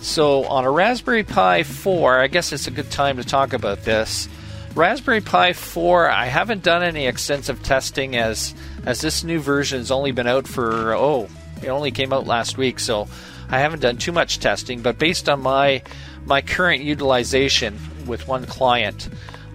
so 0.00 0.44
on 0.46 0.64
a 0.64 0.70
Raspberry 0.70 1.22
Pi 1.22 1.62
4, 1.62 2.18
I 2.18 2.26
guess 2.26 2.52
it's 2.52 2.66
a 2.66 2.72
good 2.72 2.90
time 2.90 3.18
to 3.18 3.24
talk 3.24 3.52
about 3.52 3.84
this. 3.84 4.28
Raspberry 4.74 5.20
Pi 5.20 5.52
4, 5.52 6.08
I 6.08 6.26
haven't 6.26 6.62
done 6.62 6.82
any 6.82 7.06
extensive 7.06 7.62
testing 7.62 8.16
as 8.16 8.54
as 8.86 9.02
this 9.02 9.22
new 9.22 9.38
version 9.38 9.78
has 9.78 9.90
only 9.90 10.12
been 10.12 10.26
out 10.26 10.48
for 10.48 10.94
oh, 10.94 11.28
it 11.62 11.68
only 11.68 11.90
came 11.90 12.12
out 12.12 12.26
last 12.26 12.56
week, 12.56 12.80
so 12.80 13.06
I 13.50 13.58
haven't 13.58 13.80
done 13.80 13.98
too 13.98 14.12
much 14.12 14.38
testing. 14.38 14.80
But 14.80 14.98
based 14.98 15.28
on 15.28 15.42
my 15.42 15.82
my 16.24 16.40
current 16.40 16.82
utilization 16.82 17.78
with 18.06 18.26
one 18.26 18.46
client, 18.46 19.10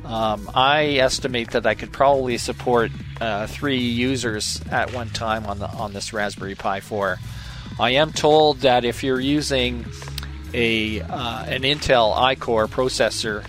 um, 0.06 0.52
I 0.54 0.98
estimate 0.98 1.52
that 1.52 1.66
I 1.66 1.74
could 1.74 1.92
probably 1.92 2.38
support 2.38 2.92
uh, 3.20 3.48
three 3.48 3.80
users 3.80 4.62
at 4.70 4.94
one 4.94 5.10
time 5.10 5.48
on 5.48 5.58
the 5.58 5.68
on 5.68 5.94
this 5.94 6.14
Raspberry 6.14 6.54
Pi 6.54 6.80
4. 6.80 7.18
I 7.80 7.92
am 7.92 8.14
told 8.14 8.60
that 8.60 8.86
if 8.86 9.04
you're 9.04 9.20
using 9.20 9.84
a 10.54 11.02
uh, 11.02 11.44
an 11.46 11.64
Intel 11.64 12.16
iCore 12.16 12.68
processor 12.68 13.44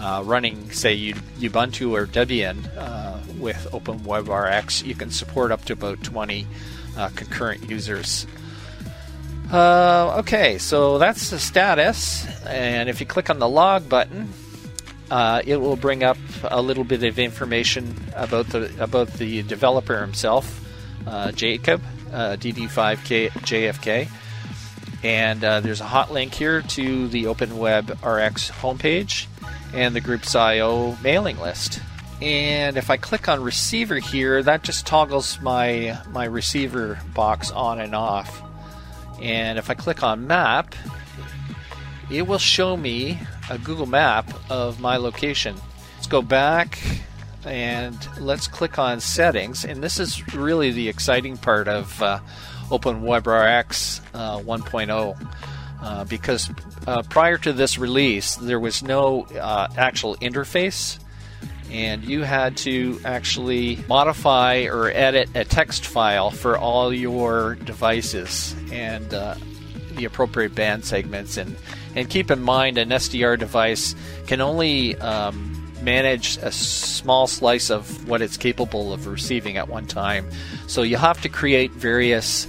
uh, 0.00 0.22
running, 0.24 0.70
say, 0.70 1.12
Ubuntu 1.38 1.92
or 1.92 2.06
Debian 2.06 2.66
uh, 2.76 3.18
with 3.38 3.68
OpenWebRX, 3.70 4.84
you 4.84 4.94
can 4.94 5.10
support 5.10 5.52
up 5.52 5.64
to 5.66 5.74
about 5.74 6.02
20 6.02 6.46
uh, 6.96 7.08
concurrent 7.14 7.68
users. 7.68 8.26
Uh, 9.52 10.16
okay, 10.18 10.58
so 10.58 10.98
that's 10.98 11.30
the 11.30 11.38
status, 11.38 12.26
and 12.46 12.88
if 12.88 13.00
you 13.00 13.06
click 13.06 13.30
on 13.30 13.38
the 13.38 13.48
log 13.48 13.88
button, 13.88 14.28
uh, 15.10 15.42
it 15.44 15.56
will 15.56 15.76
bring 15.76 16.02
up 16.02 16.18
a 16.44 16.62
little 16.62 16.84
bit 16.84 17.02
of 17.02 17.18
information 17.18 17.96
about 18.14 18.46
the 18.48 18.72
about 18.82 19.08
the 19.14 19.42
developer 19.42 20.00
himself, 20.00 20.64
Jacob, 21.34 21.82
DD5K 22.12 23.30
JFK 23.30 24.08
and 25.02 25.42
uh, 25.42 25.60
there's 25.60 25.80
a 25.80 25.84
hot 25.84 26.12
link 26.12 26.34
here 26.34 26.62
to 26.62 27.08
the 27.08 27.24
OpenWebRX 27.24 28.50
homepage 28.50 29.26
and 29.72 29.94
the 29.94 30.00
Groups 30.00 30.34
IO 30.34 30.96
mailing 31.02 31.38
list. 31.38 31.80
And 32.20 32.76
if 32.76 32.90
I 32.90 32.96
click 32.96 33.28
on 33.28 33.42
receiver 33.42 33.98
here, 33.98 34.42
that 34.42 34.62
just 34.62 34.86
toggles 34.86 35.40
my 35.40 35.98
my 36.10 36.24
receiver 36.24 37.00
box 37.14 37.50
on 37.50 37.80
and 37.80 37.94
off. 37.94 38.42
And 39.20 39.58
if 39.58 39.70
I 39.70 39.74
click 39.74 40.02
on 40.02 40.26
map, 40.26 40.74
it 42.10 42.26
will 42.26 42.38
show 42.38 42.76
me 42.76 43.18
a 43.48 43.58
Google 43.58 43.86
map 43.86 44.30
of 44.50 44.80
my 44.80 44.96
location. 44.96 45.56
Let's 45.96 46.06
go 46.06 46.22
back 46.22 46.78
and 47.44 47.96
let's 48.18 48.46
click 48.48 48.78
on 48.78 49.00
settings. 49.00 49.64
And 49.64 49.82
this 49.82 49.98
is 49.98 50.34
really 50.34 50.72
the 50.72 50.88
exciting 50.88 51.36
part 51.36 51.68
of 51.68 52.02
uh, 52.02 52.20
OpenWebRX 52.68 54.00
uh, 54.14 54.38
1.0. 54.40 55.34
Uh, 55.82 56.04
because 56.04 56.50
uh, 56.86 57.02
prior 57.02 57.38
to 57.38 57.52
this 57.52 57.78
release, 57.78 58.36
there 58.36 58.60
was 58.60 58.82
no 58.82 59.24
uh, 59.24 59.68
actual 59.76 60.16
interface, 60.16 60.98
and 61.70 62.04
you 62.04 62.22
had 62.22 62.56
to 62.58 63.00
actually 63.04 63.78
modify 63.88 64.64
or 64.64 64.90
edit 64.90 65.28
a 65.34 65.44
text 65.44 65.86
file 65.86 66.30
for 66.30 66.58
all 66.58 66.92
your 66.92 67.54
devices 67.56 68.54
and 68.72 69.12
uh, 69.14 69.34
the 69.92 70.04
appropriate 70.04 70.54
band 70.54 70.84
segments. 70.84 71.36
And, 71.36 71.56
and 71.94 72.08
keep 72.08 72.30
in 72.30 72.42
mind, 72.42 72.78
an 72.78 72.90
SDR 72.90 73.38
device 73.38 73.94
can 74.26 74.40
only 74.40 74.96
um, 74.96 75.72
manage 75.82 76.38
a 76.38 76.50
small 76.50 77.26
slice 77.26 77.70
of 77.70 78.08
what 78.08 78.22
it's 78.22 78.36
capable 78.36 78.92
of 78.92 79.06
receiving 79.06 79.56
at 79.56 79.68
one 79.68 79.86
time. 79.86 80.28
So 80.66 80.82
you 80.82 80.96
have 80.96 81.20
to 81.22 81.28
create 81.28 81.70
various 81.72 82.48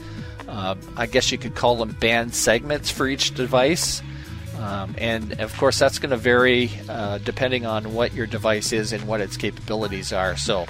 uh, 0.51 0.75
I 0.97 1.05
guess 1.05 1.31
you 1.31 1.37
could 1.37 1.55
call 1.55 1.77
them 1.77 1.91
band 1.91 2.35
segments 2.35 2.91
for 2.91 3.07
each 3.07 3.33
device. 3.33 4.01
Um, 4.61 4.93
and 4.99 5.39
of 5.41 5.57
course, 5.57 5.79
that's 5.79 5.97
going 5.97 6.11
to 6.11 6.17
vary 6.17 6.69
uh, 6.87 7.17
depending 7.17 7.65
on 7.65 7.95
what 7.95 8.13
your 8.13 8.27
device 8.27 8.71
is 8.71 8.93
and 8.93 9.07
what 9.07 9.19
its 9.19 9.35
capabilities 9.35 10.13
are. 10.13 10.37
So, 10.37 10.67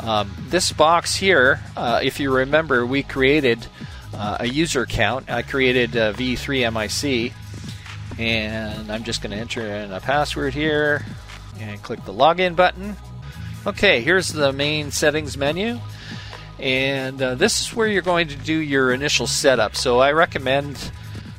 um, 0.00 0.30
this 0.48 0.72
box 0.72 1.14
here, 1.14 1.60
uh, 1.76 2.00
if 2.02 2.20
you 2.20 2.34
remember, 2.34 2.84
we 2.84 3.02
created 3.02 3.66
uh, 4.12 4.38
a 4.40 4.46
user 4.46 4.82
account. 4.82 5.30
I 5.30 5.40
created 5.40 5.92
VE3MIC, 5.92 7.32
and 8.18 8.92
I'm 8.92 9.04
just 9.04 9.22
going 9.22 9.30
to 9.30 9.38
enter 9.38 9.62
in 9.62 9.90
a 9.90 10.00
password 10.00 10.52
here 10.52 11.02
and 11.58 11.82
click 11.82 12.04
the 12.04 12.12
login 12.12 12.54
button. 12.54 12.96
Okay, 13.66 14.02
here's 14.02 14.28
the 14.28 14.52
main 14.52 14.90
settings 14.90 15.38
menu. 15.38 15.80
And 16.58 17.20
uh, 17.20 17.34
this 17.34 17.62
is 17.62 17.74
where 17.74 17.88
you're 17.88 18.02
going 18.02 18.28
to 18.28 18.36
do 18.36 18.54
your 18.54 18.92
initial 18.92 19.26
setup. 19.26 19.74
So 19.74 20.00
I 20.00 20.12
recommend 20.12 20.92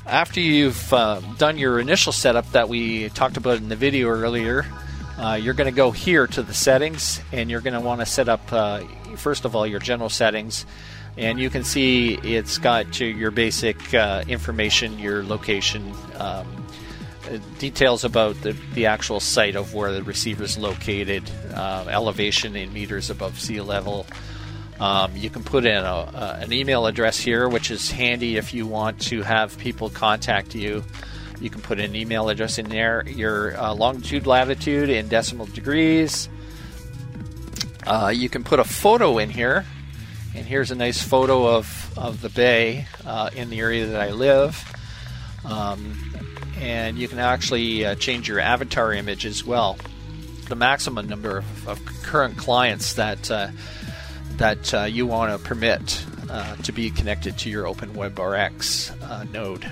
after 0.05 0.39
you've 0.39 0.93
uh, 0.93 1.19
done 1.37 1.57
your 1.57 1.79
initial 1.79 2.11
setup 2.11 2.51
that 2.51 2.69
we 2.69 3.09
talked 3.09 3.37
about 3.37 3.57
in 3.57 3.69
the 3.69 3.75
video 3.75 4.07
earlier, 4.07 4.65
uh, 5.17 5.39
you're 5.41 5.53
going 5.53 5.71
to 5.71 5.75
go 5.75 5.91
here 5.91 6.27
to 6.27 6.43
the 6.43 6.53
settings 6.53 7.21
and 7.31 7.49
you're 7.49 7.61
going 7.61 7.73
to 7.73 7.79
want 7.79 8.01
to 8.01 8.05
set 8.05 8.29
up, 8.29 8.41
uh, 8.51 8.81
first 9.15 9.45
of 9.45 9.55
all, 9.55 9.65
your 9.65 9.79
general 9.79 10.09
settings. 10.09 10.65
And 11.17 11.39
you 11.39 11.49
can 11.49 11.63
see 11.63 12.15
it's 12.15 12.57
got 12.57 12.99
your 12.99 13.31
basic 13.31 13.93
uh, 13.93 14.23
information, 14.27 14.99
your 14.99 15.23
location, 15.23 15.93
um, 16.17 16.65
details 17.57 18.03
about 18.03 18.39
the, 18.41 18.51
the 18.73 18.85
actual 18.85 19.19
site 19.19 19.55
of 19.55 19.73
where 19.73 19.91
the 19.91 20.03
receiver 20.03 20.43
is 20.43 20.57
located, 20.57 21.23
uh, 21.53 21.85
elevation 21.89 22.55
in 22.55 22.71
meters 22.73 23.09
above 23.09 23.39
sea 23.39 23.61
level. 23.61 24.05
Um, 24.79 25.15
you 25.15 25.29
can 25.29 25.43
put 25.43 25.65
in 25.65 25.77
a, 25.77 25.95
uh, 25.95 26.39
an 26.41 26.51
email 26.51 26.85
address 26.85 27.17
here, 27.17 27.47
which 27.47 27.71
is 27.71 27.89
handy 27.89 28.35
if 28.35 28.53
you 28.53 28.67
want 28.67 28.99
to 29.03 29.21
have 29.21 29.57
people 29.57 29.89
contact 29.89 30.53
you. 30.53 30.83
You 31.39 31.49
can 31.49 31.61
put 31.61 31.79
an 31.79 31.95
email 31.95 32.29
address 32.29 32.57
in 32.57 32.69
there, 32.69 33.03
your 33.07 33.57
uh, 33.57 33.73
longitude, 33.73 34.27
latitude 34.27 34.89
in 34.89 35.07
decimal 35.07 35.45
degrees. 35.47 36.29
Uh, 37.85 38.11
you 38.13 38.29
can 38.29 38.43
put 38.43 38.59
a 38.59 38.63
photo 38.63 39.17
in 39.17 39.29
here, 39.29 39.65
and 40.33 40.45
here's 40.45 40.71
a 40.71 40.75
nice 40.75 41.01
photo 41.01 41.47
of, 41.47 41.93
of 41.97 42.21
the 42.21 42.29
bay 42.29 42.87
uh, 43.05 43.29
in 43.35 43.49
the 43.49 43.59
area 43.59 43.85
that 43.87 44.01
I 44.01 44.11
live. 44.11 44.61
Um, 45.45 45.95
and 46.59 46.97
you 46.97 47.07
can 47.07 47.19
actually 47.19 47.85
uh, 47.85 47.95
change 47.95 48.27
your 48.27 48.39
avatar 48.39 48.93
image 48.93 49.25
as 49.25 49.43
well. 49.43 49.77
The 50.47 50.55
maximum 50.55 51.07
number 51.07 51.37
of, 51.37 51.67
of 51.67 51.85
current 52.03 52.37
clients 52.37 52.93
that 52.93 53.29
uh, 53.29 53.49
that 54.37 54.73
uh, 54.73 54.83
you 54.83 55.05
want 55.05 55.31
to 55.31 55.47
permit 55.47 56.05
uh, 56.29 56.55
to 56.57 56.71
be 56.71 56.89
connected 56.89 57.37
to 57.39 57.49
your 57.49 57.65
OpenWebRX 57.65 59.01
uh, 59.01 59.23
node. 59.25 59.69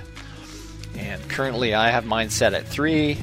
And 0.98 1.28
currently, 1.30 1.74
I 1.74 1.90
have 1.90 2.06
mine 2.06 2.30
set 2.30 2.54
at 2.54 2.68
three. 2.68 3.18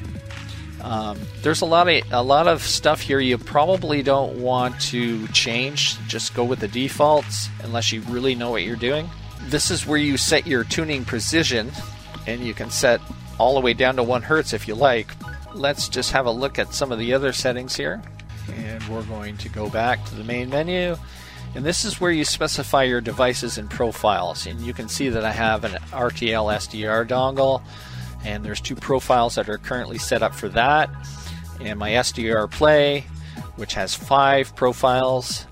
Um, 0.81 1.19
there's 1.41 1.61
a 1.61 1.65
lot 1.65 1.87
of 1.87 2.03
a 2.11 2.23
lot 2.23 2.47
of 2.47 2.63
stuff 2.63 3.01
here 3.01 3.19
you 3.19 3.37
probably 3.37 4.01
don't 4.01 4.41
want 4.41 4.79
to 4.81 5.27
change. 5.27 5.95
Just 6.07 6.33
go 6.33 6.43
with 6.43 6.59
the 6.59 6.67
defaults 6.67 7.49
unless 7.63 7.91
you 7.91 8.01
really 8.01 8.35
know 8.35 8.51
what 8.51 8.63
you're 8.63 8.75
doing. 8.75 9.09
This 9.43 9.71
is 9.71 9.85
where 9.85 9.99
you 9.99 10.17
set 10.17 10.47
your 10.47 10.63
tuning 10.63 11.05
precision, 11.05 11.71
and 12.27 12.41
you 12.41 12.53
can 12.53 12.69
set 12.69 12.99
all 13.39 13.55
the 13.55 13.61
way 13.61 13.73
down 13.73 13.95
to 13.95 14.03
one 14.03 14.23
hertz 14.23 14.53
if 14.53 14.67
you 14.67 14.75
like. 14.75 15.11
Let's 15.53 15.87
just 15.87 16.11
have 16.11 16.25
a 16.25 16.31
look 16.31 16.57
at 16.59 16.73
some 16.73 16.91
of 16.91 16.99
the 16.99 17.13
other 17.13 17.31
settings 17.31 17.75
here. 17.75 18.01
And 18.53 18.83
we're 18.87 19.03
going 19.03 19.37
to 19.37 19.49
go 19.49 19.69
back 19.69 20.03
to 20.05 20.15
the 20.15 20.23
main 20.23 20.49
menu 20.49 20.97
And 21.53 21.65
this 21.65 21.83
is 21.83 21.99
where 21.99 22.11
you 22.11 22.23
specify 22.23 22.83
your 22.83 23.01
devices 23.01 23.57
and 23.57 23.69
profiles. 23.69 24.45
And 24.45 24.61
you 24.61 24.73
can 24.73 24.87
see 24.87 25.09
that 25.09 25.25
I 25.25 25.31
have 25.31 25.63
an 25.63 25.73
RTL 25.91 26.53
SDR 26.55 27.07
dongle, 27.07 27.61
and 28.23 28.43
there's 28.43 28.61
two 28.61 28.75
profiles 28.75 29.35
that 29.35 29.49
are 29.49 29.57
currently 29.57 29.97
set 29.97 30.23
up 30.23 30.33
for 30.33 30.47
that. 30.49 30.89
And 31.59 31.77
my 31.77 31.91
SDR 31.91 32.49
Play, 32.49 33.05
which 33.57 33.73
has 33.73 33.93
five 33.93 34.55
profiles. 34.55 35.45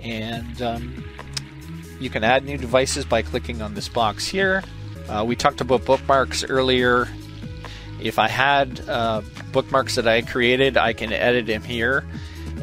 And 0.00 0.62
um, 0.62 1.04
you 2.00 2.10
can 2.10 2.24
add 2.24 2.44
new 2.44 2.56
devices 2.56 3.04
by 3.04 3.22
clicking 3.22 3.60
on 3.62 3.74
this 3.74 3.88
box 3.88 4.26
here. 4.26 4.62
Uh, 5.08 5.24
we 5.26 5.36
talked 5.36 5.60
about 5.60 5.84
bookmarks 5.84 6.44
earlier. 6.44 7.08
If 8.00 8.18
I 8.18 8.28
had 8.28 8.80
uh, 8.88 9.22
bookmarks 9.52 9.94
that 9.96 10.08
I 10.08 10.22
created, 10.22 10.76
I 10.76 10.92
can 10.92 11.12
edit 11.12 11.46
them 11.46 11.62
here. 11.62 12.04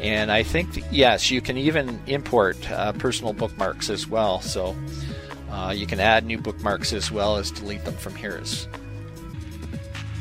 And 0.02 0.32
I 0.32 0.42
think, 0.42 0.68
yes, 0.90 1.30
you 1.30 1.40
can 1.40 1.56
even 1.56 2.02
import 2.08 2.70
uh, 2.70 2.92
personal 2.92 3.32
bookmarks 3.32 3.88
as 3.88 4.06
well. 4.08 4.40
So 4.40 4.76
uh, 5.50 5.72
you 5.76 5.86
can 5.86 6.00
add 6.00 6.26
new 6.26 6.38
bookmarks 6.38 6.92
as 6.92 7.12
well 7.12 7.36
as 7.36 7.52
delete 7.52 7.84
them 7.84 7.94
from 7.94 8.16
here. 8.16 8.42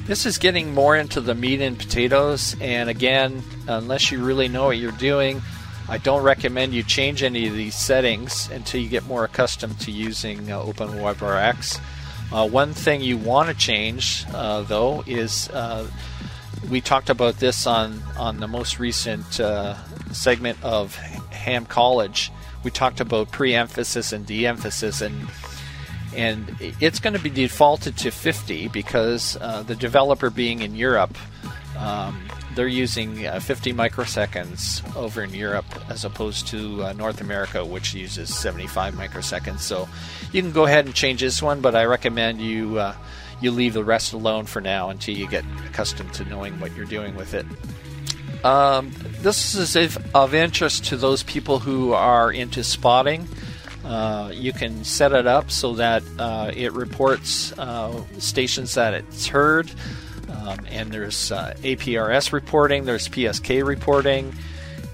This 0.05 0.25
is 0.25 0.37
getting 0.37 0.73
more 0.73 0.95
into 0.95 1.19
the 1.19 1.33
meat 1.33 1.61
and 1.61 1.77
potatoes. 1.77 2.55
And 2.61 2.89
again, 2.89 3.41
unless 3.67 4.11
you 4.11 4.23
really 4.23 4.47
know 4.47 4.65
what 4.65 4.77
you're 4.77 4.91
doing, 4.91 5.41
I 5.89 5.97
don't 5.97 6.23
recommend 6.23 6.73
you 6.73 6.83
change 6.83 7.23
any 7.23 7.47
of 7.47 7.55
these 7.55 7.75
settings 7.75 8.49
until 8.51 8.81
you 8.81 8.87
get 8.87 9.05
more 9.07 9.23
accustomed 9.23 9.79
to 9.81 9.91
using 9.91 10.51
uh, 10.51 10.61
OpenWebRx. 10.61 11.81
Uh, 12.31 12.47
one 12.47 12.73
thing 12.73 13.01
you 13.01 13.17
want 13.17 13.49
to 13.49 13.55
change, 13.55 14.25
uh, 14.33 14.61
though, 14.61 15.03
is 15.07 15.49
uh, 15.49 15.85
we 16.69 16.81
talked 16.81 17.09
about 17.09 17.37
this 17.37 17.65
on, 17.65 18.01
on 18.17 18.39
the 18.39 18.47
most 18.47 18.79
recent 18.79 19.39
uh, 19.39 19.75
segment 20.11 20.61
of 20.63 20.95
Ham 20.95 21.65
College. 21.65 22.31
We 22.63 22.71
talked 22.71 22.99
about 22.99 23.31
pre-emphasis 23.31 24.13
and 24.13 24.25
de-emphasis, 24.25 25.01
and 25.01 25.27
and 26.15 26.55
it's 26.59 26.99
going 26.99 27.13
to 27.13 27.21
be 27.21 27.29
defaulted 27.29 27.95
to 27.99 28.11
50 28.11 28.67
because 28.67 29.37
uh, 29.39 29.63
the 29.63 29.75
developer 29.75 30.29
being 30.29 30.61
in 30.61 30.75
Europe, 30.75 31.17
um, 31.77 32.27
they're 32.53 32.67
using 32.67 33.25
uh, 33.25 33.39
50 33.39 33.73
microseconds 33.73 34.95
over 34.95 35.23
in 35.23 35.33
Europe 35.33 35.65
as 35.89 36.03
opposed 36.03 36.47
to 36.47 36.83
uh, 36.83 36.93
North 36.93 37.21
America, 37.21 37.63
which 37.63 37.93
uses 37.93 38.35
75 38.35 38.95
microseconds. 38.95 39.59
So 39.59 39.87
you 40.33 40.41
can 40.41 40.51
go 40.51 40.65
ahead 40.65 40.85
and 40.85 40.93
change 40.93 41.21
this 41.21 41.41
one, 41.41 41.61
but 41.61 41.75
I 41.75 41.85
recommend 41.85 42.41
you 42.41 42.77
uh, 42.77 42.93
you 43.41 43.51
leave 43.51 43.73
the 43.73 43.83
rest 43.83 44.13
alone 44.13 44.45
for 44.45 44.61
now 44.61 44.89
until 44.89 45.15
you 45.15 45.27
get 45.27 45.43
accustomed 45.67 46.13
to 46.13 46.25
knowing 46.25 46.59
what 46.59 46.75
you're 46.75 46.85
doing 46.85 47.15
with 47.15 47.33
it. 47.33 47.45
Um, 48.43 48.91
this 49.19 49.53
is 49.55 49.97
of 50.13 50.33
interest 50.33 50.85
to 50.85 50.97
those 50.97 51.23
people 51.23 51.59
who 51.59 51.93
are 51.93 52.31
into 52.31 52.63
spotting. 52.63 53.27
Uh, 53.83 54.31
you 54.33 54.53
can 54.53 54.83
set 54.83 55.11
it 55.11 55.27
up 55.27 55.51
so 55.51 55.73
that 55.73 56.03
uh, 56.17 56.51
it 56.55 56.73
reports 56.73 57.51
uh, 57.57 58.03
stations 58.19 58.75
that 58.75 58.93
it's 58.93 59.27
heard. 59.27 59.71
Um, 60.29 60.59
and 60.69 60.91
there's 60.91 61.31
uh, 61.31 61.53
APRS 61.61 62.31
reporting, 62.31 62.85
there's 62.85 63.07
PSK 63.07 63.65
reporting, 63.65 64.33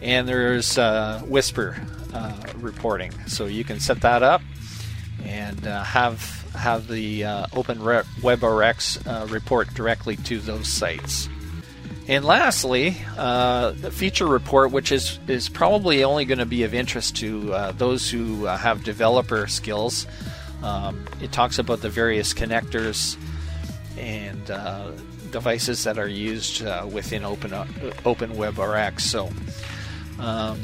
and 0.02 0.28
there's 0.28 0.78
uh, 0.78 1.22
WSPR 1.26 1.78
uh, 2.14 2.54
reporting. 2.58 3.12
So 3.28 3.46
you 3.46 3.64
can 3.64 3.80
set 3.80 4.02
that 4.02 4.24
up 4.24 4.42
and 5.28 5.60
have 5.60 6.22
have 6.56 6.88
the 6.88 7.26
Open 7.54 7.80
WebRx 7.80 9.32
report 9.32 9.74
directly 9.74 10.16
to 10.16 10.40
those 10.40 10.68
sites. 10.68 11.30
And 12.08 12.24
lastly, 12.24 12.96
uh, 13.18 13.72
the 13.72 13.92
feature 13.92 14.28
report, 14.28 14.72
which 14.72 14.94
is, 14.94 15.20
is 15.28 15.50
probably 15.50 16.06
only 16.06 16.24
going 16.24 16.38
to 16.38 16.46
be 16.46 16.64
of 16.64 16.74
interest 16.74 17.18
to 17.18 17.54
uh, 17.54 17.72
those 17.74 18.10
who 18.10 18.48
uh, 18.48 18.56
have 18.56 18.86
developer 18.86 19.46
skills. 19.48 20.08
Um, 20.64 21.04
it 21.22 21.34
talks 21.34 21.60
about 21.60 21.82
the 21.82 21.90
various 21.90 22.34
connectors 22.34 23.18
and 23.98 24.50
uh, 24.50 24.92
devices 25.32 25.84
that 25.84 26.00
are 26.00 26.08
used 26.08 26.64
uh, 26.66 26.88
within 26.90 27.26
Open 27.26 27.52
uh, 27.52 27.66
OpenWebRx. 28.06 29.02
So, 29.02 29.30
um, 30.18 30.62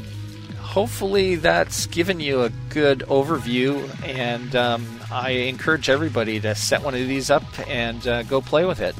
hopefully, 0.74 1.36
that's 1.36 1.86
given 1.86 2.18
you 2.18 2.42
a 2.42 2.50
good 2.68 2.98
overview, 3.06 3.88
and 4.04 4.56
um, 4.56 4.84
I 5.08 5.30
encourage 5.30 5.88
everybody 5.88 6.40
to 6.40 6.56
set 6.56 6.82
one 6.82 6.94
of 6.94 7.06
these 7.06 7.30
up 7.30 7.44
and 7.68 8.02
go 8.28 8.40
play 8.40 8.64
with 8.64 8.80
it. 8.80 8.96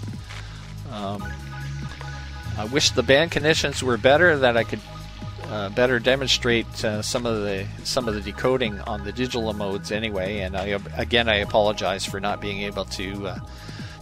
Um, 0.93 1.21
I 2.57 2.67
wish 2.67 2.93
the 2.93 3.03
band 3.03 3.33
conditions 3.33 3.83
were 3.83 3.97
better, 3.97 4.39
that 4.39 4.57
I 4.57 4.63
could 4.63 4.79
uh, 5.47 5.71
better 5.71 5.99
demonstrate 5.99 6.85
uh, 6.85 7.03
some 7.03 7.27
of 7.27 7.43
the 7.43 7.67
some 7.83 8.07
of 8.07 8.15
the 8.15 8.21
decoding 8.21 8.81
on 8.83 9.05
the 9.05 9.11
digital 9.11 9.53
modes 9.53 9.91
anyway. 9.91 10.39
And 10.39 10.57
I, 10.57 10.79
again, 10.97 11.29
I 11.29 11.37
apologize 11.37 12.05
for 12.05 12.21
not 12.21 12.41
being 12.41 12.63
able 12.63 12.85
to 12.85 13.27
uh, 13.27 13.39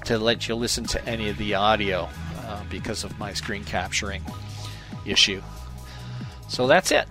to 0.05 0.19
let 0.19 0.47
you 0.47 0.55
listen 0.55 0.85
to 0.85 1.05
any 1.07 1.31
of 1.31 1.39
the 1.39 1.55
audio 1.55 2.11
uh, 2.47 2.63
because 2.69 3.03
of 3.03 3.19
my 3.19 3.33
screen 3.33 3.65
capturing 3.65 4.23
issue. 5.07 5.41
So 6.49 6.67
that's 6.67 6.93
it. 6.93 7.09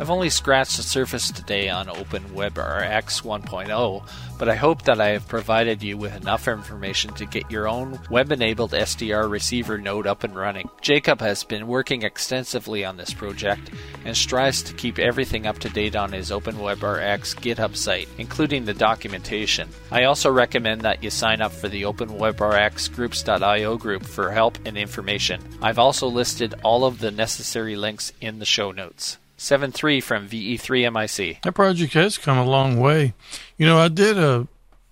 I've 0.00 0.10
only 0.10 0.30
scratched 0.30 0.76
the 0.76 0.84
surface 0.84 1.32
today 1.32 1.68
on 1.68 1.86
OpenWebRx 1.86 3.22
1.0, 3.22 4.08
but 4.38 4.48
I 4.48 4.54
hope 4.54 4.82
that 4.82 5.00
I 5.00 5.08
have 5.08 5.26
provided 5.26 5.82
you 5.82 5.96
with 5.96 6.14
enough 6.14 6.46
information 6.46 7.12
to 7.14 7.26
get 7.26 7.50
your 7.50 7.66
own 7.66 7.98
web 8.08 8.30
enabled 8.30 8.70
SDR 8.70 9.28
receiver 9.28 9.76
node 9.76 10.06
up 10.06 10.22
and 10.22 10.36
running. 10.36 10.70
Jacob 10.80 11.20
has 11.20 11.42
been 11.42 11.66
working 11.66 12.04
extensively 12.04 12.84
on 12.84 12.96
this 12.96 13.12
project 13.12 13.70
and 14.04 14.16
strives 14.16 14.62
to 14.62 14.72
keep 14.72 15.00
everything 15.00 15.48
up 15.48 15.58
to 15.58 15.68
date 15.68 15.96
on 15.96 16.12
his 16.12 16.30
OpenWebRx 16.30 17.34
GitHub 17.40 17.74
site, 17.74 18.08
including 18.18 18.66
the 18.66 18.74
documentation. 18.74 19.68
I 19.90 20.04
also 20.04 20.30
recommend 20.30 20.82
that 20.82 21.02
you 21.02 21.10
sign 21.10 21.40
up 21.40 21.50
for 21.50 21.68
the 21.68 21.82
OpenWebRx 21.82 22.94
groups.io 22.94 23.76
group 23.76 24.04
for 24.04 24.30
help 24.30 24.58
and 24.64 24.78
information. 24.78 25.42
I've 25.60 25.80
also 25.80 26.06
listed 26.06 26.54
all 26.62 26.84
of 26.84 27.00
the 27.00 27.10
necessary 27.10 27.74
links 27.74 28.12
in 28.20 28.38
the 28.38 28.44
show 28.44 28.70
notes. 28.70 29.18
7 29.38 29.72
3 29.72 30.00
from 30.00 30.28
VE3MIC. 30.28 31.42
That 31.42 31.52
project 31.52 31.94
has 31.94 32.18
come 32.18 32.36
a 32.36 32.44
long 32.44 32.78
way. 32.78 33.14
You 33.56 33.66
know, 33.66 33.78
I 33.78 33.88
did 33.88 34.18
a, 34.18 34.46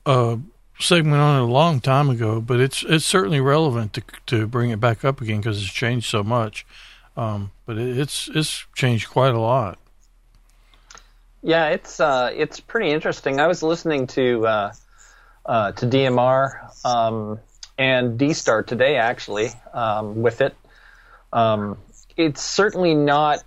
a 0.07 0.39
segment 0.79 1.21
on 1.21 1.43
it 1.43 1.43
a 1.43 1.53
long 1.53 1.81
time 1.81 2.09
ago, 2.09 2.41
but 2.41 2.61
it's 2.61 2.83
it's 2.85 3.05
certainly 3.05 3.41
relevant 3.41 3.93
to 3.95 4.03
to 4.27 4.47
bring 4.47 4.71
it 4.71 4.81
back 4.81 5.05
up 5.05 5.21
again 5.21 5.39
because 5.39 5.63
it's 5.63 5.73
changed 5.73 6.07
so 6.07 6.23
much. 6.23 6.65
Um, 7.17 7.51
but 7.67 7.77
it, 7.77 7.99
it's 7.99 8.29
it's 8.35 8.67
changed 8.75 9.11
quite 9.11 9.35
a 9.35 9.41
lot. 9.41 9.79
Yeah, 11.43 11.69
it's 11.69 12.01
uh, 12.01 12.31
it's 12.35 12.61
pretty 12.61 12.91
interesting. 12.91 13.41
I 13.41 13.49
was 13.49 13.63
listening 13.63 14.07
to 14.09 14.47
uh, 14.47 14.73
uh, 15.45 15.73
to 15.73 15.87
DMR 15.87 16.85
um, 16.85 17.41
and 17.79 18.19
DSTAR 18.19 18.67
today, 18.67 18.97
actually, 18.97 19.51
um, 19.73 20.23
with 20.23 20.41
it. 20.41 20.55
Um, 21.33 21.79
it's 22.17 22.43
certainly 22.43 22.95
not 22.95 23.43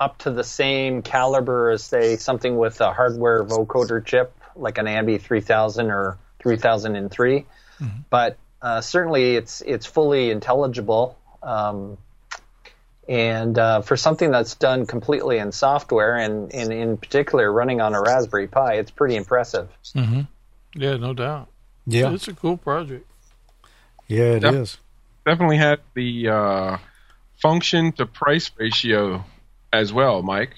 up 0.00 0.18
to 0.18 0.30
the 0.30 0.44
same 0.44 1.02
caliber 1.02 1.70
as 1.70 1.82
say 1.82 2.16
something 2.16 2.56
with 2.56 2.80
a 2.80 2.92
hardware 2.92 3.44
vocoder 3.44 4.04
chip 4.04 4.32
like 4.54 4.78
an 4.78 4.86
AMBE 4.86 5.20
3000 5.20 5.90
or 5.90 6.18
3003, 6.40 7.46
mm-hmm. 7.80 7.86
but 8.10 8.36
uh, 8.60 8.80
certainly 8.80 9.36
it's 9.36 9.60
it's 9.60 9.86
fully 9.86 10.30
intelligible. 10.30 11.16
Um, 11.42 11.98
and 13.08 13.58
uh, 13.58 13.80
for 13.80 13.96
something 13.96 14.30
that's 14.30 14.54
done 14.56 14.84
completely 14.84 15.38
in 15.38 15.50
software 15.50 16.16
and, 16.16 16.52
and, 16.52 16.70
in 16.70 16.98
particular 16.98 17.50
running 17.50 17.80
on 17.80 17.94
a 17.94 18.02
Raspberry 18.02 18.48
Pi, 18.48 18.74
it's 18.74 18.90
pretty 18.90 19.16
impressive. 19.16 19.70
Mm-hmm. 19.94 20.22
Yeah, 20.74 20.96
no 20.98 21.14
doubt. 21.14 21.48
Yeah, 21.86 22.12
it's 22.12 22.28
a 22.28 22.34
cool 22.34 22.58
project. 22.58 23.06
Yeah, 24.08 24.34
it 24.34 24.40
Def- 24.40 24.54
is. 24.54 24.78
Definitely 25.24 25.56
had 25.56 25.80
the 25.94 26.28
uh, 26.28 26.78
function 27.40 27.92
to 27.92 28.04
price 28.04 28.50
ratio 28.58 29.24
as 29.72 29.92
well, 29.92 30.22
Mike. 30.22 30.54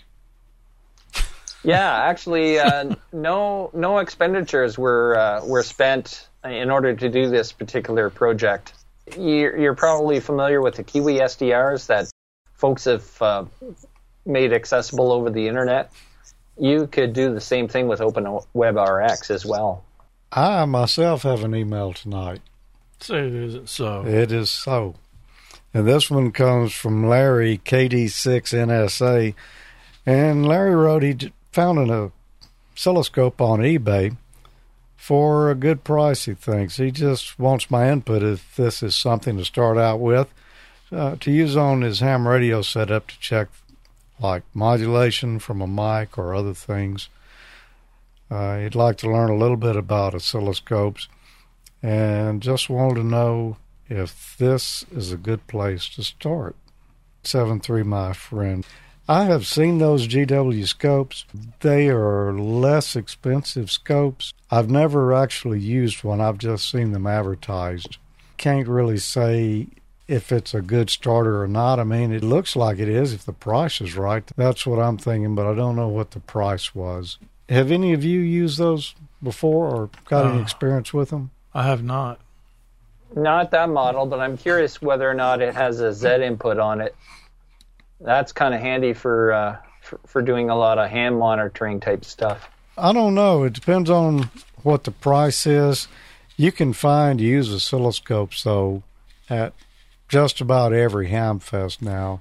Yeah, 1.63 2.05
actually, 2.05 2.59
uh, 2.59 2.95
no 3.13 3.71
no 3.75 3.99
expenditures 3.99 4.79
were 4.79 5.19
uh, 5.19 5.45
were 5.47 5.63
spent 5.63 6.29
in 6.45 6.71
order 6.71 6.95
to 6.95 7.09
do 7.09 7.29
this 7.29 7.53
particular 7.53 8.09
project. 8.09 8.73
You're, 9.19 9.59
you're, 9.59 9.75
probably 9.75 10.21
familiar 10.21 10.63
with 10.63 10.77
the 10.77 10.85
Kiwi 10.85 11.15
SDRs 11.15 11.87
that 11.89 12.11
folks 12.55 12.85
have 12.85 13.21
uh, 13.21 13.45
made 14.25 14.53
accessible 14.53 15.13
over 15.13 15.31
the 15.31 15.49
internet. 15.49 15.93
You 16.57 16.87
could 16.87 17.13
do 17.13 17.35
the 17.35 17.41
same 17.41 17.67
thing 17.67 17.89
with 17.89 18.01
OpenWebRx 18.01 19.31
as 19.31 19.45
well. 19.45 19.83
I 20.33 20.65
myself 20.67 21.23
have 21.25 21.43
an 21.43 21.55
email 21.55 21.93
tonight. 21.93 22.41
Say 23.01 23.27
it 23.27 23.35
isn't 23.35 23.69
so. 23.69 24.07
It 24.07 24.31
is 24.31 24.51
so. 24.51 24.95
And 25.73 25.87
this 25.87 26.11
one 26.11 26.33
comes 26.33 26.73
from 26.73 27.09
Larry, 27.09 27.59
KD6NSA. 27.59 29.35
And 30.05 30.47
Larry 30.47 30.75
wrote 30.75 31.03
he 31.03 31.33
found 31.53 31.79
an 31.79 32.13
oscilloscope 32.75 33.41
on 33.41 33.61
eBay 33.61 34.17
for 34.97 35.51
a 35.51 35.55
good 35.55 35.83
price, 35.83 36.27
he 36.27 36.35
thinks. 36.35 36.77
He 36.77 36.91
just 36.91 37.39
wants 37.39 37.71
my 37.71 37.91
input 37.91 38.23
if 38.23 38.55
this 38.57 38.83
is 38.83 38.95
something 38.95 39.37
to 39.39 39.45
start 39.45 39.79
out 39.79 40.01
with, 40.01 40.29
uh, 40.93 41.17
to 41.21 41.31
use 41.31 41.57
on 41.57 41.83
his 41.83 42.01
ham 42.01 42.29
radio 42.29 42.63
setup 42.63 43.09
to 43.09 43.19
check 43.19 43.49
like 44.21 44.43
modulation 44.53 45.39
from 45.39 45.63
a 45.63 45.67
mic 45.67 46.19
or 46.19 46.35
other 46.35 46.53
things. 46.53 47.09
Uh, 48.31 48.59
he'd 48.59 48.75
like 48.75 48.99
to 48.99 49.11
learn 49.11 49.31
a 49.31 49.37
little 49.37 49.57
bit 49.57 49.75
about 49.75 50.13
oscilloscopes 50.13 51.09
and 51.83 52.43
just 52.43 52.69
wanted 52.69 52.97
to 52.97 53.05
know 53.05 53.57
if 53.91 54.37
this 54.39 54.87
is 54.93 55.13
a 55.13 55.17
good 55.19 55.47
place 55.47 55.89
to 55.91 56.03
start. 56.03 56.57
7.3, 57.25 57.85
my 57.85 58.13
friend. 58.15 58.65
I 59.09 59.25
have 59.25 59.47
seen 59.47 59.79
those 59.79 60.07
GW 60.07 60.67
scopes. 60.69 61.25
They 61.61 61.89
are 61.89 62.33
less 62.33 62.95
expensive 62.95 63.71
scopes. 63.71 64.33
I've 64.51 64.71
never 64.71 65.13
actually 65.13 65.59
used 65.61 66.05
one, 66.05 66.21
I've 66.21 66.39
just 66.39 66.71
seen 66.71 66.93
them 66.93 67.07
advertised. 67.07 67.99
Can't 68.37 68.69
really 68.69 68.99
say 68.99 69.67
if 70.07 70.33
it's 70.33 70.55
a 70.55 70.63
good 70.63 70.91
starter 70.91 71.43
or 71.43 71.49
not. 71.49 71.79
I 71.79 71.85
mean, 71.85 72.13
it 72.13 72.23
looks 72.25 72.57
like 72.57 72.79
it 72.79 72.89
is 72.89 73.13
if 73.13 73.25
the 73.25 73.33
price 73.33 73.81
is 73.81 73.97
right. 73.97 74.25
That's 74.37 74.65
what 74.67 74.79
I'm 74.79 74.97
thinking, 74.97 75.35
but 75.35 75.47
I 75.47 75.55
don't 75.55 75.77
know 75.77 75.89
what 75.89 76.13
the 76.13 76.21
price 76.21 76.75
was. 76.75 77.19
Have 77.49 77.71
any 77.71 77.93
of 77.93 78.05
you 78.05 78.21
used 78.21 78.59
those 78.59 78.95
before 79.23 79.67
or 79.69 79.91
got 80.07 80.27
any 80.27 80.39
Uh. 80.39 80.43
experience 80.43 80.95
with 80.95 81.11
them? 81.11 81.31
I 81.53 81.65
have 81.65 81.83
not. 81.83 82.21
Not 83.15 83.51
that 83.51 83.69
model, 83.69 84.07
but 84.07 84.21
I'm 84.21 84.37
curious 84.37 84.81
whether 84.81 85.11
or 85.11 85.15
not 85.15 85.43
it 85.43 85.55
has 85.55 85.81
a 85.81 85.93
Z 85.93 86.23
input 86.23 86.59
on 86.59 86.81
it. 86.81 86.95
That's 88.01 88.33
kind 88.33 88.55
of 88.55 88.61
handy 88.61 88.93
for, 88.93 89.33
uh, 89.33 89.57
for 89.83 90.01
for 90.07 90.23
doing 90.23 90.51
a 90.51 90.57
lot 90.57 90.79
of 90.79 90.89
hand 90.89 91.19
monitoring 91.19 91.81
type 91.81 92.05
stuff. 92.05 92.49
I 92.79 92.93
don't 92.93 93.15
know. 93.15 93.45
It 93.45 93.53
depends 93.53 93.91
on 93.91 94.31
what 94.63 94.85
the 94.85 94.91
price 94.91 95.47
is. 95.47 95.89
You 96.37 96.53
can 96.53 96.73
find 96.73 97.21
used 97.21 97.53
oscilloscopes 97.53 98.43
though 98.43 98.83
at 99.29 99.53
just 100.09 100.41
about 100.41 100.73
every 100.73 101.09
Hamfest 101.09 101.83
now. 101.83 102.21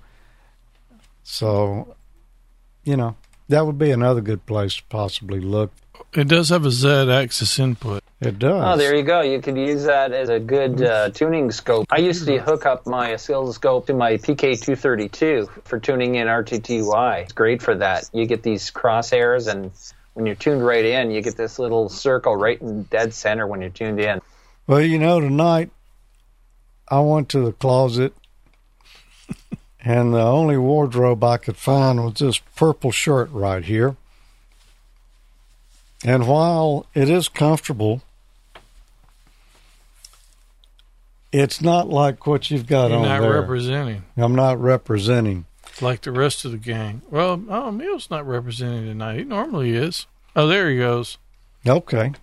So, 1.23 1.95
you 2.83 2.97
know, 2.97 3.15
that 3.47 3.65
would 3.65 3.77
be 3.77 3.91
another 3.91 4.21
good 4.21 4.45
place 4.45 4.75
to 4.75 4.83
possibly 4.89 5.39
look. 5.39 5.71
It 6.13 6.27
does 6.27 6.49
have 6.49 6.65
a 6.65 6.71
Z 6.71 7.11
axis 7.11 7.59
input. 7.59 8.03
It 8.19 8.39
does. 8.39 8.63
Oh, 8.65 8.77
there 8.77 8.95
you 8.95 9.03
go. 9.03 9.21
You 9.21 9.41
could 9.41 9.57
use 9.57 9.83
that 9.83 10.11
as 10.11 10.29
a 10.29 10.39
good 10.39 10.81
uh, 10.81 11.09
tuning 11.11 11.51
scope. 11.51 11.85
I 11.89 11.99
used 11.99 12.25
to 12.25 12.37
hook 12.39 12.65
up 12.65 12.85
my 12.87 13.13
oscilloscope 13.13 13.87
to 13.87 13.93
my 13.93 14.13
PK232 14.17 15.63
for 15.63 15.79
tuning 15.79 16.15
in 16.15 16.27
RTTY. 16.27 17.21
It's 17.21 17.33
great 17.33 17.61
for 17.61 17.75
that. 17.75 18.09
You 18.11 18.25
get 18.25 18.43
these 18.43 18.71
crosshairs, 18.71 19.47
and 19.47 19.71
when 20.15 20.25
you're 20.25 20.35
tuned 20.35 20.65
right 20.65 20.83
in, 20.83 21.11
you 21.11 21.21
get 21.21 21.37
this 21.37 21.59
little 21.59 21.87
circle 21.87 22.35
right 22.35 22.59
in 22.59 22.83
dead 22.83 23.13
center 23.13 23.47
when 23.47 23.61
you're 23.61 23.69
tuned 23.69 23.99
in. 23.99 24.19
Well, 24.67 24.81
you 24.81 24.99
know, 24.99 25.21
tonight 25.21 25.69
I 26.89 26.99
went 27.01 27.29
to 27.29 27.39
the 27.39 27.53
closet 27.53 28.13
and 29.79 30.13
the 30.13 30.21
only 30.21 30.57
wardrobe 30.57 31.23
I 31.23 31.37
could 31.37 31.55
find 31.55 32.03
was 32.03 32.15
this 32.15 32.39
purple 32.55 32.91
shirt 32.91 33.29
right 33.31 33.63
here. 33.63 33.95
And 36.05 36.27
while 36.27 36.85
it 36.93 37.09
is 37.09 37.27
comfortable, 37.27 38.01
it's 41.31 41.61
not 41.61 41.89
like 41.89 42.25
what 42.25 42.49
you've 42.49 42.67
got 42.67 42.89
You're 42.89 42.99
on 42.99 43.05
not 43.05 43.21
there. 43.21 43.41
representing 43.41 44.03
I'm 44.17 44.35
not 44.35 44.59
representing. 44.59 45.45
like 45.81 46.01
the 46.01 46.11
rest 46.11 46.45
of 46.45 46.51
the 46.51 46.57
gang. 46.57 47.01
Well, 47.09 47.43
oh, 47.49 47.69
Emil's 47.69 48.09
not 48.09 48.25
representing 48.27 48.85
tonight. 48.85 49.19
He 49.19 49.23
normally 49.25 49.71
is. 49.75 50.07
Oh, 50.35 50.47
there 50.47 50.69
he 50.69 50.77
goes. 50.77 51.17
Okay. 51.67 52.13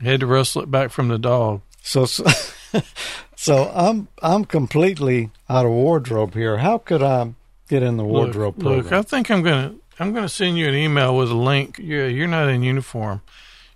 Had 0.00 0.20
to 0.20 0.26
wrestle 0.26 0.62
it 0.62 0.70
back 0.70 0.90
from 0.90 1.08
the 1.08 1.18
dog. 1.18 1.60
So, 1.82 2.06
so, 2.06 2.24
so 3.36 3.70
I'm 3.74 4.08
I'm 4.22 4.44
completely 4.44 5.30
out 5.48 5.66
of 5.66 5.72
wardrobe 5.72 6.34
here. 6.34 6.58
How 6.58 6.78
could 6.78 7.02
I 7.02 7.34
get 7.68 7.82
in 7.82 7.96
the 7.96 8.04
wardrobe 8.04 8.62
look, 8.62 8.84
look. 8.84 8.92
I 8.92 9.02
think 9.02 9.30
I'm 9.30 9.42
gonna 9.42 9.74
I'm 10.00 10.12
gonna 10.12 10.28
send 10.28 10.58
you 10.58 10.66
an 10.66 10.74
email 10.74 11.16
with 11.16 11.30
a 11.30 11.36
link. 11.36 11.78
Yeah, 11.78 12.06
you're 12.06 12.26
not 12.26 12.48
in 12.48 12.62
uniform. 12.62 13.20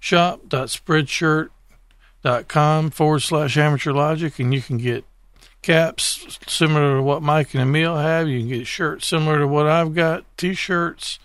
Shop.spreadshirt.com 0.00 2.90
forward 2.90 3.20
slash 3.20 3.56
amateur 3.56 3.92
logic, 3.92 4.38
and 4.38 4.52
you 4.54 4.60
can 4.62 4.78
get 4.78 5.04
caps 5.62 6.38
similar 6.46 6.96
to 6.96 7.02
what 7.02 7.22
Mike 7.22 7.54
and 7.54 7.62
Emil 7.62 7.96
have. 7.96 8.28
You 8.28 8.40
can 8.40 8.48
get 8.48 8.66
shirts 8.66 9.06
similar 9.06 9.38
to 9.38 9.48
what 9.48 9.66
I've 9.66 9.94
got, 9.94 10.24
t-shirts, 10.36 11.18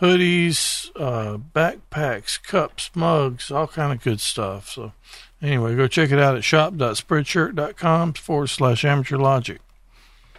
hoodies, 0.00 0.90
uh, 0.96 1.38
backpacks, 1.38 2.42
cups, 2.42 2.90
mugs, 2.94 3.50
all 3.50 3.66
kind 3.68 3.92
of 3.92 4.02
good 4.02 4.20
stuff. 4.20 4.68
So 4.70 4.92
anyway, 5.40 5.74
go 5.76 5.86
check 5.86 6.10
it 6.10 6.18
out 6.18 6.36
at 6.36 6.44
shop.spreadshirt.com 6.44 8.12
forward 8.14 8.48
slash 8.48 8.84
amateur 8.84 9.16
logic. 9.18 9.60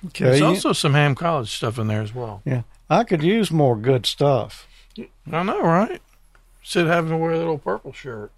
Okay, 0.08 0.26
There's 0.26 0.42
also 0.42 0.74
some 0.74 0.94
Ham 0.94 1.16
College 1.16 1.50
stuff 1.50 1.80
in 1.80 1.88
there 1.88 2.02
as 2.02 2.14
well. 2.14 2.42
yeah, 2.46 2.64
I 2.94 3.04
could 3.04 3.24
use 3.24 3.50
more 3.52 3.76
good 3.76 4.06
stuff. 4.06 4.68
I 5.32 5.44
know, 5.44 5.62
right? 5.62 6.02
Instead 6.62 6.86
of 6.86 6.92
having 6.92 7.10
to 7.12 7.18
wear 7.18 7.32
that 7.32 7.40
little 7.40 7.58
purple 7.58 7.94
shirt. 7.94 8.32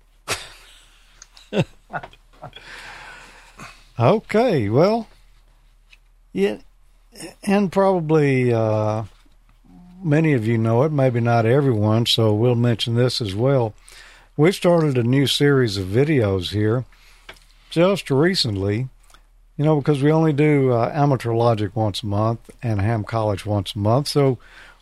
Okay, 3.98 4.68
well, 4.68 5.08
yeah, 6.34 6.58
and 7.44 7.72
probably 7.72 8.52
uh, 8.52 9.04
many 10.04 10.34
of 10.34 10.46
you 10.46 10.58
know 10.58 10.84
it, 10.84 10.92
maybe 10.92 11.22
not 11.22 11.46
everyone, 11.46 12.06
so 12.06 12.34
we'll 12.34 12.56
mention 12.56 12.96
this 12.96 13.22
as 13.22 13.34
well. 13.34 13.74
We 14.36 14.52
started 14.52 14.98
a 14.98 15.04
new 15.04 15.28
series 15.28 15.78
of 15.78 15.88
videos 15.88 16.52
here 16.52 16.84
just 17.70 18.12
recently, 18.12 18.90
you 19.58 19.64
know, 19.66 19.78
because 19.78 20.02
we 20.04 20.12
only 20.12 20.34
do 20.34 20.72
uh, 20.74 20.92
amateur 20.94 21.34
logic 21.34 21.76
once 21.76 22.04
a 22.04 22.06
month 22.06 22.50
and 22.62 22.82
ham 22.82 23.04
college 23.04 23.46
once 23.46 23.74
a 23.76 23.80
month, 23.80 24.08
so 24.08 24.38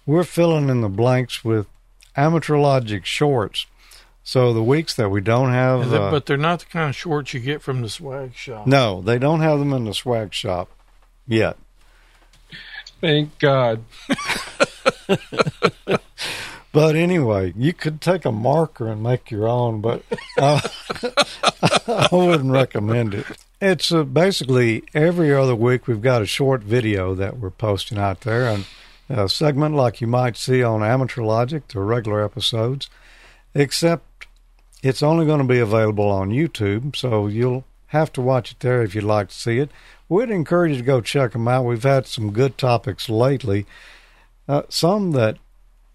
we're 0.05 0.23
filling 0.23 0.69
in 0.69 0.81
the 0.81 0.89
blanks 0.89 1.43
with 1.45 1.67
amateur 2.15 2.57
logic 2.57 3.05
shorts. 3.05 3.65
So 4.25 4.53
the 4.53 4.63
weeks 4.63 4.95
that 4.95 5.09
we 5.09 5.19
don't 5.21 5.51
have, 5.51 5.81
And 5.81 5.91
they- 5.91 5.97
uh, 5.97 6.09
but 6.11 6.25
they're 6.25 6.37
not 6.37 6.59
the 6.61 6.65
kind 6.67 6.89
of 6.89 6.95
shorts 6.95 7.33
you 7.33 7.39
get 7.41 7.61
from 7.61 7.81
the 7.81 7.89
swag 7.89 8.33
shop. 8.35 8.65
no, 8.67 9.01
they 9.01 9.19
don't 9.19 9.41
have 9.41 9.59
them 9.59 9.73
in 9.73 9.83
the 9.85 9.93
swag 9.93 10.33
shop 10.33 10.69
yet. 11.27 11.57
Thank 13.01 13.37
God. 13.39 13.83
But 16.71 16.95
anyway, 16.95 17.53
you 17.55 17.71
could 17.71 18.01
take 18.01 18.25
a 18.25 18.31
marker 18.31 18.87
and 18.87 19.03
make 19.03 19.29
your 19.29 19.47
own, 19.47 19.79
but 19.79 20.01
uh, 20.39 20.59
I 21.87 22.07
wouldn't 22.11 22.49
recommend 22.51 23.13
it. 23.13 23.27
It's 23.65 23.93
uh, 23.93 24.03
basically 24.03 24.83
every 24.93 25.33
other 25.33 25.55
week 25.55 25.87
we've 25.87 26.01
got 26.01 26.21
a 26.21 26.25
short 26.25 26.63
video 26.63 27.15
that 27.15 27.39
we're 27.39 27.49
posting 27.49 27.97
out 27.97 28.19
there, 28.19 28.45
and 28.45 28.65
a 29.07 29.29
segment 29.29 29.73
like 29.73 30.01
you 30.01 30.07
might 30.07 30.35
see 30.35 30.61
on 30.61 30.83
Amateur 30.83 31.21
Logic, 31.21 31.65
the 31.69 31.79
regular 31.79 32.25
episodes, 32.25 32.89
except 33.55 34.27
it's 34.81 35.01
only 35.01 35.25
going 35.25 35.39
to 35.39 35.47
be 35.47 35.59
available 35.59 36.09
on 36.09 36.29
YouTube, 36.29 36.93
so 36.97 37.27
you'll 37.27 37.63
have 37.87 38.11
to 38.11 38.21
watch 38.21 38.51
it 38.51 38.59
there 38.59 38.83
if 38.83 38.95
you'd 38.95 39.05
like 39.05 39.29
to 39.29 39.33
see 39.33 39.59
it. 39.59 39.71
We'd 40.09 40.29
encourage 40.29 40.73
you 40.73 40.77
to 40.79 40.83
go 40.83 40.99
check 40.99 41.31
them 41.31 41.47
out. 41.47 41.63
We've 41.63 41.83
had 41.83 42.05
some 42.05 42.33
good 42.33 42.57
topics 42.57 43.07
lately, 43.07 43.65
uh, 44.45 44.63
some 44.67 45.11
that 45.11 45.37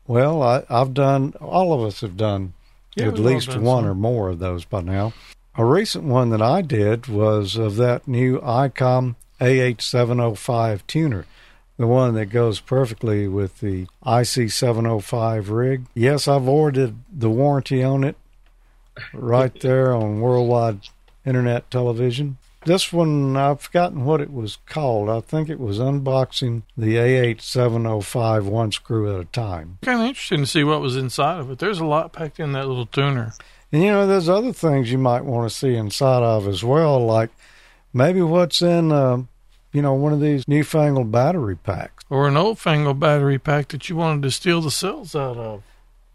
well, 0.07 0.43
I, 0.43 0.65
I've 0.71 0.95
done, 0.95 1.35
all 1.39 1.75
of 1.75 1.87
us 1.87 2.01
have 2.01 2.17
done 2.17 2.55
Yeah, 2.97 3.09
at 3.09 3.19
least 3.19 3.49
done 3.49 3.63
one 3.63 3.83
some. 3.83 3.91
or 3.91 3.95
more 3.95 4.31
of 4.31 4.39
those 4.39 4.65
by 4.65 4.81
now. 4.81 5.13
A 5.59 5.65
recent 5.65 6.05
one 6.05 6.31
that 6.31 6.41
I 6.41 6.63
did 6.63 7.09
was 7.09 7.57
of 7.57 7.75
that 7.77 8.07
new 8.07 8.39
ICOM 8.39 9.17
AH705 9.41 10.87
tuner, 10.87 11.27
the 11.77 11.89
one 11.89 12.15
that 12.15 12.27
goes 12.27 12.61
perfectly 12.61 13.27
with 13.27 13.59
the 13.59 13.89
IC705 14.07 15.51
rig. 15.51 15.87
Yes, 15.95 16.29
I've 16.29 16.47
ordered 16.47 16.95
the 17.13 17.29
warranty 17.29 17.83
on 17.83 18.05
it 18.05 18.15
right 19.13 19.53
there 19.61 19.93
on 19.93 20.21
Worldwide 20.21 20.79
Internet 21.27 21.73
Television. 21.73 22.39
This 22.65 22.93
one, 22.93 23.37
I've 23.37 23.61
forgotten 23.61 24.05
what 24.05 24.21
it 24.21 24.33
was 24.33 24.59
called. 24.67 25.11
I 25.11 25.21
think 25.21 25.49
it 25.49 25.59
was 25.59 25.81
unboxing 25.81 26.63
the 26.77 26.95
AH705 26.95 28.45
one 28.45 28.71
screw 28.71 29.13
at 29.13 29.21
a 29.21 29.25
time. 29.25 29.79
Kind 29.83 30.03
of 30.03 30.07
interesting 30.07 30.39
to 30.39 30.47
see 30.47 30.63
what 30.63 30.81
was 30.81 30.95
inside 30.95 31.41
of 31.41 31.51
it. 31.51 31.59
There's 31.59 31.81
a 31.81 31.85
lot 31.85 32.13
packed 32.13 32.39
in 32.39 32.53
that 32.53 32.69
little 32.69 32.87
tuner. 32.87 33.33
And 33.73 33.83
you 33.83 33.91
know, 33.91 34.07
there's 34.07 34.29
other 34.29 34.53
things 34.53 34.91
you 34.91 34.99
might 34.99 35.25
want 35.25 35.51
to 35.51 35.55
see 35.55 35.75
inside 35.75 36.23
of 36.23 36.49
as 36.49 36.65
well, 36.65 37.05
like 37.05 37.31
maybe 37.93 38.23
what's 38.23 38.63
in, 38.63 38.93
uh, 38.93 39.23
you 39.73 39.83
know, 39.83 39.95
one 39.95 40.13
of 40.13 40.21
these 40.21 40.49
newfangled 40.49 41.13
battery 41.13 41.57
packs. 41.57 42.05
Or 42.09 42.29
an 42.29 42.37
old 42.37 42.59
fangled 42.59 42.99
battery 42.99 43.39
pack 43.39 43.69
that 43.69 43.89
you 43.89 43.97
wanted 43.97 44.23
to 44.23 44.31
steal 44.31 44.61
the 44.63 44.71
cells 44.71 45.15
out 45.15 45.37
of. 45.37 45.63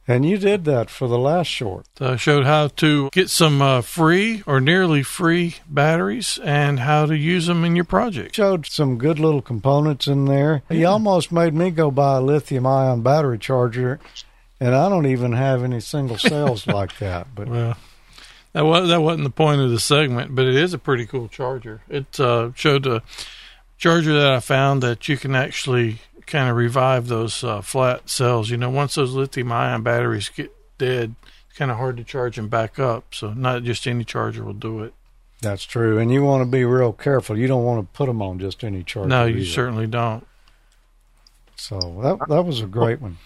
And 0.05 0.25
you 0.25 0.37
did 0.37 0.65
that 0.65 0.89
for 0.89 1.07
the 1.07 1.17
last 1.17 1.47
short. 1.47 1.85
I 2.01 2.17
showed 2.17 2.43
how 2.43 2.67
to 2.67 3.09
get 3.11 3.29
some 3.29 3.61
uh, 3.61 3.81
free 3.81 4.43
or 4.45 4.59
nearly 4.59 5.01
free 5.01 5.55
batteries 5.69 6.39
and 6.43 6.81
how 6.81 7.05
to 7.05 7.15
use 7.15 7.45
them 7.47 7.63
in 7.63 7.75
your 7.75 7.85
project. 7.85 8.35
Showed 8.35 8.65
some 8.65 8.97
good 8.97 9.17
little 9.17 9.41
components 9.41 10.07
in 10.07 10.25
there. 10.25 10.63
He 10.67 10.83
almost 10.83 11.31
made 11.31 11.53
me 11.53 11.71
go 11.71 11.89
buy 11.89 12.17
a 12.17 12.21
lithium 12.21 12.65
ion 12.65 13.01
battery 13.01 13.37
charger, 13.37 14.01
and 14.59 14.75
I 14.75 14.89
don't 14.89 15.07
even 15.07 15.33
have 15.33 15.63
any 15.63 15.79
single 15.79 16.17
cells 16.17 16.67
like 16.67 16.97
that. 16.99 17.27
But 17.35 17.49
Well, 17.49 17.77
that 18.53 18.65
was 18.65 18.89
that 18.89 19.01
wasn't 19.01 19.25
the 19.25 19.31
point 19.31 19.61
of 19.61 19.71
the 19.71 19.79
segment, 19.79 20.35
but 20.35 20.45
it 20.45 20.55
is 20.55 20.73
a 20.73 20.77
pretty 20.77 21.05
cool 21.05 21.27
charger. 21.27 21.81
It 21.89 22.19
uh, 22.19 22.51
showed 22.55 22.85
a 22.85 23.01
charger 23.77 24.13
that 24.13 24.31
I 24.31 24.39
found 24.39 24.83
that 24.83 25.07
you 25.09 25.17
can 25.17 25.35
actually 25.35 25.99
kind 26.25 26.49
of 26.49 26.55
revive 26.55 27.07
those 27.07 27.43
uh, 27.43 27.61
flat 27.61 28.09
cells. 28.09 28.49
You 28.49 28.57
know, 28.57 28.69
once 28.69 28.95
those 28.95 29.13
lithium 29.13 29.51
ion 29.51 29.83
batteries 29.83 30.29
get 30.29 30.53
dead, 30.77 31.15
it's 31.47 31.57
kind 31.57 31.71
of 31.71 31.77
hard 31.77 31.97
to 31.97 32.03
charge 32.03 32.35
them 32.35 32.47
back 32.47 32.79
up. 32.79 33.13
So 33.13 33.33
not 33.33 33.63
just 33.63 33.87
any 33.87 34.03
charger 34.03 34.43
will 34.43 34.53
do 34.53 34.83
it. 34.83 34.93
That's 35.41 35.65
true. 35.65 35.99
And 35.99 36.11
you 36.11 36.23
want 36.23 36.41
to 36.41 36.49
be 36.49 36.63
real 36.63 36.93
careful. 36.93 37.37
You 37.37 37.47
don't 37.47 37.65
want 37.65 37.81
to 37.81 37.97
put 37.97 38.05
them 38.05 38.21
on 38.21 38.39
just 38.39 38.63
any 38.63 38.83
charger. 38.83 39.09
no, 39.09 39.25
you 39.25 39.37
either. 39.37 39.45
certainly 39.45 39.87
don't. 39.87 40.25
So 41.55 41.79
that 42.01 42.29
that 42.29 42.43
was 42.43 42.61
a 42.61 42.65
great 42.65 43.01
one. 43.01 43.17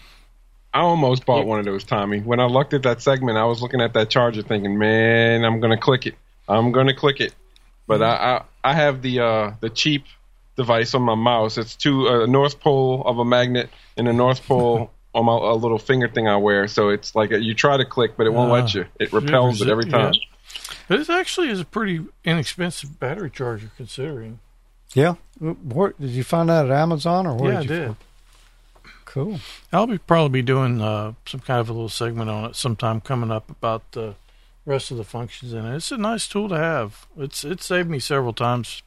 I 0.78 0.82
almost 0.82 1.26
bought 1.26 1.44
one 1.44 1.58
of 1.58 1.64
those, 1.64 1.82
Tommy. 1.82 2.20
When 2.20 2.38
I 2.38 2.46
looked 2.46 2.72
at 2.72 2.84
that 2.84 3.02
segment, 3.02 3.36
I 3.36 3.44
was 3.46 3.60
looking 3.60 3.80
at 3.80 3.94
that 3.94 4.10
charger, 4.10 4.42
thinking, 4.42 4.78
"Man, 4.78 5.44
I'm 5.44 5.58
gonna 5.58 5.76
click 5.76 6.06
it. 6.06 6.14
I'm 6.48 6.70
gonna 6.70 6.94
click 6.94 7.20
it." 7.20 7.34
But 7.88 8.00
I, 8.00 8.42
I, 8.62 8.70
I 8.70 8.74
have 8.74 9.02
the 9.02 9.18
uh, 9.20 9.52
the 9.60 9.70
cheap 9.70 10.04
device 10.56 10.94
on 10.94 11.02
my 11.02 11.16
mouse. 11.16 11.58
It's 11.58 11.74
two 11.74 12.06
a 12.06 12.26
North 12.28 12.60
Pole 12.60 13.02
of 13.04 13.18
a 13.18 13.24
magnet 13.24 13.70
and 13.96 14.06
a 14.06 14.12
North 14.12 14.44
Pole 14.46 14.92
on 15.14 15.24
my 15.24 15.32
a 15.32 15.54
little 15.54 15.78
finger 15.80 16.06
thing 16.08 16.28
I 16.28 16.36
wear. 16.36 16.68
So 16.68 16.90
it's 16.90 17.14
like 17.16 17.32
a, 17.32 17.42
you 17.42 17.54
try 17.54 17.76
to 17.76 17.84
click, 17.84 18.16
but 18.16 18.26
it 18.28 18.30
won't 18.32 18.50
Ah. 18.52 18.54
let 18.54 18.74
you. 18.74 18.84
It 19.00 19.12
repels 19.12 19.60
it 19.60 19.68
every 19.68 19.86
time. 19.86 20.12
Yeah. 20.14 20.20
But 20.86 21.00
it 21.00 21.10
actually 21.10 21.48
is 21.48 21.58
a 21.60 21.64
pretty 21.64 22.04
inexpensive 22.24 23.00
battery 23.00 23.30
charger 23.30 23.70
considering. 23.76 24.38
Yeah. 24.94 25.14
Where, 25.40 25.92
did 26.00 26.10
you 26.10 26.22
find 26.24 26.48
that 26.48 26.66
at 26.66 26.70
Amazon 26.70 27.26
or 27.26 27.34
where 27.34 27.52
yeah, 27.52 27.58
I 27.58 27.62
did 27.66 27.88
you? 27.88 27.96
Did. 29.08 29.12
Cool. 29.12 29.40
I'll 29.72 29.86
be 29.86 29.98
probably 29.98 30.40
be 30.40 30.46
doing 30.46 30.80
uh, 30.80 31.14
some 31.26 31.40
kind 31.40 31.60
of 31.60 31.68
a 31.68 31.72
little 31.72 31.88
segment 31.88 32.30
on 32.30 32.44
it 32.50 32.56
sometime 32.56 33.00
coming 33.00 33.30
up 33.30 33.50
about 33.50 33.92
the 33.92 34.14
rest 34.66 34.90
of 34.90 34.96
the 34.96 35.04
functions 35.04 35.52
in 35.52 35.64
it. 35.64 35.76
It's 35.76 35.90
a 35.92 35.96
nice 35.96 36.28
tool 36.28 36.48
to 36.50 36.56
have. 36.56 37.06
It's 37.16 37.44
it 37.44 37.62
saved 37.62 37.88
me 37.88 37.98
several 37.98 38.32
times. 38.32 38.82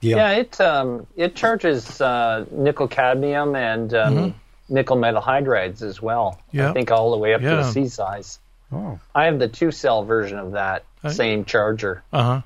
Yeah. 0.00 0.16
Yeah, 0.16 0.30
it 0.32 0.60
um, 0.60 1.06
it 1.16 1.36
charges 1.36 2.00
uh, 2.00 2.44
nickel 2.50 2.88
cadmium 2.88 3.54
and 3.54 3.94
um, 3.94 4.34
nickel 4.68 4.96
metal 4.96 5.22
hydrides 5.22 5.82
as 5.82 6.02
well. 6.02 6.40
Yeah. 6.50 6.70
I 6.70 6.72
think 6.72 6.90
all 6.90 7.12
the 7.12 7.18
way 7.18 7.34
up 7.34 7.40
to 7.40 7.46
the 7.46 7.70
C 7.70 7.86
size. 7.88 8.38
Oh. 8.72 8.98
I 9.14 9.26
have 9.26 9.38
the 9.38 9.48
two 9.48 9.70
cell 9.70 10.04
version 10.04 10.38
of 10.38 10.52
that 10.52 10.84
Hey. 11.02 11.10
same 11.10 11.44
charger. 11.44 12.02
Uh 12.12 12.22
huh. 12.22 12.42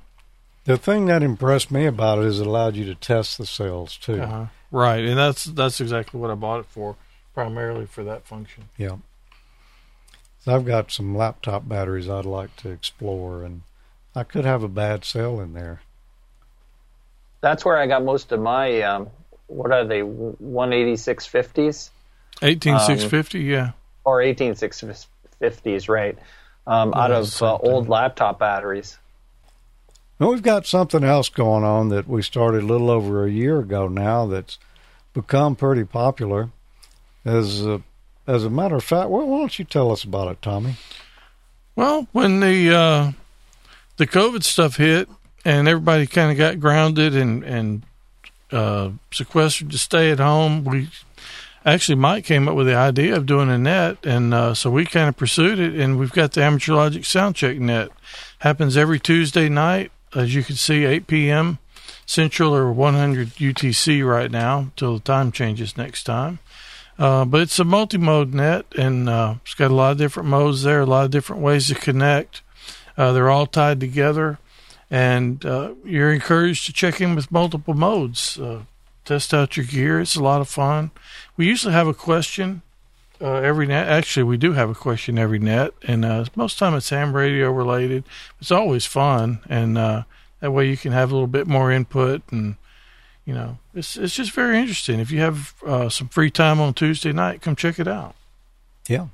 The 0.64 0.76
thing 0.78 1.06
that 1.06 1.22
impressed 1.22 1.70
me 1.70 1.86
about 1.86 2.18
it 2.18 2.24
is 2.24 2.40
it 2.40 2.46
allowed 2.46 2.74
you 2.74 2.84
to 2.86 2.94
test 2.94 3.38
the 3.38 3.46
cells 3.46 3.96
too. 3.96 4.20
Uh 4.20 4.26
huh. 4.26 4.46
Right, 4.70 5.04
and 5.04 5.18
that's 5.18 5.44
that's 5.44 5.80
exactly 5.80 6.20
what 6.20 6.30
I 6.30 6.34
bought 6.34 6.60
it 6.60 6.66
for, 6.66 6.96
primarily 7.34 7.86
for 7.86 8.04
that 8.04 8.26
function. 8.26 8.64
Yeah. 8.76 8.96
So 10.40 10.54
I've 10.54 10.64
got 10.66 10.90
some 10.92 11.16
laptop 11.16 11.68
batteries 11.68 12.08
I'd 12.08 12.24
like 12.24 12.54
to 12.56 12.70
explore, 12.70 13.42
and 13.42 13.62
I 14.14 14.22
could 14.22 14.44
have 14.44 14.62
a 14.62 14.68
bad 14.68 15.04
cell 15.04 15.40
in 15.40 15.54
there. 15.54 15.80
That's 17.40 17.64
where 17.64 17.76
I 17.76 17.86
got 17.86 18.04
most 18.04 18.32
of 18.32 18.40
my 18.40 18.80
um, 18.82 19.08
what 19.46 19.72
are 19.72 19.84
they 19.84 20.00
18650s 20.00 21.90
Eighteen 22.42 22.78
six 22.80 23.02
fifty, 23.04 23.40
yeah. 23.40 23.72
or 24.04 24.18
18650s, 24.20 25.88
right? 25.88 26.18
Um, 26.66 26.92
out 26.94 27.10
of 27.10 27.42
uh, 27.42 27.56
old 27.56 27.88
laptop 27.88 28.38
batteries. 28.38 28.98
We've 30.18 30.42
got 30.42 30.66
something 30.66 31.04
else 31.04 31.28
going 31.28 31.62
on 31.64 31.90
that 31.90 32.08
we 32.08 32.22
started 32.22 32.62
a 32.62 32.66
little 32.66 32.90
over 32.90 33.24
a 33.24 33.30
year 33.30 33.58
ago 33.58 33.86
now 33.86 34.26
that's 34.26 34.58
become 35.12 35.56
pretty 35.56 35.84
popular. 35.84 36.50
As 37.24 37.66
a, 37.66 37.82
as 38.26 38.44
a 38.44 38.50
matter 38.50 38.76
of 38.76 38.84
fact, 38.84 39.10
well, 39.10 39.26
why 39.26 39.38
don't 39.38 39.58
you 39.58 39.64
tell 39.64 39.90
us 39.92 40.04
about 40.04 40.28
it, 40.28 40.40
Tommy? 40.40 40.76
Well, 41.74 42.08
when 42.12 42.40
the 42.40 42.74
uh, 42.74 43.12
the 43.98 44.06
COVID 44.06 44.42
stuff 44.42 44.76
hit 44.76 45.08
and 45.44 45.68
everybody 45.68 46.06
kind 46.06 46.30
of 46.30 46.38
got 46.38 46.60
grounded 46.60 47.14
and 47.14 47.44
and 47.44 47.82
uh, 48.50 48.90
sequestered 49.12 49.70
to 49.70 49.78
stay 49.78 50.10
at 50.10 50.18
home, 50.18 50.64
we 50.64 50.88
actually 51.66 51.96
Mike 51.96 52.24
came 52.24 52.48
up 52.48 52.54
with 52.54 52.66
the 52.66 52.74
idea 52.74 53.14
of 53.14 53.26
doing 53.26 53.50
a 53.50 53.58
net, 53.58 53.98
and 54.04 54.32
uh, 54.32 54.54
so 54.54 54.70
we 54.70 54.86
kind 54.86 55.08
of 55.08 55.16
pursued 55.16 55.58
it, 55.58 55.74
and 55.74 55.98
we've 55.98 56.12
got 56.12 56.32
the 56.32 56.42
Amateur 56.42 56.72
Logic 56.72 57.02
Soundcheck 57.02 57.58
net. 57.58 57.90
Happens 58.38 58.76
every 58.76 58.98
Tuesday 59.00 59.50
night, 59.50 59.90
as 60.16 60.34
you 60.34 60.42
can 60.42 60.56
see, 60.56 60.84
8 60.84 61.06
p.m. 61.06 61.58
Central 62.06 62.54
or 62.54 62.72
100 62.72 63.28
UTC 63.30 64.06
right 64.08 64.30
now 64.30 64.70
till 64.76 64.94
the 64.94 65.00
time 65.00 65.30
changes 65.30 65.76
next 65.76 66.04
time. 66.04 66.38
Uh, 66.98 67.26
but 67.26 67.42
it's 67.42 67.58
a 67.58 67.64
multi-mode 67.64 68.32
net, 68.32 68.64
and 68.78 69.08
uh, 69.08 69.34
it's 69.44 69.54
got 69.54 69.70
a 69.70 69.74
lot 69.74 69.92
of 69.92 69.98
different 69.98 70.28
modes 70.28 70.62
there, 70.62 70.80
a 70.80 70.86
lot 70.86 71.04
of 71.04 71.10
different 71.10 71.42
ways 71.42 71.68
to 71.68 71.74
connect. 71.74 72.40
Uh, 72.96 73.12
they're 73.12 73.28
all 73.28 73.46
tied 73.46 73.78
together, 73.78 74.38
and 74.90 75.44
uh, 75.44 75.74
you're 75.84 76.12
encouraged 76.12 76.64
to 76.64 76.72
check 76.72 77.00
in 77.00 77.14
with 77.14 77.30
multiple 77.30 77.74
modes. 77.74 78.38
Uh, 78.38 78.62
test 79.04 79.34
out 79.34 79.58
your 79.58 79.66
gear; 79.66 80.00
it's 80.00 80.16
a 80.16 80.22
lot 80.22 80.40
of 80.40 80.48
fun. 80.48 80.90
We 81.36 81.46
usually 81.46 81.74
have 81.74 81.86
a 81.86 81.92
question 81.94 82.62
uh, 83.20 83.34
every 83.34 83.66
net. 83.66 83.88
Actually, 83.88 84.24
we 84.24 84.36
do 84.36 84.52
have 84.52 84.70
a 84.70 84.74
question 84.74 85.18
every 85.18 85.38
net, 85.38 85.72
and 85.86 86.04
uh, 86.04 86.24
most 86.34 86.54
of 86.54 86.58
the 86.58 86.64
time 86.66 86.74
it's 86.76 86.90
ham 86.90 87.14
radio 87.14 87.50
related. 87.50 88.04
It's 88.40 88.50
always 88.50 88.84
fun, 88.86 89.40
and 89.48 89.76
uh, 89.78 90.02
that 90.40 90.50
way 90.52 90.68
you 90.68 90.76
can 90.76 90.92
have 90.92 91.10
a 91.10 91.14
little 91.14 91.26
bit 91.26 91.46
more 91.46 91.70
input 91.72 92.22
and 92.30 92.56
you 93.24 93.34
know, 93.34 93.58
it's 93.74 93.96
it's 93.96 94.14
just 94.14 94.30
very 94.30 94.56
interesting. 94.56 95.00
If 95.00 95.10
you 95.10 95.18
have 95.18 95.54
uh, 95.66 95.88
some 95.88 96.06
free 96.08 96.30
time 96.30 96.60
on 96.60 96.74
Tuesday 96.74 97.12
night, 97.12 97.42
come 97.42 97.56
check 97.56 97.80
it 97.80 97.88
out. 97.88 98.14
Yeah, 98.88 99.08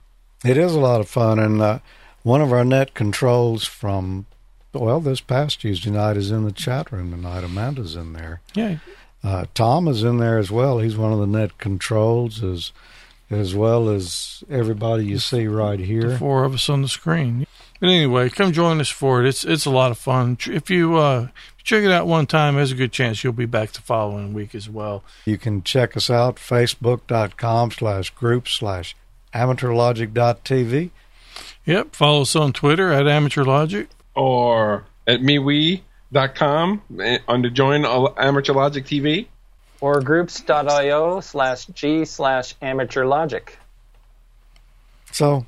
it 0.45 0.59
is 0.59 0.75
a 0.75 0.81
lot 0.81 1.01
of 1.01 1.09
fun, 1.09 1.39
and 1.39 1.63
uh, 1.63 1.79
one 2.23 2.43
of 2.43 2.53
our 2.53 2.63
net 2.63 2.93
controls 2.93 3.65
from 3.65 4.27
well 4.75 5.01
this 5.01 5.23
past 5.23 5.63
Tuesday 5.63 5.89
night 5.91 6.19
is 6.19 6.31
in 6.31 6.45
the 6.45 6.53
chat 6.53 6.93
room 6.93 7.11
tonight. 7.11 7.43
Amanda's 7.43 7.97
in 7.97 8.13
there. 8.13 8.43
Yeah, 8.55 8.77
Uh, 9.25 9.47
Tom 9.55 9.89
is 9.89 10.03
in 10.03 10.19
there 10.19 10.37
as 10.37 10.51
well. 10.51 10.79
He's 10.79 10.97
one 10.99 11.15
of 11.15 11.19
the 11.19 11.27
net 11.27 11.57
controls, 11.57 12.43
as 12.45 12.73
as 13.35 13.55
well 13.55 13.89
as 13.89 14.45
everybody 14.51 15.07
you 15.07 15.19
see 15.19 15.47
right 15.47 15.79
the 15.79 15.85
here. 15.85 16.17
four 16.19 16.45
of 16.45 16.55
us 16.55 16.69
on 16.69 16.83
the 16.83 16.89
screen. 16.89 17.47
But 17.81 17.89
anyway, 17.89 18.29
come 18.29 18.53
join 18.53 18.81
us 18.81 18.89
for 18.89 19.21
it. 19.23 19.29
It's 19.29 19.45
it's 19.45 19.67
a 19.67 19.71
lot 19.71 19.91
of 19.91 19.99
fun. 19.99 20.39
If 20.47 20.71
you 20.71 20.97
uh, 20.97 21.29
check 21.63 21.83
it 21.83 21.91
out 21.91 22.07
one 22.07 22.27
time, 22.27 22.55
there's 22.55 22.73
a 22.73 22.77
good 22.77 22.93
chance 22.93 23.25
you'll 23.25 23.33
be 23.33 23.47
back 23.47 23.73
the 23.73 23.81
following 23.81 24.33
week 24.33 24.55
as 24.55 24.69
well. 24.69 25.03
You 25.25 25.37
can 25.39 25.63
check 25.63 25.97
us 25.97 26.09
out 26.09 26.37
facebook.com 26.37 27.73
slash 27.73 28.11
group 28.11 28.49
slash 28.49 28.95
amateurlogic.tv. 29.35 30.91
Yep, 31.65 31.95
follow 31.95 32.23
us 32.23 32.37
on 32.37 32.53
Twitter 32.53 32.93
at 32.93 33.07
amateurlogic. 33.07 33.89
Or 34.15 34.85
at 35.07 35.21
MeWe.com 35.21 36.83
eh, 37.01 37.19
under 37.29 37.51
Join 37.51 37.85
Amateur 37.85 38.53
Logic 38.53 38.85
TV. 38.85 39.27
Or 39.83 40.01
groups.io 40.01 41.21
slash 41.21 41.67
G 41.67 42.05
slash 42.05 42.55
amateur 42.63 43.05
logic. 43.05 43.59
So 45.11 45.45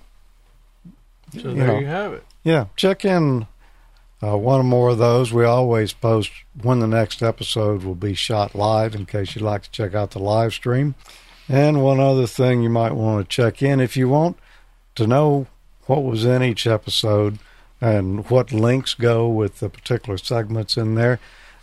So 1.33 1.49
You 1.49 1.55
there 1.55 1.67
know. 1.69 1.79
you 1.79 1.87
have 1.87 2.13
it. 2.15 2.25
Yeah, 2.43 2.67
check 2.77 3.05
in 3.05 3.47
uh, 4.21 4.37
one 4.37 4.61
or 4.61 4.65
more 4.65 4.91
of 4.91 4.99
those. 4.99 5.33
We 5.33 5.45
always 5.45 5.93
post 5.93 6.33
when 6.63 6.81
the 6.81 6.89
next 6.89 7.23
episode 7.23 7.85
will 7.85 7.95
be 7.95 8.15
shot 8.15 8.55
live 8.57 8.95
in 8.95 9.07
case 9.07 9.35
you'd 9.37 9.43
like 9.45 9.63
to 9.63 9.71
check 9.71 9.95
out 9.95 10.11
the 10.11 10.19
live 10.19 10.53
stream. 10.53 10.97
And 11.49 11.83
one 11.83 12.01
other 12.01 12.27
thing 12.27 12.63
you 12.65 12.71
might 12.71 12.93
want 12.93 13.25
to 13.25 13.33
check 13.35 13.63
in 13.63 13.79
if 13.79 13.97
you 13.97 14.09
want 14.09 14.37
to 14.97 15.07
know 15.07 15.47
what 15.87 16.03
was 16.03 16.25
in 16.25 16.43
each 16.43 16.67
episode 16.67 17.39
and 17.81 18.29
what 18.31 18.51
links 18.53 18.95
go 18.95 19.29
with 19.29 19.61
the 19.61 19.69
particular 19.69 20.19
segments 20.19 20.77
in 20.77 20.97
there. 20.97 21.21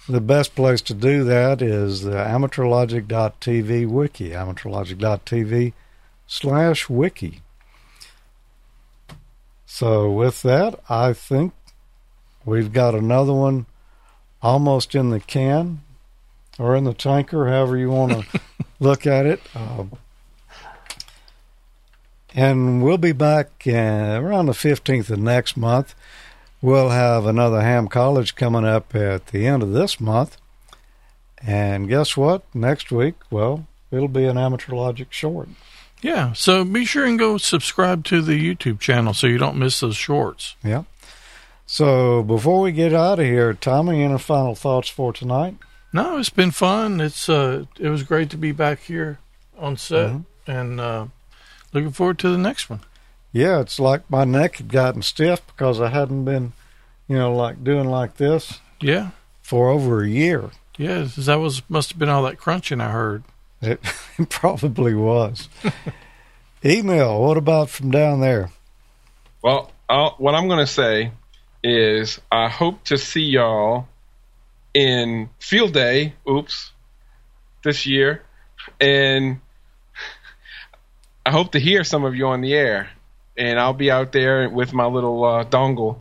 The 0.10 0.22
best 0.22 0.56
place 0.56 0.82
to 0.84 0.94
do 0.94 1.24
that 1.26 1.62
is 1.62 2.02
the 2.02 2.12
amateurlogic.tv 2.12 3.88
wiki, 3.88 4.30
amateurlogic.tv 4.32 5.74
slash 6.26 6.90
wiki. 6.90 7.42
So 9.66 10.12
with 10.12 10.42
that, 10.42 10.80
I 10.90 11.14
think 11.14 11.54
we've 12.46 12.74
got 12.74 12.96
another 12.96 13.34
one 13.34 13.68
almost 14.42 14.96
in 14.96 15.12
the 15.12 15.20
can 15.20 15.82
or 16.58 16.76
in 16.76 16.84
the 16.84 16.94
tanker, 16.94 17.48
however 17.48 17.78
you 17.78 17.92
want 17.92 18.12
to 18.12 18.42
look 18.80 19.06
at 19.06 19.26
it. 19.26 19.42
Um, 19.56 19.92
and 22.34 22.84
we'll 22.84 22.98
be 22.98 23.12
back 23.12 23.64
uh, 23.68 23.72
around 24.22 24.48
the 24.48 24.54
15th 24.54 25.10
of 25.10 25.20
next 25.20 25.56
month. 25.56 25.94
We'll 26.62 26.90
have 26.90 27.26
another 27.26 27.62
Ham 27.62 27.88
College 27.88 28.36
coming 28.36 28.66
up 28.66 28.94
at 28.94 29.28
the 29.28 29.48
end 29.48 29.64
of 29.64 29.72
this 29.72 30.00
month. 30.00 30.38
And 31.44 31.90
guess 31.90 32.16
what? 32.16 32.44
Next 32.54 32.92
week, 32.92 33.16
well, 33.32 33.66
it'll 33.90 34.08
be 34.08 34.26
an 34.26 34.38
Amateur 34.38 34.76
Logic 34.76 35.12
short. 35.12 35.50
Yeah, 36.02 36.34
so 36.34 36.64
be 36.64 36.86
sure 36.86 37.06
and 37.06 37.18
go 37.18 37.38
subscribe 37.38 38.04
to 38.06 38.22
the 38.22 38.34
YouTube 38.34 38.80
channel 38.80 39.14
so 39.14 39.28
you 39.28 39.38
don't 39.38 39.58
miss 39.58 39.80
those 39.80 39.96
shorts. 39.96 40.56
Yeah. 40.64 40.84
So 41.66 42.22
before 42.22 42.62
we 42.62 42.72
get 42.72 42.94
out 42.94 43.20
of 43.20 43.26
here, 43.26 43.54
Tommy, 43.54 44.04
any 44.04 44.18
final 44.18 44.56
thoughts 44.56 44.90
for 44.90 45.14
tonight? 45.14 45.58
No, 45.94 46.18
it's 46.18 46.30
been 46.30 46.52
fun. 46.52 47.00
It's 47.02 47.28
uh, 47.30 47.66
it 47.80 47.90
was 47.90 48.04
great 48.04 48.30
to 48.32 48.38
be 48.38 48.52
back 48.52 48.82
here 48.82 49.20
on 49.58 49.78
set, 49.78 50.12
and 50.48 50.80
uh, 50.80 51.06
looking 51.74 51.92
forward 51.92 52.20
to 52.20 52.30
the 52.30 52.38
next 52.38 52.70
one. 52.70 52.82
Yeah, 53.32 53.62
it's 53.62 53.80
like 53.80 54.10
my 54.10 54.26
neck 54.26 54.58
had 54.58 54.68
gotten 54.70 55.02
stiff 55.02 55.46
because 55.48 55.80
I 55.80 55.90
hadn't 55.90 56.26
been, 56.26 56.54
you 57.08 57.18
know, 57.18 57.34
like 57.34 57.64
doing 57.64 57.90
like 57.90 58.18
this 58.18 58.60
Yeah, 58.82 59.12
for 59.42 59.70
over 59.70 60.04
a 60.04 60.08
year. 60.10 60.52
yeah, 60.78 61.08
that 61.18 61.36
was 61.40 61.62
must 61.70 61.92
have 61.92 62.00
been 62.00 62.10
all 62.10 62.24
that 62.24 62.38
crunching 62.38 62.82
I 62.82 62.92
heard. 62.92 63.24
It, 63.62 63.80
it 64.18 64.30
probably 64.30 64.94
was. 64.96 65.48
Emil. 66.64 67.22
What 67.22 67.38
about 67.38 67.70
from 67.70 67.90
down 67.92 68.20
there? 68.22 68.52
Well, 69.42 69.72
I'll, 69.90 70.12
what 70.18 70.36
I'm 70.36 70.48
going 70.48 70.60
to 70.66 70.72
say 70.72 71.12
is 71.64 72.20
I 72.32 72.50
hope 72.50 72.84
to 72.86 72.98
see 72.98 73.22
y'all 73.24 73.88
in 74.74 75.30
Field 75.40 75.74
Day. 75.74 76.14
Oops, 76.30 76.72
this 77.64 77.86
year, 77.86 78.24
and 78.80 79.40
I 81.26 81.32
hope 81.32 81.52
to 81.54 81.60
hear 81.60 81.84
some 81.84 82.04
of 82.04 82.16
you 82.16 82.28
on 82.28 82.42
the 82.42 82.54
air. 82.54 82.90
And 83.38 83.60
I'll 83.60 83.74
be 83.74 83.90
out 83.90 84.12
there 84.12 84.50
with 84.50 84.74
my 84.74 84.86
little 84.86 85.24
uh, 85.24 85.46
dongle, 85.46 86.00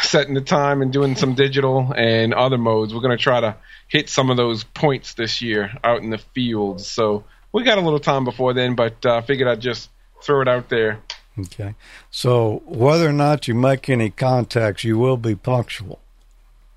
setting 0.00 0.34
the 0.34 0.40
time 0.40 0.80
and 0.80 0.92
doing 0.92 1.16
some 1.16 1.34
digital 1.34 1.92
and 1.96 2.32
other 2.32 2.58
modes. 2.58 2.94
We're 2.94 3.00
going 3.00 3.16
to 3.16 3.22
try 3.22 3.40
to 3.40 3.56
hit 3.88 4.08
some 4.08 4.30
of 4.30 4.36
those 4.36 4.64
points 4.64 5.14
this 5.14 5.42
year 5.42 5.72
out 5.82 6.02
in 6.02 6.10
the 6.10 6.18
fields. 6.18 6.86
So 6.86 7.24
we 7.52 7.64
got 7.64 7.78
a 7.78 7.80
little 7.80 8.00
time 8.00 8.24
before 8.24 8.54
then, 8.54 8.74
but 8.74 9.04
I 9.04 9.18
uh, 9.18 9.22
figured 9.22 9.48
I'd 9.48 9.60
just 9.60 9.90
throw 10.22 10.42
it 10.42 10.48
out 10.48 10.68
there. 10.68 11.00
Okay. 11.38 11.74
So 12.10 12.62
whether 12.66 13.08
or 13.08 13.12
not 13.12 13.48
you 13.48 13.54
make 13.54 13.88
any 13.88 14.10
contacts, 14.10 14.84
you 14.84 14.98
will 14.98 15.16
be 15.16 15.34
punctual. 15.34 16.00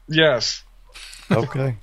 Yes. 0.08 0.64
Okay. 1.30 1.78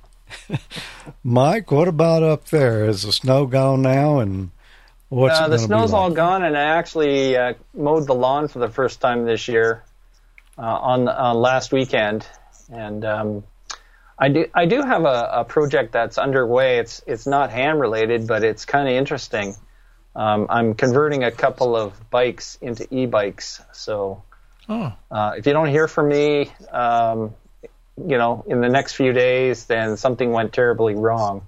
Mike, 1.23 1.71
what 1.71 1.87
about 1.87 2.23
up 2.23 2.45
there? 2.45 2.85
Is 2.85 3.03
the 3.03 3.11
snow 3.11 3.45
gone 3.45 3.81
now? 3.81 4.19
And 4.19 4.51
what's 5.09 5.39
uh, 5.39 5.47
the 5.47 5.57
snow's 5.57 5.91
like? 5.91 6.01
all 6.01 6.11
gone, 6.11 6.43
and 6.43 6.57
I 6.57 6.77
actually 6.77 7.35
uh, 7.35 7.53
mowed 7.73 8.07
the 8.07 8.15
lawn 8.15 8.47
for 8.47 8.59
the 8.59 8.69
first 8.69 9.01
time 9.01 9.25
this 9.25 9.47
year 9.47 9.83
uh, 10.57 10.61
on 10.61 11.07
uh, 11.07 11.33
last 11.33 11.71
weekend, 11.71 12.27
and 12.71 13.03
um, 13.05 13.43
I 14.17 14.29
do 14.29 14.45
I 14.53 14.65
do 14.65 14.81
have 14.81 15.05
a, 15.05 15.29
a, 15.33 15.45
project 15.45 15.93
that's 15.93 16.17
underway. 16.17 16.79
It's 16.79 17.01
it's 17.07 17.25
not 17.25 17.51
ham 17.51 17.79
related, 17.79 18.27
but 18.27 18.43
it's 18.43 18.65
kind 18.65 18.87
of 18.87 18.93
interesting. 18.93 19.55
Um, 20.15 20.47
I'm 20.49 20.73
converting 20.73 21.23
a 21.23 21.31
couple 21.31 21.75
of 21.75 22.09
bikes 22.09 22.57
into 22.61 22.85
e-bikes. 22.93 23.61
So 23.71 24.23
oh. 24.67 24.93
uh, 25.09 25.31
if 25.37 25.45
you 25.45 25.53
don't 25.53 25.69
hear 25.69 25.87
from 25.87 26.09
me, 26.09 26.51
um, 26.71 27.35
you 27.97 28.17
know, 28.17 28.43
in 28.47 28.59
the 28.59 28.67
next 28.67 28.93
few 28.93 29.13
days, 29.13 29.65
then 29.65 29.95
something 29.95 30.31
went 30.31 30.51
terribly 30.51 30.95
wrong. 30.95 31.45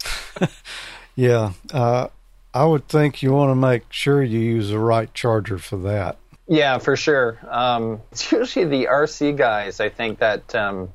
yeah, 1.14 1.52
uh, 1.72 2.08
I 2.52 2.64
would 2.64 2.88
think 2.88 3.22
you 3.22 3.32
want 3.32 3.50
to 3.50 3.54
make 3.54 3.84
sure 3.92 4.22
you 4.22 4.40
use 4.40 4.70
the 4.70 4.78
right 4.78 5.12
charger 5.14 5.58
for 5.58 5.76
that. 5.78 6.18
Yeah, 6.48 6.78
for 6.78 6.96
sure. 6.96 7.38
Um, 7.48 8.00
it's 8.10 8.32
usually 8.32 8.64
the 8.64 8.88
RC 8.90 9.36
guys, 9.36 9.78
I 9.78 9.88
think, 9.88 10.18
that 10.18 10.52
um, 10.54 10.92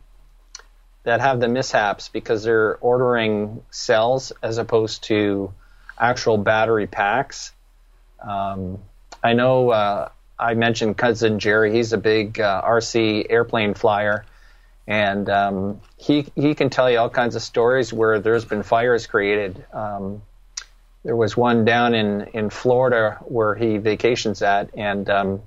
that 1.04 1.22
have 1.22 1.40
the 1.40 1.48
mishaps 1.48 2.10
because 2.10 2.44
they're 2.44 2.76
ordering 2.78 3.64
cells 3.72 4.34
as 4.44 4.58
opposed 4.58 5.04
to 5.06 5.54
actual 5.98 6.38
battery 6.38 6.88
packs. 6.88 7.54
Um, 8.22 8.80
I 9.24 9.34
know 9.34 9.70
uh, 9.70 10.10
I 10.38 10.56
mentioned 10.56 10.98
cousin 10.98 11.40
Jerry. 11.40 11.72
He's 11.74 11.94
a 11.94 11.98
big 11.98 12.40
uh, 12.40 12.62
RC 12.64 13.28
airplane 13.30 13.76
flyer, 13.76 14.26
and 14.88 15.30
um, 15.30 15.82
he 15.96 16.28
he 16.36 16.54
can 16.54 16.70
tell 16.70 16.92
you 16.92 16.98
all 16.98 17.10
kinds 17.10 17.38
of 17.38 17.42
stories 17.42 17.94
where 17.94 18.20
there's 18.20 18.44
been 18.44 18.64
fires 18.64 19.08
created. 19.08 19.64
There 21.06 21.16
was 21.16 21.38
one 21.38 21.64
down 21.64 21.94
in 21.94 22.24
in 22.34 22.50
Florida 22.50 23.20
where 23.22 23.56
he 23.56 23.78
vacations 23.78 24.42
at, 24.42 24.72
and 24.76 25.10
um, 25.10 25.42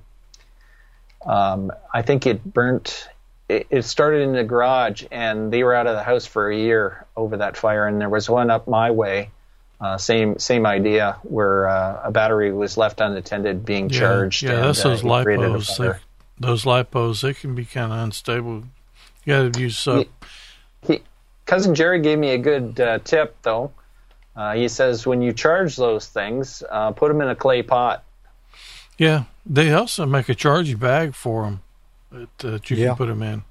um, 1.25 1.71
I 1.93 2.01
think 2.01 2.25
it 2.25 2.43
burnt. 2.43 3.07
It, 3.47 3.67
it 3.69 3.81
started 3.83 4.21
in 4.21 4.33
the 4.33 4.43
garage, 4.43 5.03
and 5.11 5.53
they 5.53 5.63
were 5.63 5.75
out 5.75 5.85
of 5.85 5.95
the 5.95 6.03
house 6.03 6.25
for 6.25 6.49
a 6.49 6.57
year 6.57 7.05
over 7.15 7.37
that 7.37 7.57
fire. 7.57 7.85
And 7.85 7.99
there 7.99 8.09
was 8.09 8.29
one 8.29 8.49
up 8.49 8.67
my 8.67 8.91
way 8.91 9.31
uh, 9.81 9.97
same 9.97 10.37
same 10.39 10.65
idea 10.65 11.17
where 11.23 11.67
uh, 11.67 12.01
a 12.05 12.11
battery 12.11 12.51
was 12.51 12.75
left 12.75 12.99
unattended 12.99 13.65
being 13.65 13.89
yeah, 13.89 13.99
charged. 13.99 14.43
Yeah, 14.43 14.55
and, 14.55 14.63
that's 14.65 14.83
those 14.83 15.03
uh, 15.03 15.07
lipos. 15.07 15.77
They, 15.77 15.99
those 16.39 16.63
lipos 16.65 17.21
they 17.21 17.33
can 17.33 17.55
be 17.55 17.65
kind 17.65 17.93
of 17.93 17.99
unstable. 17.99 18.63
You 19.23 19.33
got 19.33 19.53
to 19.53 19.59
use 19.59 19.77
soap. 19.77 20.07
He, 20.85 20.95
he, 20.95 21.03
cousin 21.45 21.75
Jerry 21.75 22.01
gave 22.01 22.19
me 22.19 22.31
a 22.31 22.37
good 22.37 22.79
uh, 22.79 22.99
tip 22.99 23.37
though. 23.41 23.71
Uh, 24.39 24.53
he 24.53 24.69
says 24.69 25.05
when 25.05 25.21
you 25.21 25.33
charge 25.33 25.75
those 25.75 26.07
things, 26.07 26.63
uh, 26.69 26.91
put 26.91 27.09
them 27.09 27.19
in 27.19 27.27
a 27.27 27.35
clay 27.35 27.61
pot. 27.61 28.05
Yeah, 28.97 29.25
they 29.45 29.73
also 29.73 30.05
make 30.05 30.29
a 30.29 30.35
charging 30.35 30.77
bag 30.77 31.13
for 31.13 31.43
them 31.43 31.61
that, 32.09 32.37
that 32.37 32.69
you 32.69 32.77
yeah. 32.77 32.87
can 32.87 32.95
put 32.95 33.07
them 33.07 33.21
in. 33.21 33.43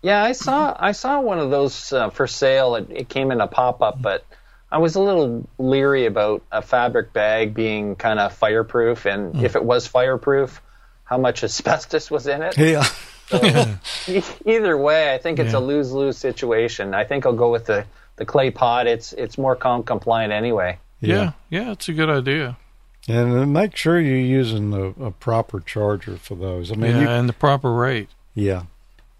Yeah, 0.00 0.24
I 0.24 0.32
saw 0.32 0.74
I 0.80 0.92
saw 0.92 1.20
one 1.20 1.38
of 1.38 1.50
those 1.50 1.92
uh, 1.92 2.08
for 2.08 2.26
sale. 2.26 2.76
It, 2.76 2.86
it 2.90 3.08
came 3.10 3.30
in 3.30 3.42
a 3.42 3.46
pop 3.46 3.82
up, 3.82 4.00
but 4.00 4.24
I 4.70 4.78
was 4.78 4.94
a 4.94 5.02
little 5.02 5.46
leery 5.58 6.06
about 6.06 6.42
a 6.50 6.62
fabric 6.62 7.12
bag 7.12 7.52
being 7.52 7.94
kind 7.94 8.18
of 8.18 8.32
fireproof, 8.32 9.04
and 9.04 9.34
mm. 9.34 9.42
if 9.42 9.54
it 9.54 9.62
was 9.62 9.86
fireproof, 9.86 10.62
how 11.04 11.18
much 11.18 11.44
asbestos 11.44 12.10
was 12.10 12.26
in 12.26 12.40
it. 12.40 12.56
Yeah. 12.56 12.84
So, 13.26 13.76
either 14.46 14.78
way, 14.78 15.12
I 15.12 15.18
think 15.18 15.38
it's 15.38 15.52
yeah. 15.52 15.58
a 15.58 15.60
lose 15.60 15.92
lose 15.92 16.16
situation. 16.16 16.94
I 16.94 17.04
think 17.04 17.26
I'll 17.26 17.34
go 17.34 17.52
with 17.52 17.66
the, 17.66 17.84
the 18.16 18.24
clay 18.24 18.50
pot. 18.50 18.86
It's 18.86 19.12
it's 19.12 19.38
more 19.38 19.56
com 19.56 19.82
compliant 19.82 20.32
anyway. 20.32 20.78
Yeah, 21.00 21.32
yeah, 21.50 21.60
yeah 21.64 21.72
it's 21.72 21.88
a 21.88 21.92
good 21.92 22.10
idea. 22.10 22.56
And 23.08 23.36
uh, 23.36 23.46
make 23.46 23.74
sure 23.74 24.00
you're 24.00 24.16
using 24.16 24.70
the, 24.70 24.94
a 25.00 25.10
proper 25.10 25.58
charger 25.58 26.16
for 26.16 26.36
those. 26.36 26.70
I 26.70 26.76
mean, 26.76 26.92
yeah, 26.92 27.00
you, 27.00 27.08
and 27.08 27.28
the 27.28 27.32
proper 27.32 27.72
rate. 27.72 28.08
Yeah, 28.34 28.64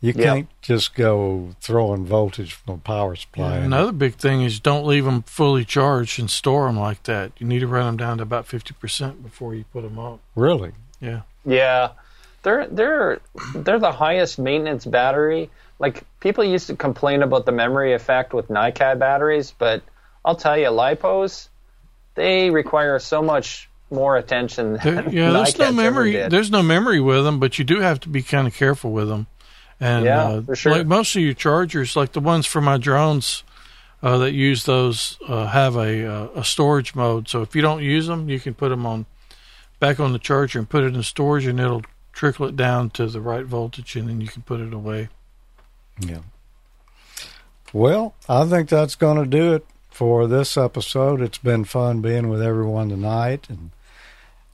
you 0.00 0.14
can't 0.14 0.48
just 0.62 0.94
go 0.94 1.54
throwing 1.60 2.06
voltage 2.06 2.52
from 2.52 2.74
a 2.74 2.78
power 2.78 3.16
supply. 3.16 3.56
in 3.56 3.62
it. 3.62 3.66
Another 3.66 3.92
big 3.92 4.14
thing 4.14 4.42
is 4.42 4.60
don't 4.60 4.86
leave 4.86 5.04
them 5.04 5.22
fully 5.22 5.64
charged 5.64 6.18
and 6.20 6.30
store 6.30 6.66
them 6.66 6.78
like 6.78 7.02
that. 7.04 7.32
You 7.38 7.46
need 7.46 7.60
to 7.60 7.66
run 7.66 7.86
them 7.86 7.96
down 7.96 8.16
to 8.18 8.22
about 8.22 8.46
fifty 8.46 8.74
percent 8.74 9.22
before 9.22 9.54
you 9.54 9.64
put 9.72 9.82
them 9.82 9.98
up. 9.98 10.20
Really? 10.36 10.72
Yeah. 11.00 11.22
Yeah, 11.44 11.90
they're 12.42 12.66
they're 12.68 13.20
they're 13.54 13.78
the 13.80 13.92
highest 13.92 14.38
maintenance 14.38 14.84
battery. 14.84 15.50
Like 15.82 16.04
people 16.20 16.44
used 16.44 16.68
to 16.68 16.76
complain 16.76 17.22
about 17.24 17.44
the 17.44 17.50
memory 17.50 17.92
effect 17.92 18.32
with 18.32 18.46
NiCad 18.46 19.00
batteries, 19.00 19.52
but 19.58 19.82
I'll 20.24 20.36
tell 20.36 20.56
you, 20.56 20.68
lipos 20.68 21.48
they 22.14 22.50
require 22.50 22.98
so 23.00 23.20
much 23.20 23.68
more 23.90 24.16
attention. 24.16 24.78
There- 24.82 25.08
yeah, 25.08 25.32
there's 25.32 25.58
no 25.58 25.72
memory. 25.72 26.12
There's 26.12 26.50
no 26.52 26.62
memory 26.62 27.00
with 27.00 27.24
them, 27.24 27.40
but 27.40 27.58
you 27.58 27.64
do 27.64 27.80
have 27.80 27.98
to 28.00 28.08
be 28.08 28.22
kind 28.22 28.46
of 28.46 28.54
careful 28.54 28.92
with 28.92 29.08
them. 29.08 29.26
And 29.80 30.04
Yeah, 30.04 30.22
uh, 30.22 30.42
for 30.42 30.54
sure. 30.54 30.72
like 30.72 30.86
most 30.86 31.16
of 31.16 31.22
your 31.22 31.34
chargers, 31.34 31.96
like 31.96 32.12
the 32.12 32.20
ones 32.20 32.46
for 32.46 32.60
my 32.60 32.78
drones 32.78 33.42
uh, 34.02 34.18
that 34.18 34.32
use 34.32 34.64
those, 34.64 35.18
uh, 35.26 35.46
have 35.46 35.74
a 35.74 36.06
uh, 36.06 36.28
a 36.36 36.44
storage 36.44 36.94
mode. 36.94 37.28
So 37.28 37.42
if 37.42 37.56
you 37.56 37.62
don't 37.62 37.82
use 37.82 38.06
them, 38.06 38.28
you 38.28 38.38
can 38.38 38.54
put 38.54 38.68
them 38.68 38.86
on 38.86 39.06
back 39.80 39.98
on 39.98 40.12
the 40.12 40.20
charger 40.20 40.60
and 40.60 40.68
put 40.68 40.84
it 40.84 40.94
in 40.94 41.02
storage, 41.02 41.46
and 41.46 41.58
it'll 41.58 41.82
trickle 42.12 42.46
it 42.46 42.56
down 42.56 42.90
to 42.90 43.06
the 43.08 43.20
right 43.20 43.44
voltage, 43.44 43.96
and 43.96 44.08
then 44.08 44.20
you 44.20 44.28
can 44.28 44.42
put 44.42 44.60
it 44.60 44.72
away. 44.72 45.08
Yeah. 46.00 46.20
Well, 47.72 48.14
I 48.28 48.44
think 48.44 48.68
that's 48.68 48.94
going 48.94 49.18
to 49.18 49.26
do 49.26 49.54
it 49.54 49.66
for 49.90 50.26
this 50.26 50.56
episode. 50.56 51.20
It's 51.20 51.38
been 51.38 51.64
fun 51.64 52.00
being 52.00 52.28
with 52.28 52.42
everyone 52.42 52.88
tonight, 52.90 53.48
and 53.48 53.70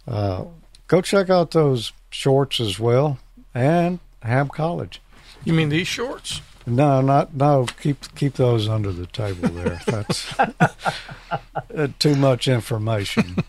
uh, 0.06 0.44
go 0.86 1.00
check 1.00 1.30
out 1.30 1.50
those 1.50 1.92
shorts 2.10 2.60
as 2.60 2.78
well, 2.78 3.18
and 3.54 3.98
Ham 4.22 4.48
College. 4.48 5.00
You 5.44 5.52
mean 5.52 5.68
these 5.68 5.88
shorts? 5.88 6.40
No, 6.66 7.00
not 7.00 7.34
no. 7.34 7.66
Keep 7.80 8.14
keep 8.14 8.34
those 8.34 8.68
under 8.68 8.92
the 8.92 9.06
table 9.06 9.48
there. 9.48 9.80
That's 9.86 10.38
uh, 10.38 11.88
too 11.98 12.14
much 12.14 12.46
information. 12.46 13.42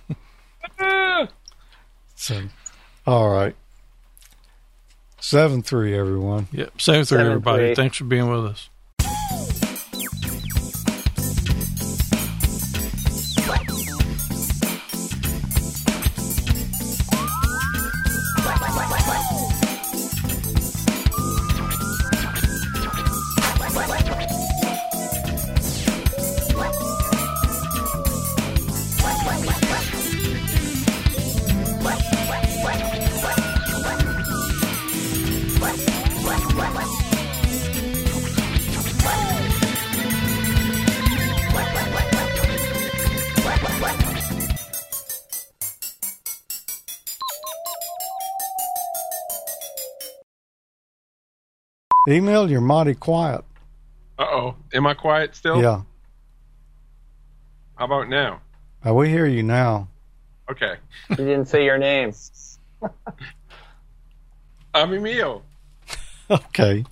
so, 2.16 2.42
all 3.06 3.30
right. 3.30 3.56
Seven 5.22 5.62
three, 5.62 5.98
everyone. 5.98 6.48
Yep. 6.52 6.82
Same 6.82 6.96
through 7.04 7.18
Seven, 7.18 7.26
everybody. 7.28 7.66
three. 7.68 7.76
Thanks 7.76 7.98
for 7.98 8.06
being 8.06 8.30
with 8.30 8.46
us. 8.46 8.69
Emil, 52.10 52.50
you're 52.50 52.62
mighty 52.62 52.96
quiet. 52.96 53.44
Uh 54.18 54.26
oh. 54.26 54.56
Am 54.74 54.88
I 54.88 54.94
quiet 54.94 55.36
still? 55.36 55.62
Yeah. 55.62 55.82
How 57.76 57.86
about 57.86 58.10
now? 58.10 58.42
Uh, 58.86 58.94
we 58.94 59.10
hear 59.10 59.26
you 59.26 59.44
now. 59.44 59.88
Okay. 60.50 60.76
You 61.10 61.16
didn't 61.16 61.46
say 61.46 61.66
your 61.66 61.78
name. 61.78 62.14
I'm 64.74 64.94
Emil. 64.94 65.44
Okay. 66.32 66.86